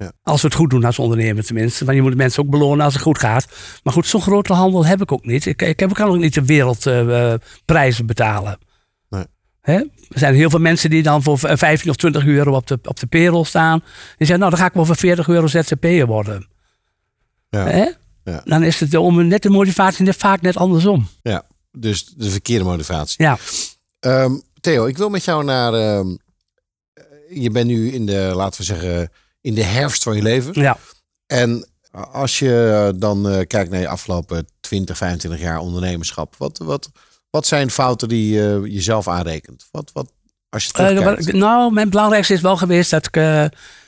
Ja. 0.04 0.12
Als 0.24 0.42
we 0.42 0.48
het 0.48 0.56
goed 0.56 0.70
doen 0.70 0.84
als 0.84 1.00
ondernemer 1.00 1.46
tenminste. 1.46 1.86
Want 1.86 1.98
je 1.98 2.02
moet 2.04 2.12
de 2.12 2.18
mensen 2.18 2.44
ook 2.44 2.50
belonen 2.50 2.86
als 2.86 2.94
het 2.94 3.04
goed 3.04 3.20
gaat. 3.20 3.48
Maar 3.84 3.94
goed, 3.94 4.08
zo'n 4.08 4.22
grote 4.22 4.54
handel 4.54 4.86
heb 4.86 5.02
ik 5.02 5.12
ook 5.12 5.26
niet. 5.26 5.46
Ik, 5.46 5.62
ik 5.62 5.76
kan 5.78 6.08
ook 6.10 6.18
niet 6.18 6.34
de 6.34 6.46
wereldprijzen 6.46 8.06
betalen. 8.06 8.58
Nee. 9.10 9.24
Hè? 9.62 9.74
Er 10.10 10.20
zijn 10.20 10.36
heel 10.36 10.50
veel 10.50 10.60
mensen 10.60 10.90
die 10.90 11.04
dan 11.04 11.24
voor 11.24 11.38
v- 11.40 11.58
15 11.60 11.90
of 11.90 11.96
20 11.96 12.26
euro 12.26 12.56
op 12.56 12.68
de, 12.68 12.80
op 12.84 13.00
de 13.00 13.08
payroll 13.08 13.44
staan. 13.44 13.80
Die 13.80 13.88
zeggen, 14.28 14.40
nou 14.40 14.50
dan 14.50 14.60
ga 14.60 14.66
ik 14.66 14.74
wel 14.74 14.86
voor 14.86 14.96
40 14.96 15.28
euro 15.28 15.48
ZZP'er 15.48 16.06
worden. 16.06 16.48
Ja. 17.50 17.66
Hè? 17.68 17.90
Ja. 18.24 18.42
Dan 18.46 18.64
is 18.64 18.80
het 18.80 18.96
om 18.96 19.28
net 19.28 19.42
de 19.44 19.50
motivatie 19.50 20.06
net 20.06 20.16
vaak 20.16 20.42
net 20.42 20.58
andersom. 20.58 21.08
Ja, 21.22 21.44
dus 21.72 22.06
de 22.06 22.30
verkeerde 22.30 22.66
motivatie. 22.66 23.24
Ja, 23.24 23.38
Ehm, 24.00 24.32
Theo, 24.60 24.86
ik 24.86 24.98
wil 24.98 25.10
met 25.10 25.24
jou 25.24 25.44
naar. 25.44 25.74
ehm, 25.74 26.08
je 27.30 27.50
bent 27.50 27.68
nu 27.68 27.92
in 27.92 28.06
de, 28.06 28.32
laten 28.36 28.60
we 28.60 28.66
zeggen, 28.66 29.12
in 29.42 29.54
de 29.54 29.64
herfst 29.64 30.04
van 30.04 30.16
je 30.16 30.22
leven. 30.22 30.62
ja. 30.62 30.78
En 31.28 31.68
als 32.12 32.40
je 32.40 32.94
dan 32.96 33.30
eh, 33.30 33.48
kijkt 33.48 33.72
naar 33.72 33.80
je 33.80 33.88
afgelopen 33.88 34.48
20, 34.60 34.98
25 34.98 35.42
jaar 35.42 35.60
ondernemerschap, 35.60 36.36
wat, 36.38 36.58
wat, 36.58 36.90
wat 37.30 37.48
zijn 37.48 37.70
fouten 37.72 38.08
die 38.08 38.34
je 38.34 38.62
jezelf 38.64 39.08
aanrekent? 39.08 39.68
Wat, 39.72 39.90
wat, 39.94 40.12
als 40.50 40.66
je 40.66 40.72
Eh, 40.74 40.88
terugkijkt? 40.88 41.34
nou, 41.34 41.74
mijn 41.74 41.90
belangrijkste 41.90 42.34
is 42.34 42.42
wel 42.42 42.58
geweest 42.58 42.92
dat 42.92 43.06
ik. 43.06 43.16
eh, 43.16 43.46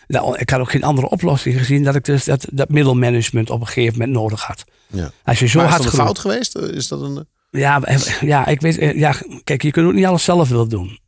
nou, 0.07 0.37
ik 0.37 0.49
had 0.49 0.59
ook 0.59 0.71
geen 0.71 0.83
andere 0.83 1.09
oplossing 1.09 1.57
gezien 1.57 1.83
dat 1.83 1.95
ik 1.95 2.05
dus 2.05 2.23
dat, 2.23 2.45
dat 2.51 2.69
middelmanagement 2.69 3.49
op 3.49 3.59
een 3.61 3.67
gegeven 3.67 3.99
moment 3.99 4.11
nodig 4.17 4.41
had. 4.43 4.63
ja. 4.87 5.11
Als 5.23 5.39
je 5.39 5.47
zo 5.47 5.57
Maar 5.57 5.67
is 5.67 5.71
hard 5.73 5.83
dat 5.83 5.93
een 5.93 5.99
fout 5.99 6.19
geweest? 6.19 6.57
Is 6.57 6.87
dat 6.87 7.01
een... 7.01 7.27
Ja, 7.49 7.81
eh, 7.81 8.21
ja, 8.21 8.45
ik 8.47 8.61
weet, 8.61 8.77
eh, 8.77 8.97
ja, 8.97 9.15
kijk, 9.43 9.61
je 9.61 9.71
kunt 9.71 9.87
ook 9.87 9.93
niet 9.93 10.05
alles 10.05 10.23
zelf 10.23 10.49
willen 10.49 10.69
doen. 10.69 10.99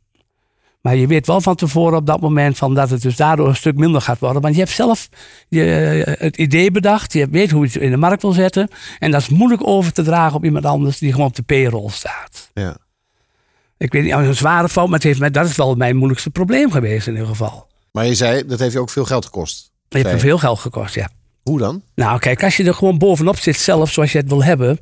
Maar 0.84 0.96
je 0.96 1.06
weet 1.06 1.26
wel 1.26 1.40
van 1.40 1.54
tevoren 1.54 1.98
op 1.98 2.06
dat 2.06 2.20
moment 2.20 2.56
van 2.56 2.74
dat 2.74 2.90
het 2.90 3.02
dus 3.02 3.16
daardoor 3.16 3.48
een 3.48 3.56
stuk 3.56 3.76
minder 3.76 4.00
gaat 4.00 4.18
worden. 4.18 4.42
Want 4.42 4.54
je 4.54 4.60
hebt 4.60 4.72
zelf 4.72 5.08
je, 5.48 5.64
eh, 6.04 6.14
het 6.20 6.36
idee 6.36 6.70
bedacht. 6.70 7.12
Je 7.12 7.28
weet 7.28 7.50
hoe 7.50 7.60
je 7.60 7.72
het 7.72 7.82
in 7.82 7.90
de 7.90 7.96
markt 7.96 8.22
wil 8.22 8.32
zetten. 8.32 8.68
En 8.98 9.10
dat 9.10 9.20
is 9.20 9.28
moeilijk 9.28 9.66
over 9.66 9.92
te 9.92 10.02
dragen 10.02 10.36
op 10.36 10.44
iemand 10.44 10.64
anders 10.64 10.98
die 10.98 11.12
gewoon 11.12 11.26
op 11.26 11.36
de 11.36 11.42
payroll 11.42 11.90
staat. 11.90 12.50
Ja. 12.54 12.76
Ik 13.76 13.92
weet 13.92 14.02
niet, 14.02 14.12
een 14.12 14.34
zware 14.34 14.68
fout, 14.68 14.86
maar 14.86 14.94
het 14.94 15.02
heeft 15.02 15.18
mij, 15.18 15.30
dat 15.30 15.46
is 15.46 15.56
wel 15.56 15.74
mijn 15.74 15.96
moeilijkste 15.96 16.30
probleem 16.30 16.70
geweest 16.70 17.06
in 17.06 17.12
ieder 17.12 17.28
geval. 17.28 17.66
Maar 17.92 18.06
je 18.06 18.14
zei, 18.14 18.46
dat 18.46 18.58
heeft 18.58 18.72
je 18.72 18.80
ook 18.80 18.90
veel 18.90 19.04
geld 19.04 19.24
gekost. 19.24 19.70
Het 19.88 19.92
heeft 19.94 20.06
me 20.06 20.12
je. 20.12 20.18
veel 20.18 20.38
geld 20.38 20.58
gekost, 20.58 20.94
ja. 20.94 21.08
Hoe 21.42 21.58
dan? 21.58 21.82
Nou, 21.94 22.18
kijk, 22.18 22.42
als 22.42 22.56
je 22.56 22.64
er 22.64 22.74
gewoon 22.74 22.98
bovenop 22.98 23.38
zit 23.38 23.56
zelf, 23.56 23.90
zoals 23.90 24.12
je 24.12 24.18
het 24.18 24.28
wil 24.28 24.44
hebben, 24.44 24.78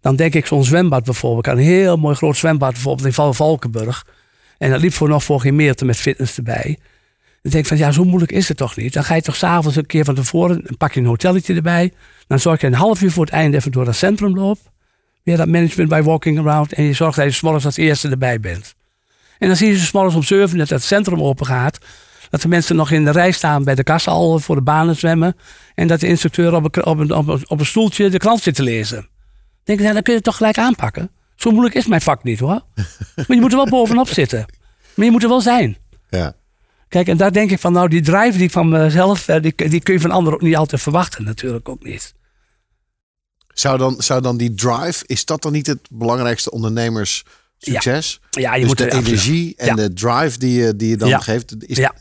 dan 0.00 0.16
denk 0.16 0.34
ik 0.34 0.46
zo'n 0.46 0.64
zwembad 0.64 1.04
bijvoorbeeld. 1.04 1.46
Een 1.46 1.62
heel 1.62 1.96
mooi 1.96 2.14
groot 2.14 2.36
zwembad 2.36 2.72
bijvoorbeeld 2.72 3.06
in 3.06 3.12
Val 3.12 3.34
Valkenburg. 3.34 4.06
En 4.58 4.70
dat 4.70 4.80
liep 4.80 4.92
voor 4.92 5.08
nog 5.08 5.24
voor 5.24 5.40
geen 5.40 5.56
meter 5.56 5.86
met 5.86 5.96
fitness 5.96 6.36
erbij. 6.36 6.78
Dan 7.42 7.52
denk 7.52 7.64
ik 7.64 7.66
van, 7.66 7.76
ja, 7.76 7.90
zo 7.90 8.04
moeilijk 8.04 8.32
is 8.32 8.48
het 8.48 8.56
toch 8.56 8.76
niet? 8.76 8.92
Dan 8.92 9.04
ga 9.04 9.14
je 9.14 9.22
toch 9.22 9.36
s'avonds 9.36 9.76
een 9.76 9.86
keer 9.86 10.04
van 10.04 10.14
tevoren, 10.14 10.60
dan 10.64 10.76
pak 10.76 10.92
je 10.92 11.00
een 11.00 11.06
hotelletje 11.06 11.54
erbij. 11.54 11.92
Dan 12.26 12.40
zorg 12.40 12.60
je 12.60 12.66
een 12.66 12.74
half 12.74 13.02
uur 13.02 13.10
voor 13.10 13.24
het 13.24 13.34
einde 13.34 13.56
even 13.56 13.72
door 13.72 13.84
dat 13.84 13.96
centrum 13.96 14.34
loopt. 14.34 14.70
Weer 15.22 15.36
dat 15.36 15.48
management 15.48 15.88
bij 15.88 16.02
walking 16.02 16.38
around. 16.38 16.72
En 16.72 16.84
je 16.84 16.92
zorgt 16.92 17.16
dat 17.16 17.24
je 17.24 17.30
s'morgens 17.30 17.64
als 17.64 17.76
eerste 17.76 18.08
erbij 18.08 18.40
bent. 18.40 18.74
En 19.38 19.46
dan 19.46 19.56
zie 19.56 19.68
je 19.68 19.78
s'morgens 19.78 20.14
om 20.14 20.22
zeven 20.22 20.58
dat 20.58 20.68
het 20.68 20.82
centrum 20.82 21.22
open 21.22 21.46
gaat. 21.46 21.78
Dat 22.30 22.42
de 22.42 22.48
mensen 22.48 22.76
nog 22.76 22.90
in 22.90 23.04
de 23.04 23.10
rij 23.10 23.30
staan 23.30 23.64
bij 23.64 23.74
de 23.74 23.82
kassa 23.82 24.10
al 24.10 24.38
voor 24.38 24.54
de 24.54 24.62
banen 24.62 24.96
zwemmen. 24.96 25.36
En 25.74 25.86
dat 25.86 26.00
de 26.00 26.06
instructeur 26.06 26.54
op 26.54 27.60
een, 27.60 27.66
stoeltje 27.66 28.08
de 28.08 28.18
krant 28.18 28.42
zit 28.42 28.54
te 28.54 28.62
lezen. 28.62 28.96
Dan 28.96 29.08
denk 29.64 29.80
ik, 29.80 29.84
dan 29.84 30.02
kun 30.02 30.12
je 30.12 30.18
het 30.18 30.24
toch 30.24 30.36
gelijk 30.36 30.58
aanpakken. 30.58 31.10
Zo 31.38 31.50
moeilijk 31.50 31.74
is 31.74 31.86
mijn 31.86 32.00
vak 32.00 32.22
niet 32.22 32.38
hoor. 32.38 32.62
maar 33.14 33.26
je 33.36 33.40
moet 33.40 33.50
er 33.50 33.56
wel 33.56 33.68
bovenop 33.68 34.08
zitten. 34.08 34.46
Maar 34.94 35.04
je 35.06 35.10
moet 35.12 35.22
er 35.22 35.28
wel 35.28 35.40
zijn. 35.40 35.76
Ja. 36.10 36.34
Kijk, 36.88 37.08
en 37.08 37.16
daar 37.16 37.32
denk 37.32 37.50
ik 37.50 37.58
van, 37.58 37.72
nou, 37.72 37.88
die 37.88 38.00
drive 38.00 38.32
die 38.36 38.42
ik 38.46 38.50
van 38.50 38.68
mezelf, 38.68 39.28
eh, 39.28 39.42
die, 39.42 39.54
die 39.68 39.80
kun 39.80 39.94
je 39.94 40.00
van 40.00 40.10
anderen 40.10 40.34
ook 40.38 40.44
niet 40.44 40.56
altijd 40.56 40.82
verwachten, 40.82 41.24
natuurlijk 41.24 41.68
ook 41.68 41.82
niet. 41.84 42.14
Zou 43.54 43.78
dan, 43.78 43.94
zou 44.02 44.20
dan 44.22 44.36
die 44.36 44.54
drive, 44.54 45.04
is 45.06 45.24
dat 45.24 45.42
dan 45.42 45.52
niet 45.52 45.66
het 45.66 45.80
belangrijkste 45.90 46.50
ondernemerssucces? 46.50 48.20
Ja, 48.30 48.54
je 48.54 48.58
dus 48.60 48.68
moet 48.68 48.78
de 48.78 48.84
er 48.90 48.92
energie 48.96 49.54
en 49.56 49.66
Ja. 49.66 49.74
de 49.74 49.92
drive 49.92 50.38
die 50.38 50.60
je, 50.62 50.76
die 50.76 50.88
je 50.88 50.96
dan 50.96 51.08
Ja. 51.08 51.18
geeft. 51.18 51.54
Is, 51.68 51.76
Ja. 51.76 51.94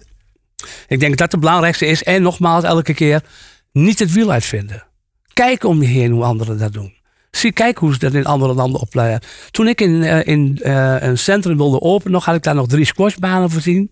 Ik 0.87 0.99
denk 0.99 1.09
dat 1.09 1.17
dat 1.19 1.31
het 1.31 1.39
belangrijkste 1.41 1.85
is. 1.85 2.03
En 2.03 2.21
nogmaals, 2.21 2.63
elke 2.63 2.93
keer 2.93 3.23
niet 3.71 3.99
het 3.99 4.11
wiel 4.11 4.31
uitvinden. 4.31 4.85
Kijk 5.33 5.63
om 5.63 5.81
je 5.81 5.87
heen 5.87 6.11
hoe 6.11 6.23
anderen 6.23 6.57
dat 6.57 6.73
doen. 6.73 6.93
Zie, 7.37 7.51
kijk 7.51 7.77
hoe 7.77 7.93
ze 7.93 7.99
dat 7.99 8.13
in 8.13 8.25
andere 8.25 8.53
landen 8.53 8.81
opleiden. 8.81 9.21
Toen 9.51 9.67
ik 9.67 9.81
in, 9.81 10.03
eh, 10.03 10.27
in 10.27 10.59
eh, 10.61 10.95
een 10.99 11.17
centrum 11.17 11.57
wilde 11.57 11.81
openen, 11.81 12.11
nog, 12.11 12.25
had 12.25 12.35
ik 12.35 12.43
daar 12.43 12.55
nog 12.55 12.67
drie 12.67 12.85
squashbanen 12.85 13.49
voorzien. 13.49 13.91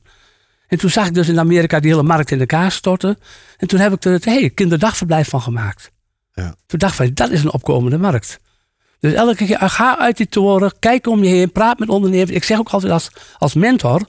En 0.68 0.78
toen 0.78 0.90
zag 0.90 1.08
ik 1.08 1.14
dus 1.14 1.28
in 1.28 1.40
Amerika 1.40 1.80
die 1.80 1.92
hele 1.92 2.04
markt 2.04 2.32
in 2.32 2.40
elkaar 2.40 2.72
storten. 2.72 3.18
En 3.58 3.68
toen 3.68 3.80
heb 3.80 3.94
ik 3.94 4.04
er 4.04 4.12
het 4.12 4.26
hey, 4.26 4.50
kinderdagverblijf 4.50 5.30
van 5.30 5.42
gemaakt. 5.42 5.92
Ja. 6.34 6.56
Toen 6.66 6.80
dacht 6.80 7.00
ik 7.00 7.16
dat 7.16 7.32
is 7.32 7.44
een 7.44 7.54
opkomende 7.54 7.98
markt. 7.98 8.40
Dus 9.00 9.14
elke 9.14 9.46
keer, 9.46 9.58
ga 9.60 10.00
uit 10.00 10.18
die 10.18 10.28
toren, 10.28 10.74
kijk 10.80 11.08
om 11.08 11.24
je 11.24 11.30
heen, 11.30 11.52
praat 11.52 11.80
met 11.80 11.90
ondernemers. 11.90 12.32
Ik 12.32 12.44
zeg 12.44 12.60
ook 12.60 12.70
altijd 12.70 12.92
als, 12.92 13.10
als 13.38 13.54
mentor, 13.54 14.08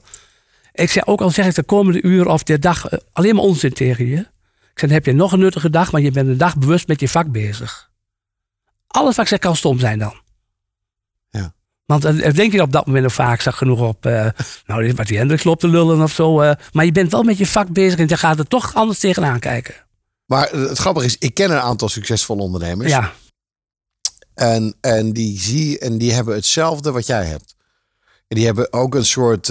ik 0.73 0.89
zeg 0.89 1.07
ook 1.07 1.21
al 1.21 1.29
zeg 1.29 1.45
ik 1.45 1.55
de 1.55 1.63
komende 1.63 2.01
uur 2.01 2.27
of 2.27 2.43
de 2.43 2.59
dag 2.59 2.87
eh, 2.87 2.99
alleen 3.13 3.35
maar 3.35 3.43
onzin 3.43 3.73
tegen 3.73 4.05
je. 4.05 4.17
Ik 4.17 4.83
zeg, 4.83 4.89
dan 4.89 4.89
heb 4.89 5.05
je 5.05 5.13
nog 5.13 5.31
een 5.31 5.39
nuttige 5.39 5.69
dag, 5.69 5.91
maar 5.91 6.01
je 6.01 6.11
bent 6.11 6.27
een 6.27 6.37
dag 6.37 6.57
bewust 6.57 6.87
met 6.87 6.99
je 6.99 7.09
vak 7.09 7.31
bezig. 7.31 7.89
Alles 8.97 9.15
wat 9.15 9.25
ik 9.25 9.31
zeg 9.31 9.39
kan 9.39 9.55
stom 9.55 9.79
zijn 9.79 9.99
dan. 9.99 10.13
Ja. 11.29 11.53
Want 11.85 12.05
eh, 12.05 12.33
denk 12.33 12.51
je 12.51 12.61
op 12.61 12.71
dat 12.71 12.85
moment 12.85 13.03
nog 13.03 13.13
vaak, 13.13 13.41
zag 13.41 13.57
genoeg 13.57 13.79
op, 13.79 14.05
eh, 14.05 14.27
nou, 14.65 14.83
dit 14.83 14.97
wat 14.97 15.07
die 15.07 15.17
Hendricks 15.17 15.43
loopt 15.43 15.59
te 15.59 15.67
lullen 15.67 16.01
of 16.01 16.11
zo. 16.11 16.35
maar 16.71 16.85
je 16.85 16.91
bent 16.91 17.11
wel 17.11 17.23
met 17.23 17.37
je 17.37 17.47
vak 17.47 17.67
bezig 17.67 17.99
en 17.99 18.07
je 18.07 18.17
gaat 18.17 18.39
er 18.39 18.47
toch 18.47 18.73
anders 18.73 18.99
tegenaan 18.99 19.39
kijken. 19.39 19.75
Maar 20.25 20.49
het 20.49 20.77
grappige 20.77 21.05
is, 21.05 21.17
ik 21.17 21.33
ken 21.33 21.51
een 21.51 21.59
aantal 21.59 21.89
succesvolle 21.89 22.41
ondernemers. 22.41 22.89
Ja, 22.89 23.13
En, 24.33 24.75
en 24.81 25.13
die 25.13 25.39
zie 25.39 25.79
en 25.79 25.97
die 25.97 26.13
hebben 26.13 26.35
hetzelfde 26.35 26.91
wat 26.91 27.05
jij 27.05 27.25
hebt. 27.25 27.55
En 28.27 28.35
die 28.35 28.45
hebben 28.45 28.73
ook 28.73 28.95
een 28.95 29.05
soort 29.05 29.43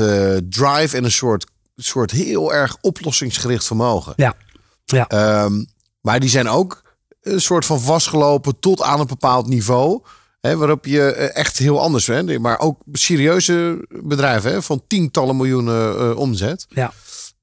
drive 0.51 0.97
en 0.97 1.05
een 1.05 1.11
soort, 1.13 1.47
soort 1.77 2.11
heel 2.11 2.55
erg 2.55 2.77
oplossingsgericht 2.81 3.67
vermogen. 3.67 4.13
ja, 4.17 4.35
ja. 4.85 5.09
Ehm, 5.09 5.65
maar 6.01 6.21
die 6.21 6.29
zijn 6.29 6.49
ook 6.49 6.86
een 7.27 7.41
soort 7.41 7.65
van 7.65 7.81
vastgelopen 7.81 8.59
tot 8.61 8.83
aan 8.83 9.01
een 9.01 9.07
bepaald 9.07 9.47
niveau. 9.49 10.03
Hè, 10.41 10.57
waarop 10.57 10.85
je 10.87 11.03
eh, 11.12 11.37
echt 11.41 11.59
heel 11.59 11.81
anders 11.81 12.05
bent. 12.07 12.39
Maar 12.39 12.59
ook 12.59 12.81
serieuze 12.93 13.87
bedrijven 13.89 14.51
hè, 14.53 14.62
van 14.62 14.83
tientallen 14.87 15.37
miljoenen 15.37 15.99
eh, 15.99 16.17
omzet. 16.17 16.67
ja. 16.69 16.93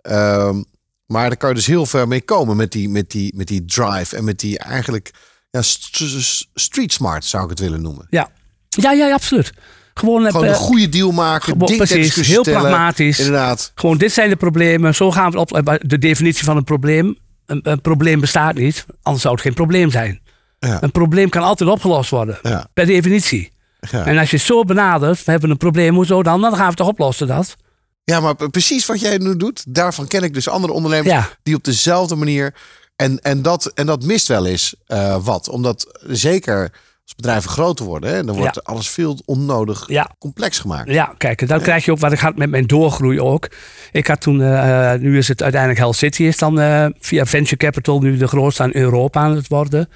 Ehm, 0.01 0.61
maar 1.05 1.27
daar 1.27 1.37
kan 1.37 1.49
je 1.49 1.55
dus 1.55 1.65
heel 1.65 1.85
ver 1.85 2.07
mee 2.07 2.21
komen 2.21 2.55
met 2.55 2.71
die, 2.71 2.89
met 2.89 3.11
die, 3.11 3.33
met 3.35 3.47
die 3.47 3.65
drive 3.65 4.15
en 4.15 4.23
met 4.23 4.39
die 4.39 4.59
eigenlijk 4.59 5.11
ja, 5.49 5.61
st- 5.61 5.95
st- 5.95 6.49
street 6.53 6.93
smart 6.93 7.25
zou 7.25 7.43
ik 7.43 7.49
het 7.49 7.59
willen 7.59 7.81
noemen. 7.81 8.07
Ja, 8.09 8.29
ja, 8.69 8.91
ja, 8.91 9.13
absoluut. 9.13 9.51
Gewoon, 9.93 10.25
Gewoon 10.25 10.43
eh, 10.43 10.49
een 10.49 10.55
goede 10.55 10.89
deal 10.89 11.11
maken, 11.11 11.57
precies, 11.57 12.15
heel 12.15 12.43
stellen. 12.43 12.61
pragmatisch. 12.61 13.17
Inderdaad. 13.19 13.71
Gewoon, 13.75 13.97
dit 13.97 14.11
zijn 14.11 14.29
de 14.29 14.35
problemen. 14.35 14.95
Zo 14.95 15.11
gaan 15.11 15.31
we 15.31 15.37
op. 15.37 15.79
De 15.81 15.97
definitie 15.97 16.43
van 16.43 16.57
een 16.57 16.63
probleem. 16.63 17.17
Een, 17.45 17.59
een 17.63 17.81
probleem 17.81 18.19
bestaat 18.19 18.55
niet, 18.55 18.85
anders 19.01 19.21
zou 19.23 19.33
het 19.33 19.43
geen 19.43 19.53
probleem 19.53 19.91
zijn. 19.91 20.21
Ja. 20.59 20.77
Een 20.83 20.91
probleem 20.91 21.29
kan 21.29 21.43
altijd 21.43 21.69
opgelost 21.69 22.09
worden, 22.09 22.39
Ja. 22.41 22.67
per 22.73 22.85
definitie. 22.85 23.51
Ja. 23.91 24.05
En 24.05 24.17
als 24.17 24.29
je 24.29 24.37
het 24.37 24.45
zo 24.45 24.63
benadert, 24.63 25.23
we 25.23 25.31
hebben 25.31 25.49
een 25.49 25.57
probleem, 25.57 25.95
hoezo 25.95 26.23
dan? 26.23 26.41
Dan 26.41 26.51
gaan 26.51 26.59
we 26.61 26.67
het 26.67 26.77
toch 26.77 26.87
oplossen 26.87 27.27
dat. 27.27 27.55
ja, 28.03 28.19
maar 28.19 28.35
precies 28.49 28.85
wat 28.85 28.99
jij 28.99 29.17
nu 29.17 29.37
doet, 29.37 29.63
daarvan 29.75 30.07
ken 30.07 30.23
ik 30.23 30.33
dus 30.33 30.47
andere 30.49 30.73
ondernemers 30.73 31.09
Ja. 31.13 31.29
die 31.43 31.55
op 31.55 31.63
dezelfde 31.63 32.15
manier. 32.15 32.53
En, 32.95 33.19
en, 33.19 33.41
dat, 33.41 33.65
en 33.75 33.85
dat 33.85 34.03
mist 34.03 34.27
wel 34.27 34.45
eens 34.45 34.75
eh, 34.85 35.17
wat. 35.25 35.49
Omdat 35.49 35.99
zeker 36.07 36.71
als 37.03 37.15
bedrijven 37.15 37.49
groter 37.49 37.85
worden, 37.85 38.09
hè, 38.13 38.23
dan 38.23 38.35
wordt 38.35 38.55
Ja. 38.55 38.61
alles 38.63 38.89
veel 38.89 39.19
onnodig 39.25 39.83
Ja. 39.87 40.09
complex 40.19 40.59
gemaakt. 40.59 40.91
Ja, 40.91 41.13
kijk, 41.17 41.41
en 41.41 41.47
dan 41.47 41.61
krijg 41.61 41.85
je 41.85 41.91
ook 41.91 41.99
wat 41.99 42.11
ik 42.11 42.19
had 42.19 42.35
met 42.35 42.49
mijn 42.49 42.67
doorgroei 42.67 43.19
ook. 43.21 43.47
Ik 43.91 44.07
had 44.07 44.21
toen, 44.21 44.41
eh, 44.41 44.93
nu 44.93 45.17
is 45.17 45.27
het 45.27 45.41
uiteindelijk 45.41 45.81
Hell 45.81 45.91
City, 45.93 46.23
is 46.23 46.37
dan 46.37 46.59
eh, 46.59 46.85
via 46.99 47.25
Venture 47.25 47.57
Capital 47.57 47.99
nu 47.99 48.17
de 48.17 48.27
grootste 48.27 48.63
aan 48.63 48.75
Europa 48.75 49.19
aan 49.21 49.35
het 49.35 49.47
worden. 49.47 49.89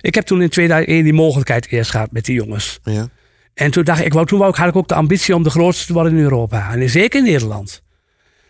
Ik 0.00 0.14
heb 0.14 0.24
toen 0.26 0.42
in 0.42 0.48
2001 0.48 1.04
die 1.04 1.12
mogelijkheid 1.12 1.66
eerst 1.68 1.90
gehad 1.90 2.12
met 2.12 2.24
die 2.24 2.34
jongens. 2.34 2.78
Ja. 2.84 3.08
En 3.54 3.70
toen 3.70 3.84
dacht 3.84 4.04
ik, 4.04 4.12
wou, 4.12 4.26
toen 4.26 4.38
wou 4.38 4.50
ik, 4.50 4.56
had 4.56 4.68
ik 4.68 4.76
ook 4.76 4.88
de 4.88 4.94
ambitie 4.94 5.34
om 5.34 5.42
de 5.42 5.50
grootste 5.50 5.86
te 5.86 5.92
worden 5.92 6.12
in 6.16 6.22
Europa. 6.22 6.72
En 6.74 6.90
zeker 6.90 7.18
in 7.18 7.24
Nederland. 7.30 7.82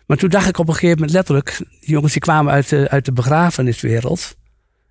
Maar 0.07 0.17
toen 0.17 0.29
dacht 0.31 0.49
ik 0.49 0.59
op 0.59 0.69
een 0.69 0.75
gegeven 0.75 0.95
moment 0.97 1.13
letterlijk, 1.15 1.57
die 1.59 1.91
jongens 1.91 2.13
die 2.13 2.23
kwamen 2.23 2.53
uit 2.53 2.69
de, 2.69 2.89
uit 2.91 3.05
de 3.05 3.13
begrafeniswereld. 3.13 4.37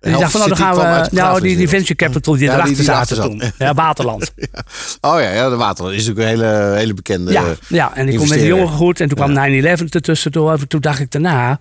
En 0.00 0.10
die 0.10 0.20
dachten 0.20 0.40
van, 0.40 0.48
nou, 0.48 0.60
dan 0.60 0.84
gaan 0.86 1.02
we, 1.02 1.16
nou, 1.16 1.40
die, 1.40 1.68
venture 1.68 1.94
capital 1.94 2.34
die 2.34 2.44
Ja, 2.44 2.54
erachter 2.54 2.74
die 2.74 2.84
zaten 2.84 3.16
erachter 3.16 3.38
toen. 3.38 3.52
Ja, 3.58 3.74
Waterland. 3.74 4.32
Oh 5.00 5.20
ja, 5.20 5.30
ja, 5.30 5.48
de 5.48 5.56
Waterland 5.56 5.96
is 5.96 6.06
natuurlijk 6.06 6.40
een 6.40 6.46
hele, 6.46 6.76
hele 6.76 6.94
bekende. 6.94 7.32
Ja, 7.32 7.44
ja, 7.68 7.96
en 7.96 8.08
ik 8.08 8.16
kon 8.16 8.28
met 8.28 8.38
die 8.38 8.46
jongen 8.46 8.68
goed. 8.68 9.00
En 9.00 9.08
toen 9.08 9.16
kwam 9.16 9.50
9-11 9.80 9.84
ertussendoor. 9.88 10.52
En 10.52 10.68
toen 10.68 10.80
dacht 10.80 11.00
ik 11.00 11.10
daarna 11.10 11.60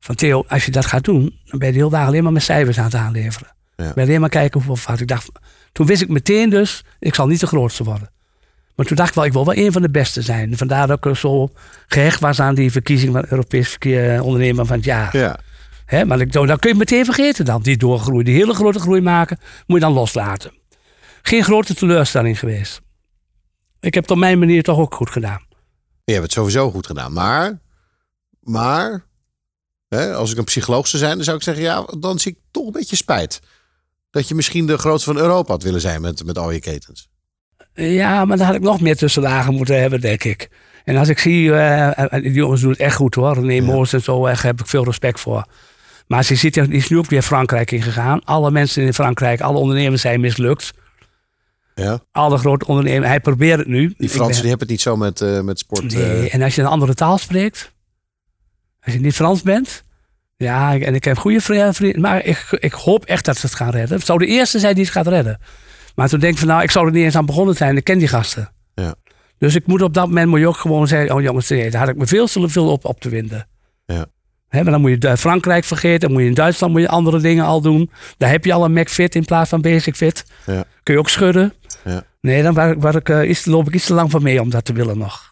van 0.00 0.14
Theo, 0.14 0.44
als 0.48 0.64
je 0.64 0.70
dat 0.70 0.86
gaat 0.86 1.04
doen, 1.04 1.38
dan 1.44 1.58
ben 1.58 1.68
je 1.68 1.74
de 1.74 1.78
hele 1.78 1.90
dag 1.90 2.06
alleen 2.06 2.22
maar 2.22 2.32
met 2.32 2.42
cijfers 2.42 2.78
aan 2.78 2.84
het 2.84 2.94
aanleveren. 2.94 3.48
Ja. 3.76 3.84
Ben 3.84 3.92
je 3.94 4.00
alleen 4.00 4.20
maar 4.20 4.28
kijken 4.28 4.52
hoeveel 4.52 4.76
fout. 4.76 5.00
Ik 5.00 5.08
dacht, 5.08 5.28
toen 5.72 5.86
wist 5.86 6.02
ik 6.02 6.08
meteen 6.08 6.50
dus, 6.50 6.84
ik 6.98 7.14
zal 7.14 7.26
niet 7.26 7.40
de 7.40 7.46
grootste 7.46 7.84
worden. 7.84 8.10
Maar 8.74 8.86
toen 8.86 8.96
dacht 8.96 9.08
ik 9.08 9.14
wel, 9.14 9.24
ik 9.24 9.32
wil 9.32 9.44
wel 9.44 9.56
een 9.56 9.72
van 9.72 9.82
de 9.82 9.90
beste 9.90 10.22
zijn. 10.22 10.56
Vandaar 10.56 10.86
dat 10.86 11.06
ik 11.06 11.16
zo 11.16 11.50
gehecht 11.86 12.20
was 12.20 12.40
aan 12.40 12.54
die 12.54 12.70
verkiezing 12.70 13.12
van 13.12 13.24
Europees 13.28 13.68
verkeer, 13.68 14.22
ondernemer 14.22 14.66
van 14.66 14.76
het 14.76 14.84
jaar. 14.84 15.16
Ja. 15.16 15.38
Hè, 15.90 16.04
maar 16.04 16.18
dan 16.18 16.28
kun 16.30 16.58
je 16.60 16.68
het 16.68 16.76
meteen 16.76 17.04
vergeten 17.04 17.44
dan. 17.44 17.62
Die 17.62 17.76
doorgroei, 17.76 18.24
die 18.24 18.34
hele 18.34 18.54
grote 18.54 18.78
groei 18.78 19.00
maken, 19.00 19.38
moet 19.66 19.78
je 19.78 19.84
dan 19.84 19.92
loslaten. 19.92 20.52
Geen 21.22 21.44
grote 21.44 21.74
teleurstelling 21.74 22.38
geweest. 22.38 22.80
Ik 23.80 23.94
heb 23.94 24.02
het 24.02 24.12
op 24.12 24.18
mijn 24.18 24.38
manier 24.38 24.62
toch 24.62 24.78
ook 24.78 24.94
goed 24.94 25.10
gedaan. 25.10 25.46
Je 26.04 26.12
hebt 26.12 26.24
het 26.24 26.32
sowieso 26.32 26.70
goed 26.70 26.86
gedaan. 26.86 27.12
Maar, 27.12 27.60
maar 28.40 29.04
hè, 29.88 30.14
als 30.14 30.32
ik 30.32 30.38
een 30.38 30.44
psycholoog 30.44 30.86
zou 30.86 31.02
zijn, 31.02 31.14
dan 31.14 31.24
zou 31.24 31.36
ik 31.36 31.42
zeggen, 31.42 31.64
ja, 31.64 31.86
dan 31.98 32.18
zie 32.18 32.32
ik 32.32 32.38
toch 32.50 32.66
een 32.66 32.72
beetje 32.72 32.96
spijt. 32.96 33.40
Dat 34.10 34.28
je 34.28 34.34
misschien 34.34 34.66
de 34.66 34.78
grootste 34.78 35.12
van 35.12 35.22
Europa 35.22 35.52
had 35.52 35.62
willen 35.62 35.80
zijn 35.80 36.00
met, 36.00 36.24
met 36.24 36.38
al 36.38 36.50
je 36.50 36.60
ketens. 36.60 37.08
Ja, 37.74 38.24
maar 38.24 38.36
dan 38.36 38.46
had 38.46 38.56
ik 38.56 38.62
nog 38.62 38.80
meer 38.80 38.96
tussenlagen 38.96 39.54
moeten 39.54 39.80
hebben, 39.80 40.00
denk 40.00 40.24
ik. 40.24 40.50
En 40.84 40.96
als 40.96 41.08
ik 41.08 41.18
zie, 41.18 41.54
eh, 41.54 42.20
die 42.22 42.32
jongens 42.32 42.60
doen 42.60 42.70
het 42.70 42.80
echt 42.80 42.96
goed 42.96 43.14
hoor. 43.14 43.34
René 43.34 43.66
Moos 43.66 43.92
en 43.92 44.02
zo, 44.02 44.26
echt 44.26 44.42
heb 44.42 44.60
ik 44.60 44.66
veel 44.66 44.84
respect 44.84 45.20
voor. 45.20 45.46
Maar 46.10 46.24
ziet, 46.24 46.54
die 46.54 46.68
is 46.68 46.88
nu 46.88 46.98
ook 46.98 47.06
weer 47.10 47.22
Frankrijk 47.22 47.70
ingegaan. 47.70 48.24
Alle 48.24 48.50
mensen 48.50 48.82
in 48.82 48.94
Frankrijk, 48.94 49.40
alle 49.40 49.58
ondernemers 49.58 50.00
zijn 50.02 50.20
mislukt. 50.20 50.72
Ja. 51.74 52.00
Alle 52.12 52.38
grote 52.38 52.66
ondernemers, 52.66 53.08
hij 53.08 53.20
probeert 53.20 53.58
het 53.58 53.68
nu. 53.68 53.94
Die 53.96 54.08
Fransen 54.08 54.26
ben- 54.26 54.40
die 54.40 54.48
hebben 54.48 54.58
het 54.58 54.68
niet 54.68 54.80
zo 54.80 54.96
met, 54.96 55.20
eh, 55.20 55.40
met 55.40 55.58
sport. 55.58 55.94
Nee, 55.94 56.02
eh, 56.28 56.34
en 56.34 56.42
als 56.42 56.54
je 56.54 56.60
een 56.60 56.66
andere 56.68 56.94
taal 56.94 57.18
spreekt, 57.18 57.72
als 58.80 58.94
je 58.94 59.00
niet 59.00 59.14
Frans 59.14 59.42
bent, 59.42 59.84
ja, 60.36 60.78
en 60.78 60.94
ik 60.94 61.04
heb 61.04 61.18
goede 61.18 61.40
vri- 61.40 61.72
vrienden, 61.72 62.00
maar 62.00 62.24
ik, 62.24 62.46
ik 62.50 62.72
hoop 62.72 63.04
echt 63.04 63.24
dat 63.24 63.36
ze 63.36 63.46
het 63.46 63.54
gaan 63.54 63.70
redden. 63.70 63.96
Het 63.96 64.06
zou 64.06 64.18
de 64.18 64.26
eerste 64.26 64.58
zijn 64.58 64.74
die 64.74 64.84
het 64.84 64.92
gaat 64.92 65.06
redden. 65.06 65.40
Maar 65.94 66.08
toen 66.08 66.20
denk 66.20 66.32
ik 66.32 66.38
van, 66.38 66.48
nou, 66.48 66.62
ik 66.62 66.70
zou 66.70 66.86
er 66.86 66.92
niet 66.92 67.04
eens 67.04 67.16
aan 67.16 67.26
begonnen 67.26 67.54
zijn, 67.56 67.76
ik 67.76 67.84
ken 67.84 67.98
die 67.98 68.08
gasten. 68.08 68.52
Ja. 68.74 68.94
Dus 69.38 69.54
ik 69.54 69.66
moet 69.66 69.82
op 69.82 69.94
dat 69.94 70.06
moment 70.06 70.28
moet 70.28 70.38
je 70.40 70.48
ook 70.48 70.56
gewoon 70.56 70.86
zeggen, 70.88 71.14
oh 71.14 71.22
jongens, 71.22 71.48
daar 71.48 71.76
had 71.76 71.88
ik 71.88 71.96
me 71.96 72.06
veel 72.06 72.26
te 72.26 72.48
veel 72.48 72.68
op, 72.70 72.84
op 72.84 73.00
te 73.00 73.08
winden. 73.08 73.48
Ja. 73.86 74.06
Hè, 74.50 74.62
maar 74.62 74.72
dan 74.72 74.80
moet 74.80 74.90
je 74.90 74.98
Du- 74.98 75.16
Frankrijk 75.16 75.64
vergeten, 75.64 76.00
dan 76.00 76.12
moet 76.12 76.20
je 76.20 76.28
in 76.28 76.34
Duitsland 76.34 76.72
moet 76.72 76.82
je 76.82 76.88
andere 76.88 77.20
dingen 77.20 77.44
al 77.44 77.60
doen. 77.60 77.90
Daar 78.16 78.30
heb 78.30 78.44
je 78.44 78.52
al 78.52 78.64
een 78.64 78.72
McFit 78.72 79.14
in 79.14 79.24
plaats 79.24 79.48
van 79.50 79.60
Basic 79.60 79.96
Fit. 79.96 80.24
Ja. 80.46 80.64
Kun 80.82 80.94
je 80.94 81.00
ook 81.00 81.08
schudden. 81.08 81.52
Ja. 81.84 82.02
Nee, 82.20 82.42
dan 82.42 82.54
waar, 82.54 82.78
waar 82.78 82.94
ik, 82.94 83.08
eh, 83.08 83.28
iets, 83.28 83.44
loop 83.44 83.66
ik 83.68 83.74
iets 83.74 83.86
te 83.86 83.94
lang 83.94 84.10
van 84.10 84.22
mee 84.22 84.40
om 84.40 84.50
dat 84.50 84.64
te 84.64 84.72
willen 84.72 84.98
nog. 84.98 85.30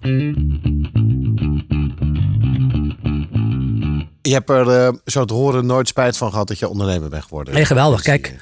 Je 4.22 4.32
hebt 4.34 4.50
er 4.50 4.68
eh, 4.70 4.92
zo 5.04 5.24
te 5.24 5.34
horen 5.34 5.66
nooit 5.66 5.88
spijt 5.88 6.16
van 6.16 6.30
gehad 6.30 6.48
dat 6.48 6.58
je 6.58 6.68
ondernemer 6.68 7.08
bent 7.08 7.22
geworden. 7.24 7.54
Nee, 7.54 7.64
geweldig. 7.64 8.02
Kijk, 8.02 8.34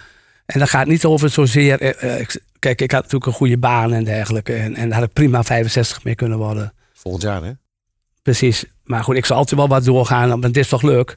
En 0.46 0.58
dat 0.58 0.68
gaat 0.70 0.86
niet 0.86 1.04
over 1.04 1.30
zozeer. 1.30 1.80
eh, 1.80 2.12
eh, 2.14 2.20
ik- 2.20 2.40
kijk, 2.58 2.80
ik 2.80 2.90
had 2.90 3.02
natuurlijk 3.02 3.26
een 3.30 3.36
goede 3.36 3.58
baan 3.58 3.92
en 3.92 4.04
dergelijke. 4.04 4.52
En, 4.54 4.74
en 4.74 4.88
daar 4.88 4.98
had 4.98 5.08
ik 5.08 5.12
prima 5.14 5.42
65 5.42 6.04
mee 6.04 6.14
kunnen 6.14 6.38
worden. 6.38 6.62
eh, 6.62 6.68
Volgend 6.94 7.22
jaar, 7.22 7.42
hè? 7.44 7.50
Precies. 8.26 8.64
Maar 8.84 9.04
goed, 9.04 9.16
ik 9.16 9.24
zal 9.24 9.36
altijd 9.36 9.60
wel 9.60 9.68
wat 9.68 9.84
doorgaan, 9.84 10.28
want 10.28 10.44
het 10.44 10.56
is 10.56 10.68
toch 10.68 10.82
leuk. 10.82 11.16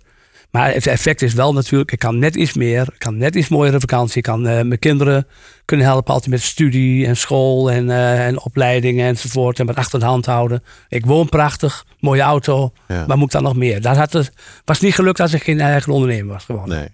Maar 0.52 0.74
het 0.74 0.88
effect 0.88 1.22
is 1.22 1.34
wel 1.34 1.54
natuurlijk, 1.54 1.92
ik 1.92 2.00
kan 2.00 2.20
net 2.20 2.36
iets 2.36 2.54
meer. 2.54 2.82
Ik 2.82 3.00
kan 3.00 3.18
net 3.18 3.36
iets 3.36 3.48
mooiere 3.48 3.80
vakantie. 3.80 4.18
Ik 4.18 4.24
kan 4.24 4.48
eh, 4.48 4.62
mijn 4.62 4.80
kinderen 4.80 5.28
kunnen 5.66 5.86
helpen 5.86 6.14
altijd 6.14 6.32
met 6.32 6.42
studie 6.42 7.06
en 7.06 7.18
school 7.18 7.72
en, 7.72 7.90
eh, 7.90 8.26
en 8.26 8.42
opleidingen 8.42 9.08
enzovoort. 9.08 9.60
En 9.60 9.66
wat 9.66 9.76
achter 9.76 10.00
de 10.00 10.06
hand 10.06 10.26
houden. 10.26 10.64
Ik 10.90 11.06
woon 11.06 11.30
prachtig, 11.30 11.86
mooie 12.00 12.22
auto. 12.22 12.72
Ja. 12.88 13.06
Maar 13.08 13.18
moet 13.18 13.26
ik 13.26 13.34
dan 13.34 13.44
nog 13.44 13.56
meer? 13.56 13.82
Dat 13.82 13.98
had 13.98 14.14
het, 14.14 14.32
was 14.66 14.80
niet 14.80 14.96
gelukt 14.96 15.20
als 15.20 15.34
ik 15.34 15.44
geen 15.44 15.60
eigen 15.60 15.94
ondernemer 15.94 16.34
was 16.34 16.46
geworden. 16.46 16.78
Nee. 16.78 16.88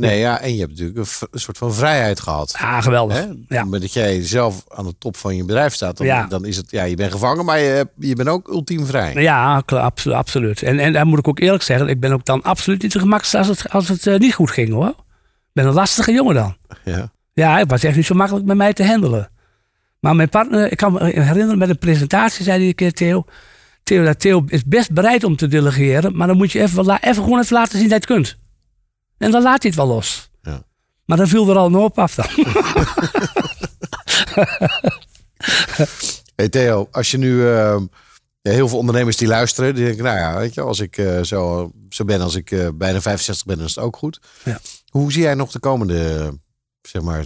Nee, 0.00 0.18
ja, 0.18 0.40
en 0.40 0.52
je 0.54 0.58
hebt 0.60 0.70
natuurlijk 0.70 0.98
een, 1.30 1.38
soort 1.40 1.58
van 1.58 1.74
vrijheid 1.74 2.20
gehad. 2.20 2.54
Ah, 2.58 2.82
geweldig. 2.82 3.16
Hè? 3.16 3.26
Ja. 3.48 3.64
Maar 3.64 3.80
dat 3.80 3.92
jij 3.92 4.24
zelf 4.26 4.64
aan 4.68 4.84
de 4.84 4.94
top 4.98 5.16
van 5.16 5.36
je 5.36 5.44
bedrijf 5.44 5.74
staat, 5.74 5.96
dan, 5.96 6.06
Ja. 6.06 6.26
dan 6.26 6.44
is 6.44 6.56
het, 6.56 6.70
ja, 6.70 6.82
je 6.84 6.96
bent 6.96 7.12
gevangen, 7.12 7.44
maar 7.44 7.58
je, 7.58 7.88
je 7.98 8.14
bent 8.14 8.28
ook 8.28 8.48
ultiem 8.48 8.86
vrij. 8.86 9.14
Ja, 9.14 9.62
kla- 9.64 9.80
abso- 9.80 10.10
absoluut. 10.12 10.62
En, 10.62 10.78
en 10.78 10.92
daar 10.92 11.06
moet 11.06 11.18
ik 11.18 11.28
ook 11.28 11.38
eerlijk 11.40 11.62
zeggen, 11.62 11.88
ik 11.88 12.00
ben 12.00 12.12
ook 12.12 12.24
dan 12.24 12.42
absoluut 12.42 12.82
niet 12.82 12.92
zo 12.92 13.00
gemakkelijk 13.00 13.48
als 13.48 13.58
het, 13.58 13.70
als 13.72 13.88
het 13.88 14.06
eh, 14.06 14.18
niet 14.18 14.34
goed 14.34 14.50
ging 14.50 14.72
hoor. 14.72 14.88
Ik 14.88 14.94
ben 15.52 15.66
een 15.66 15.72
lastige 15.74 16.12
jongen 16.12 16.34
dan. 16.34 16.56
Ja. 16.84 17.12
Ja, 17.32 17.58
het 17.58 17.70
was 17.70 17.84
echt 17.84 17.96
niet 17.96 18.06
zo 18.06 18.14
makkelijk 18.14 18.46
met 18.46 18.56
mij 18.56 18.72
te 18.72 18.84
handelen. 18.86 19.30
Maar 20.00 20.16
mijn 20.16 20.28
partner, 20.28 20.70
ik 20.70 20.76
kan 20.76 20.92
me 20.92 21.04
herinneren 21.04 21.58
met 21.58 21.68
een 21.68 21.78
presentatie, 21.78 22.44
zei 22.44 22.58
hij 22.58 22.66
een 22.68 22.74
keer 22.74 22.92
Theo. 22.92 23.24
Theo, 23.82 24.04
dat 24.04 24.20
Theo 24.20 24.44
is 24.46 24.64
best 24.64 24.92
bereid 24.92 25.24
om 25.24 25.36
te 25.36 25.46
delegeren, 25.48 26.16
maar 26.16 26.26
dan 26.26 26.36
moet 26.36 26.52
je 26.52 26.60
even, 26.62 26.98
even 27.00 27.22
gewoon 27.22 27.40
even 27.40 27.56
laten 27.56 27.78
zien 27.78 27.88
dat 27.88 28.06
je 28.06 28.14
het 28.14 28.22
kunt. 28.22 28.38
En 29.20 29.30
dan 29.30 29.42
laat 29.42 29.62
hij 29.62 29.70
het 29.70 29.74
wel 29.74 29.86
los. 29.86 30.30
Ja. 30.42 30.62
Maar 31.04 31.16
dan 31.16 31.28
viel 31.28 31.50
er 31.50 31.56
al 31.56 31.66
een 31.66 31.74
hoop 31.74 31.98
af 31.98 32.14
dan. 32.14 32.26
Hey 36.34 36.48
Theo, 36.48 36.88
als 36.90 37.10
je 37.10 37.18
nu 37.18 37.48
eh, 37.48 37.76
ja, 38.42 38.50
heel 38.52 38.68
veel 38.68 38.78
ondernemers 38.78 39.16
die 39.16 39.28
luisteren, 39.28 39.74
die 39.74 39.84
denken, 39.84 40.04
nou 40.04 40.16
ja, 40.16 40.36
weet 40.38 40.54
je, 40.54 40.60
als 40.60 40.80
ik 40.80 40.96
eh, 40.98 41.22
zo, 41.22 41.70
zo 41.88 42.04
ben 42.04 42.20
als 42.20 42.34
ik 42.34 42.50
eh, 42.50 42.68
bijna 42.74 43.00
65 43.00 43.46
ben, 43.46 43.56
dan 43.56 43.66
is 43.66 43.74
het 43.74 43.84
ook 43.84 43.96
goed. 43.96 44.20
Ja. 44.44 44.58
Hoe 44.88 45.12
zie 45.12 45.22
jij 45.22 45.34
nog 45.34 45.50
de 45.50 45.58
komende, 45.58 46.30
zeg 46.82 47.02
maar, 47.02 47.24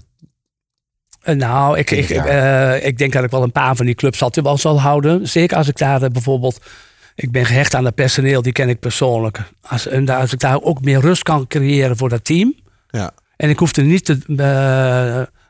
Eh, 1.20 1.34
Nou, 1.34 1.78
ik, 1.78 1.90
ik, 1.90 2.08
ik 2.82 2.98
denk 2.98 3.12
dat 3.12 3.24
ik 3.24 3.30
wel 3.30 3.42
een 3.42 3.52
paar 3.52 3.76
van 3.76 3.86
die 3.86 3.94
clubs 3.94 4.22
altijd 4.22 4.46
wel 4.46 4.58
zal 4.58 4.80
houden. 4.80 5.28
Zeker 5.28 5.56
als 5.56 5.68
ik 5.68 5.78
daar 5.78 6.10
bijvoorbeeld... 6.10 6.58
Ik 7.14 7.30
ben 7.32 7.46
gehecht 7.46 7.74
aan 7.74 7.84
het 7.84 7.94
personeel, 7.94 8.42
die 8.42 8.52
ken 8.52 8.68
ik 8.68 8.78
persoonlijk. 8.80 9.42
Als, 9.60 9.86
en 9.86 10.08
als 10.08 10.32
ik 10.32 10.38
daar 10.40 10.60
ook 10.62 10.80
meer 10.80 11.00
rust 11.00 11.22
kan 11.22 11.46
creëren 11.46 11.96
voor 11.96 12.08
dat 12.08 12.24
team. 12.24 12.54
ja. 12.90 13.10
En 13.36 13.50
ik 13.50 13.58
hoef 13.58 13.76
er 13.76 13.84
niet 13.84 14.04
te, 14.04 14.18
eh, 14.28 14.36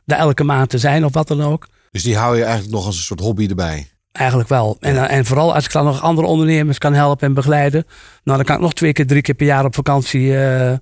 daar 0.06 0.18
elke 0.18 0.44
maand 0.44 0.70
te 0.70 0.78
zijn 0.78 1.04
of 1.04 1.12
wat 1.12 1.28
dan 1.28 1.42
ook. 1.42 1.68
Dus 1.90 2.02
die 2.02 2.16
hou 2.16 2.36
je 2.36 2.42
eigenlijk 2.42 2.74
nog 2.74 2.86
als 2.86 2.96
een 2.96 3.02
soort 3.02 3.20
hobby 3.20 3.46
erbij. 3.48 3.88
Eigenlijk 4.12 4.48
wel. 4.48 4.76
En, 4.80 4.96
eh, 4.96 5.16
en 5.16 5.24
vooral 5.24 5.54
als 5.54 5.64
ik 5.64 5.72
dan 5.72 5.84
nog 5.84 6.00
andere 6.02 6.26
ondernemers 6.28 6.78
kan 6.78 6.94
helpen 6.94 7.26
en 7.28 7.34
begeleiden. 7.34 7.86
Nou, 8.24 8.36
dan 8.36 8.46
kan 8.46 8.56
ik 8.56 8.62
nog 8.62 8.74
twee 8.74 8.92
keer, 8.92 9.06
drie 9.06 9.22
keer 9.22 9.34
per 9.34 9.46
jaar 9.46 9.64
op 9.64 9.74
vakantie. 9.74 10.36
eh, 10.38 10.72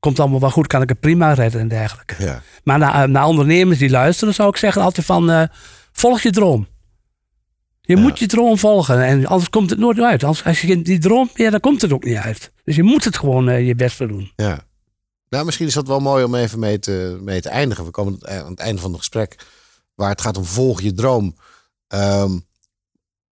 komt 0.00 0.20
allemaal 0.20 0.40
wel 0.40 0.50
goed, 0.50 0.66
kan 0.66 0.82
ik 0.82 0.88
het 0.88 1.00
prima 1.00 1.32
redden 1.32 1.60
en 1.60 1.68
dergelijke. 1.68 2.14
Ja. 2.18 2.42
Maar 2.64 2.78
naar, 2.78 3.08
naar 3.08 3.26
ondernemers 3.26 3.78
die 3.78 3.90
luisteren, 3.90 4.34
zou 4.34 4.48
ik 4.48 4.56
zeggen 4.56 4.82
altijd 4.82 5.06
van... 5.06 5.48
volg 5.92 6.20
je 6.20 6.30
droom. 6.30 6.66
Je 7.86 7.96
Ja. 7.96 8.02
moet 8.02 8.18
je 8.18 8.26
droom 8.26 8.58
volgen. 8.58 9.04
En 9.04 9.26
anders 9.26 9.50
komt 9.50 9.70
het 9.70 9.78
nooit 9.78 10.00
uit. 10.00 10.24
Als, 10.24 10.44
als 10.44 10.60
je 10.60 10.82
die 10.82 10.98
droom 10.98 11.30
meer, 11.34 11.50
dan 11.50 11.60
komt 11.60 11.82
het 11.82 11.92
ook 11.92 12.04
niet 12.04 12.16
uit. 12.16 12.52
Dus 12.64 12.76
je 12.76 12.82
moet 12.82 13.04
het 13.04 13.16
gewoon 13.18 13.48
eh, 13.48 13.66
je 13.66 13.74
best 13.74 13.96
voor 13.96 14.08
doen. 14.08 14.32
ja. 14.36 14.66
Nou, 15.28 15.46
misschien 15.46 15.66
is 15.66 15.74
dat 15.74 15.86
wel 15.88 16.00
mooi 16.00 16.24
om 16.24 16.34
even 16.34 16.58
mee 16.58 16.78
te, 16.78 17.18
mee 17.22 17.40
te 17.40 17.48
eindigen. 17.48 17.84
We 17.84 17.90
komen 17.90 18.18
aan 18.28 18.50
het 18.50 18.58
einde 18.58 18.80
van 18.80 18.90
het 18.90 18.98
gesprek, 18.98 19.36
waar 19.94 20.08
het 20.10 20.20
gaat 20.20 20.36
om 20.36 20.44
volg 20.44 20.80
je 20.80 20.92
droom. 20.92 21.36
Ehm, 21.88 22.38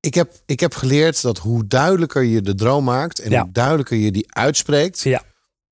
ik, 0.01 0.15
heb, 0.15 0.33
ik 0.47 0.61
heb 0.61 0.75
geleerd 0.75 1.23
dat 1.23 1.39
hoe 1.39 1.67
duidelijker 1.67 2.23
je 2.23 2.41
de 2.41 2.55
droom 2.55 2.85
maakt 2.85 3.19
en 3.19 3.31
Ja. 3.31 3.43
hoe 3.43 3.53
duidelijker 3.53 3.97
je 3.97 4.11
die 4.13 4.33
uitspreekt, 4.35 5.01
Ja. 5.01 5.23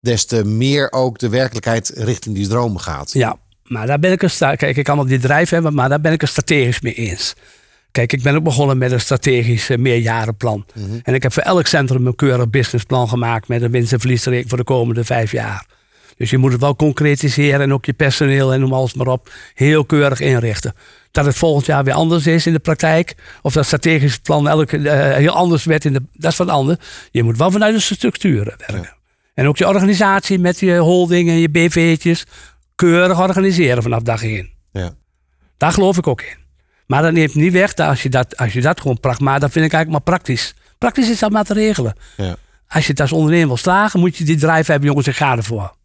des 0.00 0.24
te 0.24 0.44
meer 0.44 0.92
ook 0.92 1.18
de 1.18 1.28
werkelijkheid 1.28 1.88
richting 1.94 2.34
die 2.34 2.48
droom 2.48 2.76
gaat. 2.76 3.12
Ja, 3.12 3.36
maar 3.62 3.86
daar 3.86 3.98
ben 3.98 4.12
ik 4.12 4.22
een 4.22 4.56
Kijk, 4.56 4.76
ik 4.76 4.84
kan 4.84 5.06
die 5.06 5.18
drijf 5.18 5.50
hebben, 5.50 5.74
maar 5.74 5.88
daar 5.88 6.00
ben 6.00 6.12
ik 6.12 6.20
het 6.20 6.30
strategisch 6.30 6.80
mee 6.80 6.94
eens. 6.94 7.34
Kijk, 7.92 8.12
ik 8.12 8.22
ben 8.22 8.36
ook 8.36 8.42
begonnen 8.42 8.78
met 8.78 8.92
een 8.92 9.00
strategisch 9.00 9.70
eh, 9.70 9.78
meerjarenplan. 9.78 10.66
Mhm. 10.74 10.98
En 11.02 11.14
ik 11.14 11.22
heb 11.22 11.32
voor 11.32 11.42
elk 11.42 11.66
centrum 11.66 12.06
een 12.06 12.14
keurig 12.14 12.50
businessplan 12.50 13.08
gemaakt 13.08 13.48
met 13.48 13.62
een 13.62 13.70
winst- 13.70 13.92
en 13.92 14.00
verliesrekening 14.00 14.48
voor 14.48 14.58
de 14.58 14.64
komende 14.64 15.04
vijf 15.04 15.32
jaar. 15.32 15.66
Dus 16.16 16.30
je 16.30 16.38
moet 16.38 16.52
het 16.52 16.60
wel 16.60 16.76
concretiseren 16.76 17.60
en 17.60 17.72
ook 17.72 17.84
je 17.84 17.92
personeel 17.92 18.52
en 18.52 18.60
noem 18.60 18.72
alles 18.72 18.94
maar 18.94 19.06
op 19.06 19.30
heel 19.54 19.84
keurig 19.84 20.20
inrichten. 20.20 20.74
Dat 21.10 21.24
het 21.24 21.36
volgend 21.36 21.66
jaar 21.66 21.84
weer 21.84 21.94
anders 21.94 22.26
is 22.26 22.46
in 22.46 22.52
de 22.52 22.58
praktijk. 22.58 23.14
Of 23.42 23.52
dat 23.52 23.64
strategisch 23.64 24.18
plan 24.18 24.48
elke, 24.48 24.88
eh, 24.88 25.16
heel 25.16 25.32
anders 25.32 25.64
werd, 25.64 25.84
in 25.84 25.92
de, 25.92 26.02
dat 26.12 26.32
is 26.32 26.38
wat 26.38 26.48
anders. 26.48 26.78
Je 27.10 27.22
moet 27.22 27.36
wel 27.36 27.50
vanuit 27.50 27.74
de 27.74 27.80
structuren 27.80 28.54
werken. 28.66 28.96
En 29.34 29.46
ook 29.46 29.56
je 29.56 29.68
organisatie 29.68 30.38
met 30.38 30.60
je 30.60 30.76
holding 30.76 31.28
en 31.28 31.38
je 31.38 31.48
BV'tjes 31.48 32.26
keurig 32.74 33.20
organiseren 33.20 33.82
vanaf 33.82 34.02
dag 34.02 34.22
één. 34.22 34.50
Ja. 34.72 34.94
Daar 35.56 35.72
geloof 35.72 35.98
ik 35.98 36.06
ook 36.06 36.22
in. 36.22 36.36
Maar 36.90 37.02
dat 37.02 37.12
neemt 37.12 37.34
niet 37.34 37.52
weg 37.52 37.74
dat 37.74 37.88
als 37.88 38.02
je 38.02 38.08
dat, 38.08 38.36
als 38.36 38.52
je 38.52 38.60
dat 38.60 38.80
gewoon 38.80 39.00
pracht, 39.00 39.20
maar 39.20 39.40
dat 39.40 39.50
vind 39.50 39.64
ik 39.64 39.72
eigenlijk 39.72 40.04
maar 40.04 40.16
praktisch. 40.16 40.54
Praktisch 40.78 41.10
is 41.10 41.18
dat 41.18 41.30
maar 41.30 41.44
te 41.44 41.54
regelen. 41.54 41.94
Ja. 42.16 42.36
Als 42.68 42.84
je 42.84 42.90
het 42.90 43.00
als 43.00 43.12
ondernemer 43.12 43.46
wil 43.46 43.56
slagen, 43.56 44.00
moet 44.00 44.16
je 44.16 44.24
die 44.24 44.36
drive 44.36 44.70
hebben, 44.70 44.88
jongens, 44.88 45.06
ik 45.06 45.16
ga 45.16 45.36
ervoor. 45.36 45.78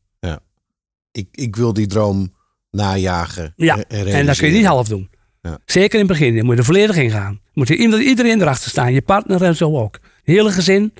Ik, 1.12 1.28
ik 1.32 1.56
wil 1.56 1.74
die 1.74 1.88
droom 1.88 2.34
najagen. 2.72 3.53
Ja, 3.56 3.84
en, 3.88 4.08
en 4.08 4.26
dat 4.26 4.38
kun 4.38 4.47
je 4.47 4.53
niet 4.53 4.66
half 4.66 4.88
doen. 4.88 5.10
Ja. 5.41 5.58
Zeker 5.66 5.99
in 5.99 6.06
het 6.08 6.18
begin, 6.18 6.36
dan 6.36 6.45
moet 6.45 6.53
je 6.53 6.60
er 6.60 6.66
volledig 6.66 6.95
in 6.95 7.12
gaan. 7.12 7.41
Moet 7.53 7.68
je 7.68 7.76
iedereen, 7.76 8.06
iedereen 8.08 8.41
erachter 8.41 8.70
staan, 8.70 8.93
je 8.93 9.01
partner 9.01 9.43
en 9.43 9.56
zo 9.56 9.78
ook. 9.78 9.93
Het 9.93 10.01
hele 10.24 10.51
gezin. 10.51 10.93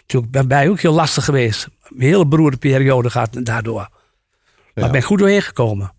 Natuurlijk 0.00 0.32
ben 0.32 0.48
bij 0.48 0.68
ook 0.68 0.80
heel 0.80 0.92
lastig 0.92 1.24
geweest. 1.24 1.68
Een 1.82 2.00
hele 2.00 2.26
beroerde 2.26 2.56
periode 2.56 3.10
gaat 3.10 3.44
daardoor. 3.46 3.74
Maar 3.74 3.90
Ja. 4.74 4.86
ik 4.86 4.92
ben 4.92 5.02
goed 5.02 5.18
doorheen 5.18 5.42
gekomen. 5.42 5.92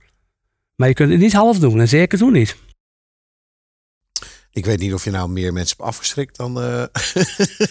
Maar 0.75 0.87
je 0.87 0.93
kunt 0.93 1.11
het 1.11 1.19
niet 1.19 1.33
half 1.33 1.59
doen 1.59 1.79
en 1.79 1.87
zeker 1.87 2.17
toen 2.17 2.31
niet. 2.31 2.57
Ik 4.51 4.65
weet 4.65 4.79
niet 4.79 4.93
of 4.93 5.03
je 5.03 5.11
nou 5.11 5.29
meer 5.29 5.53
mensen 5.53 5.75
hebt 5.77 5.89
afgeschrikt 5.89 6.37
dan. 6.37 6.61
eh, 6.61 6.83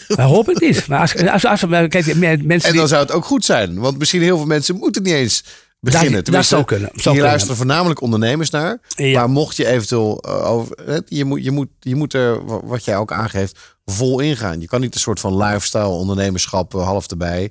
Dat 0.07 0.19
hoop 0.35 0.51
ik 0.51 0.61
niet. 0.61 0.87
Maar 0.87 1.01
als, 1.01 1.17
als, 1.17 1.45
als, 1.47 1.61
kijk, 1.89 2.15
mensen 2.17 2.49
en 2.49 2.59
die, 2.61 2.73
dan 2.73 2.89
zou 2.89 3.03
het 3.03 3.11
ook 3.13 3.25
goed 3.25 3.45
zijn. 3.45 3.79
Want 3.79 3.99
misschien 3.99 4.23
heel 4.23 4.37
veel 4.37 4.47
mensen 4.47 4.77
moeten 4.77 5.03
niet 5.03 5.13
eens 5.13 5.45
beginnen. 5.81 6.25
dat, 6.25 6.35
dat 6.35 6.45
zou 6.45 6.65
kunnen. 6.65 6.91
Zou 6.95 7.15
Hier 7.15 7.25
luisteren 7.25 7.57
voornamelijk 7.57 8.01
ondernemers 8.01 8.51
naar. 8.51 8.79
Ja. 8.97 9.19
Maar 9.19 9.31
mocht 9.31 9.57
je 9.57 9.67
eventueel 9.67 10.21
eh, 10.23 10.51
over. 10.51 11.03
Je 11.07 11.25
moet, 11.25 11.45
je, 11.45 11.51
moet, 11.51 11.69
je 11.81 11.95
moet 11.95 12.13
er, 12.15 12.45
wa- 12.45 12.61
wat 12.65 12.85
jij 12.85 12.97
ook 12.97 13.13
aangeeft, 13.13 13.59
vol 13.85 14.21
ingaan. 14.21 14.61
Je 14.61 14.67
kan 14.67 14.81
niet 14.81 14.95
een 14.95 15.01
soort 15.01 15.21
van 15.21 15.37
lifestyle 15.37 15.87
ondernemerschap 15.87 16.75
eh, 16.75 16.85
half 16.85 17.07
erbij. 17.11 17.51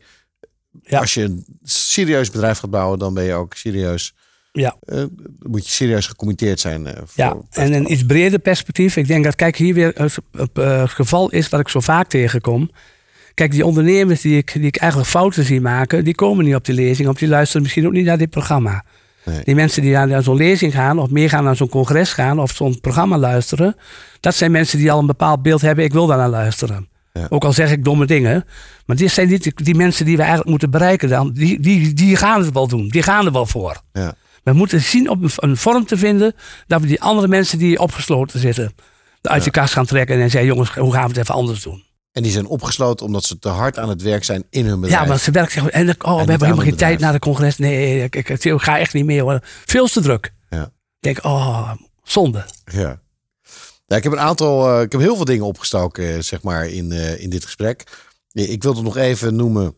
Ja. 0.84 0.99
Als 0.99 1.13
je 1.13 1.21
een 1.23 1.45
serieus 1.63 2.30
bedrijf 2.32 2.57
gaat 2.59 2.69
bouwen, 2.69 2.99
dan 2.99 3.13
ben 3.13 3.23
je 3.23 3.34
ook 3.34 3.53
serieus. 3.53 4.13
Ja. 4.56 4.76
dan 4.86 5.10
moet 5.41 5.66
je 5.66 5.72
serieus 5.72 6.08
gecommitteerd 6.08 6.60
zijn. 6.60 6.88
eh, 6.88 6.93
voor, 6.95 7.08
Ja, 7.16 7.36
en 7.51 7.74
een 7.74 7.91
iets 7.91 8.06
breder 8.06 8.39
perspectief. 8.39 8.95
Ik 8.95 9.08
denk 9.08 9.24
dat, 9.24 9.36
kijk, 9.36 9.56
hier 9.56 9.74
weer 9.74 9.91
het, 9.95 10.18
eh, 10.53 10.82
het 10.82 10.89
geval 10.89 11.30
is 11.30 11.49
wat 11.49 11.60
ik 11.60 11.70
zo 11.70 11.80
vaak 11.80 12.08
tegenkom. 12.08 12.72
Kijk, 13.34 13.51
die 13.51 13.66
ondernemers 13.66 14.22
die 14.22 14.38
ik, 14.38 14.53
die 14.53 14.66
ik 14.66 14.78
eigenlijk 14.78 15.12
fouten 15.12 15.43
zie 15.43 15.62
maken, 15.62 16.03
die 16.03 16.16
komen 16.16 16.45
niet 16.45 16.56
op 16.56 16.66
die 16.66 16.76
lezing, 16.76 17.08
of 17.10 17.18
die 17.18 17.28
luisteren 17.28 17.62
misschien 17.62 17.86
ook 17.86 17.91
niet 17.93 18.06
naar 18.06 18.18
dit 18.18 18.30
programma. 18.30 18.84
Nee. 19.26 19.43
Die 19.43 19.56
mensen 19.56 19.82
die 19.82 19.91
naar, 19.91 20.08
naar 20.08 20.24
zo'n 20.24 20.36
lezing 20.36 20.74
gaan, 20.74 20.99
of 20.99 21.10
meer 21.10 21.30
gaan 21.30 21.43
naar 21.43 21.56
zo'n 21.56 21.70
congres 21.70 22.14
gaan, 22.14 22.39
of 22.39 22.51
zo'n 22.51 22.80
programma 22.80 23.18
luisteren, 23.18 23.76
dat 24.20 24.36
zijn 24.36 24.51
mensen 24.51 24.78
die 24.78 24.91
al 24.91 24.99
een 24.99 25.06
bepaald 25.06 25.41
beeld 25.41 25.62
hebben, 25.62 25.86
ik 25.86 25.93
wil 25.93 26.08
daar 26.08 26.18
naar 26.18 26.30
luisteren. 26.30 26.88
Ja. 27.14 27.28
Ook 27.30 27.43
al 27.43 27.53
zeg 27.53 27.72
ik 27.72 27.84
domme 27.84 28.06
dingen. 28.06 28.45
Maar 28.86 28.95
dit 28.95 29.12
zijn 29.12 29.28
niet 29.28 29.43
die, 29.43 29.53
die 29.56 29.76
mensen 29.76 30.06
die 30.06 30.16
we 30.16 30.22
eigenlijk 30.22 30.49
moeten 30.49 30.70
bereiken. 30.70 31.10
Dan. 31.10 31.32
Die, 31.34 31.60
die, 31.60 31.93
die 31.93 32.16
gaan 32.16 32.41
het 32.41 32.53
wel 32.53 32.68
doen. 32.68 32.88
Die 32.88 33.01
gaan 33.01 33.26
er 33.26 33.32
wel 33.32 33.45
voor. 33.45 33.82
Ja. 33.93 34.14
We 34.46 34.54
moeten 34.54 34.82
zien 34.82 35.10
op 35.10 35.36
een, 35.36 35.58
vorm 35.58 35.86
te 35.86 35.98
vinden 35.98 36.36
dat 36.68 36.82
we 36.82 36.88
die 36.88 37.02
andere 37.02 37.28
mensen 37.28 37.58
die 37.58 37.80
opgesloten 37.80 38.39
zitten, 38.39 38.76
uit 39.22 39.43
de 39.43 39.52
kast 39.52 39.74
gaan 39.74 39.86
trekken 39.86 40.22
en 40.22 40.30
zeggen: 40.30 40.50
jongens, 40.50 40.74
hoe 40.74 40.93
gaan 40.93 41.02
we 41.02 41.08
het 41.08 41.18
even 41.18 41.36
anders 41.36 41.62
doen? 41.62 41.84
En 42.12 42.24
die 42.24 42.32
zijn 42.32 42.46
opgesloten 42.46 43.06
omdat 43.06 43.24
ze 43.24 43.39
te 43.39 43.50
hard 43.50 43.78
aan 43.78 43.89
het 43.89 44.02
werk 44.02 44.24
zijn 44.24 44.43
in 44.50 44.66
hun 44.66 44.80
bedrijf. 44.80 45.02
Ja, 45.02 45.08
want 45.08 45.20
ze 45.20 45.32
werkt 45.32 45.52
zeggen: 45.52 45.72
en, 45.72 45.89
oh, 45.89 46.12
we 46.12 46.18
hebben 46.18 46.48
helemaal 46.48 46.66
geen 46.66 46.76
tijd 46.76 47.00
naar 47.00 47.12
de 47.12 47.20
congres. 47.20 47.58
Nee, 47.58 48.04
ik, 48.04 48.16
ik, 48.16 48.30
ik 48.30 48.62
ga 48.62 48.80
echt 48.80 48.93
niet 48.93 49.06
meer 49.06 49.22
hoor. 49.22 49.39
Veel 49.66 49.88
te 49.88 50.02
druk. 50.02 50.34
Ja. 50.50 50.64
Ik 50.64 50.72
denk, 51.00 51.24
oh, 51.24 51.72
zonde. 52.04 52.46
Ja. 52.66 53.02
Ja, 53.88 53.96
ik 53.96 54.04
heb 54.04 54.12
een 54.12 54.20
aantal, 54.20 54.70
eh, 54.70 54.82
ik 54.82 54.91
heb 54.91 55.02
heel 55.02 55.16
veel 55.16 55.26
dingen 55.26 55.46
opgestoken, 55.46 56.24
zeg 56.24 56.41
maar, 56.41 56.68
in, 56.68 56.91
eh, 56.91 57.22
in 57.22 57.30
dit 57.30 57.46
gesprek. 57.46 57.84
Ik 58.32 58.64
wilde 58.64 58.82
nog 58.82 58.98
even 58.98 59.36
noemen 59.36 59.76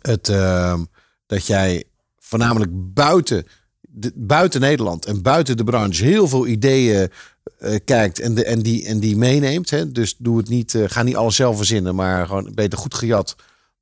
het, 0.00 0.28
ehm, 0.28 0.84
dat 1.26 1.46
jij 1.46 1.84
voornamelijk 2.28 2.70
buiten, 2.94 3.46
de, 3.80 4.12
buiten 4.14 4.60
Nederland 4.60 5.04
en 5.06 5.22
buiten 5.22 5.56
de 5.56 5.64
branche 5.64 6.04
heel 6.04 6.28
veel 6.28 6.46
ideeën 6.46 7.10
eh, 7.58 7.74
kijkt 7.84 8.20
en, 8.20 8.34
de, 8.34 8.44
en, 8.44 8.62
die, 8.62 8.86
en 8.86 9.00
die 9.00 9.16
meeneemt. 9.16 9.70
Hè? 9.70 9.92
Dus 9.92 10.14
doe 10.18 10.38
het 10.38 10.48
niet, 10.48 10.74
eh, 10.74 10.84
ga 10.86 11.02
niet 11.02 11.16
alles 11.16 11.36
zelf 11.36 11.56
verzinnen, 11.56 11.94
maar 11.94 12.26
gewoon 12.26 12.52
beter 12.54 12.78
goed 12.78 12.94
gejat 12.94 13.36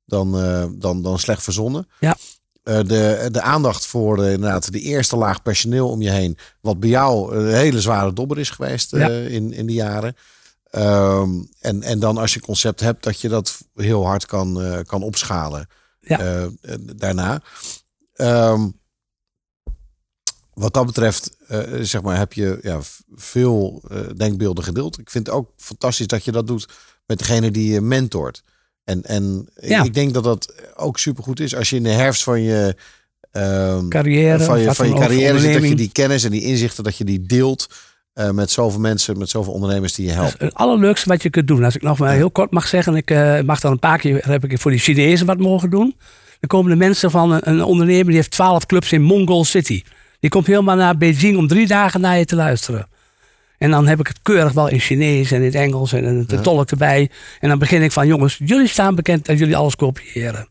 dan, 0.05 0.39
eh, 0.39 0.65
dan, 0.71 1.01
dan 1.01 1.19
slecht 1.19 1.43
verzonnen. 1.43 1.87
Ja. 1.99 2.15
De, 2.63 3.29
de 3.31 3.41
aandacht 3.41 3.85
voor 3.85 4.25
inderdaad 4.25 4.71
de 4.71 4.79
eerste 4.79 5.15
laag 5.17 5.41
personeel 5.41 5.89
om 5.89 6.01
je 6.01 6.09
heen. 6.09 6.37
Wat 6.61 6.79
bij 6.79 6.89
jou 6.89 7.35
een 7.35 7.53
hele 7.53 7.81
zware 7.81 8.13
dobber 8.13 8.39
is 8.39 8.49
geweest 8.49 8.91
Ja. 8.91 9.09
in, 9.09 9.53
in 9.53 9.65
die 9.65 9.75
jaren. 9.75 10.15
Ehm, 10.69 11.29
en, 11.59 11.83
en 11.83 11.99
dan 11.99 12.17
als 12.17 12.33
je 12.33 12.39
concept 12.39 12.79
hebt, 12.79 13.03
dat 13.03 13.21
je 13.21 13.29
dat 13.29 13.61
heel 13.75 14.05
hard 14.05 14.25
kan, 14.25 14.61
kan 14.85 15.03
opschalen 15.03 15.67
Ja. 16.01 16.49
daarna. 16.95 17.41
Ehm, 18.17 18.67
wat 20.53 20.73
dat 20.73 20.85
betreft, 20.85 21.37
eh, 21.47 21.59
zeg 21.81 22.01
maar, 22.01 22.17
heb 22.17 22.33
je 22.33 22.59
ja, 22.61 22.79
veel 23.15 23.81
eh, 23.89 23.97
denkbeelden 24.15 24.63
gedeeld. 24.63 24.99
Ik 24.99 25.09
vind 25.09 25.27
het 25.27 25.35
ook 25.35 25.49
fantastisch 25.57 26.07
dat 26.07 26.25
je 26.25 26.31
dat 26.31 26.47
doet 26.47 26.67
met 27.05 27.19
degene 27.19 27.51
die 27.51 27.71
je 27.73 27.81
mentort. 27.81 28.43
En, 28.83 29.03
en 29.03 29.49
ik- 29.55 29.69
Ja. 29.69 29.83
ik 29.83 29.93
denk 29.93 30.13
dat 30.13 30.23
dat 30.23 30.53
ook 30.75 30.99
supergoed 30.99 31.39
is 31.39 31.55
als 31.55 31.69
je 31.69 31.75
in 31.75 31.83
de 31.83 31.89
herfst 31.89 32.23
van 32.23 32.41
je 32.41 32.75
ehm, 33.31 33.87
Carrière, 33.87 34.43
van 34.43 34.59
je, 34.59 34.73
van 34.73 34.87
je 34.87 34.93
carrière 34.93 35.39
zit, 35.39 35.53
dat 35.53 35.67
je 35.69 35.75
die 35.75 35.91
kennis 35.91 36.23
en 36.23 36.31
die 36.31 36.41
inzichten, 36.43 36.83
dat 36.83 36.97
je 36.97 37.03
die 37.03 37.21
deelt 37.25 37.67
eh, 38.13 38.29
met 38.31 38.51
zoveel 38.51 38.79
mensen, 38.79 39.17
met 39.17 39.29
zoveel 39.29 39.53
ondernemers 39.53 39.93
die 39.93 40.05
je 40.05 40.11
helpt. 40.11 40.39
Het 40.39 40.53
allerleukste 40.53 41.09
wat 41.09 41.21
je 41.23 41.29
kunt 41.29 41.47
doen. 41.47 41.63
Als 41.63 41.75
ik 41.75 41.81
nog 41.81 41.97
maar 41.97 42.13
heel 42.13 42.31
kort 42.31 42.51
mag 42.51 42.67
zeggen. 42.67 42.95
Ik 42.95 43.09
mag 43.45 43.59
dan 43.59 43.71
een 43.71 43.79
paar 43.79 43.99
keer 43.99 44.25
heb 44.29 44.43
ik 44.45 44.59
voor 44.59 44.71
die 44.71 44.79
Chinezen 44.79 45.25
wat 45.25 45.37
mogen 45.37 45.69
doen. 45.69 45.95
Dan 46.39 46.49
komen 46.49 46.71
de 46.71 46.77
mensen 46.77 47.11
van 47.11 47.31
een, 47.31 47.49
een 47.49 47.63
ondernemer 47.63 48.05
die 48.05 48.15
heeft 48.15 48.31
12 48.31 48.65
clubs 48.65 48.91
in 48.91 49.01
Mongol 49.01 49.45
City. 49.45 49.83
Die 50.19 50.29
komt 50.29 50.47
helemaal 50.47 50.75
naar 50.75 50.97
Beijing 50.97 51.37
om 51.37 51.47
drie 51.47 51.67
dagen 51.67 52.01
naar 52.01 52.17
je 52.17 52.25
te 52.25 52.35
luisteren. 52.35 52.87
En 53.57 53.71
dan 53.71 53.87
heb 53.87 53.99
ik 53.99 54.07
het 54.07 54.19
keurig 54.21 54.53
wel 54.53 54.67
in 54.67 54.79
Chinees 54.79 55.31
en 55.31 55.37
in 55.37 55.45
het 55.45 55.55
Engels 55.55 55.93
en 55.93 56.25
de 56.27 56.39
tolk 56.39 56.71
erbij. 56.71 57.09
En 57.39 57.49
dan 57.49 57.59
begin 57.59 57.81
ik 57.81 57.91
van 57.91 58.07
jongens, 58.07 58.39
jullie 58.43 58.67
staan 58.67 58.95
bekend 58.95 59.25
dat 59.25 59.39
jullie 59.39 59.55
alles 59.55 59.75
kopiëren. 59.75 60.47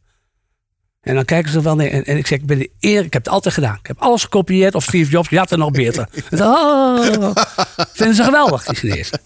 En 1.00 1.14
dan 1.14 1.24
kijken 1.24 1.52
ze 1.52 1.62
wel 1.62 1.76
naar 1.76 1.86
en, 1.86 2.04
en 2.04 2.16
ik 2.16 2.26
zeg, 2.26 2.38
ik 2.38 2.46
ben 2.46 2.58
de 2.58 2.70
eer, 2.80 3.04
ik 3.04 3.12
heb 3.12 3.24
het 3.24 3.32
altijd 3.32 3.54
gedaan. 3.54 3.78
Ik 3.80 3.86
heb 3.86 3.98
alles 3.98 4.22
gekopieerd 4.22 4.74
of 4.74 4.82
Steve 4.82 5.10
Jobs, 5.10 5.28
je 5.28 5.38
had 5.38 5.50
het 5.50 5.58
nog 5.58 5.70
beter. 5.70 6.08
En 6.30 6.36
dan, 6.36 6.54
oh, 6.54 7.36
vinden 7.92 8.14
ze 8.14 8.22
geweldig, 8.22 8.64
die 8.64 8.74
Chinezen. 8.74 9.20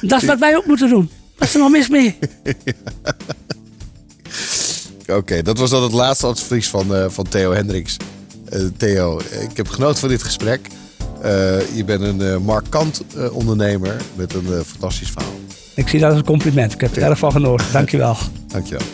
Dat 0.00 0.22
is 0.22 0.28
wat 0.28 0.38
wij 0.38 0.56
ook 0.56 0.66
moeten 0.66 0.88
doen. 0.88 1.10
Wat 1.38 1.48
is 1.48 1.54
er 1.54 1.60
nog 1.60 1.70
mis 1.70 1.88
mee? 1.88 2.18
Oké, 5.06 5.42
dat 5.42 5.58
was 5.58 5.70
dan 5.70 5.82
het 5.82 5.92
laatste 5.92 6.26
advies 6.26 6.68
van, 6.68 6.94
eh, 6.94 7.04
van 7.08 7.28
Theo 7.28 7.52
Hendricks. 7.52 7.96
Eh, 8.48 8.60
Theo, 8.76 9.20
ik 9.40 9.56
heb 9.56 9.68
genoten 9.68 9.98
van 9.98 10.08
dit 10.08 10.22
gesprek. 10.22 10.68
Eh, 11.22 11.76
je 11.76 11.84
bent 11.84 12.02
een 12.02 12.20
eh, 12.20 12.36
markant 12.36 13.02
eh, 13.16 13.34
ondernemer 13.36 13.96
met 14.14 14.34
een 14.34 14.64
fantastisch 14.66 15.10
verhaal. 15.10 15.32
Ik 15.74 15.88
zie 15.88 16.00
dat 16.00 16.10
als 16.10 16.18
een 16.18 16.24
compliment. 16.24 16.72
Ik 16.72 16.80
heb 16.80 16.96
er 16.96 17.02
erg 17.02 17.18
van 17.18 17.32
genoten. 17.32 17.66
Dankjewel. 17.72 18.16
Dankjewel. 18.46 18.86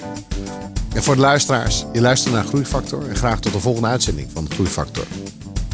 En 0.95 1.03
voor 1.03 1.15
de 1.15 1.21
luisteraars, 1.21 1.85
je 1.93 2.01
luistert 2.01 2.35
naar 2.35 2.45
Groeifactor 2.45 3.09
en 3.09 3.17
graag 3.17 3.41
tot 3.41 3.53
de 3.53 3.61
volgende 3.61 3.89
uitzending 3.89 4.29
van 4.33 4.47
Groeifactor. 4.51 5.05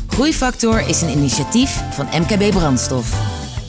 Groeifactor 0.07 0.89
is 0.89 1.01
een 1.01 1.11
initiatief 1.11 1.83
van 1.93 2.07
MKB 2.21 2.51
Brandstof. 2.51 3.43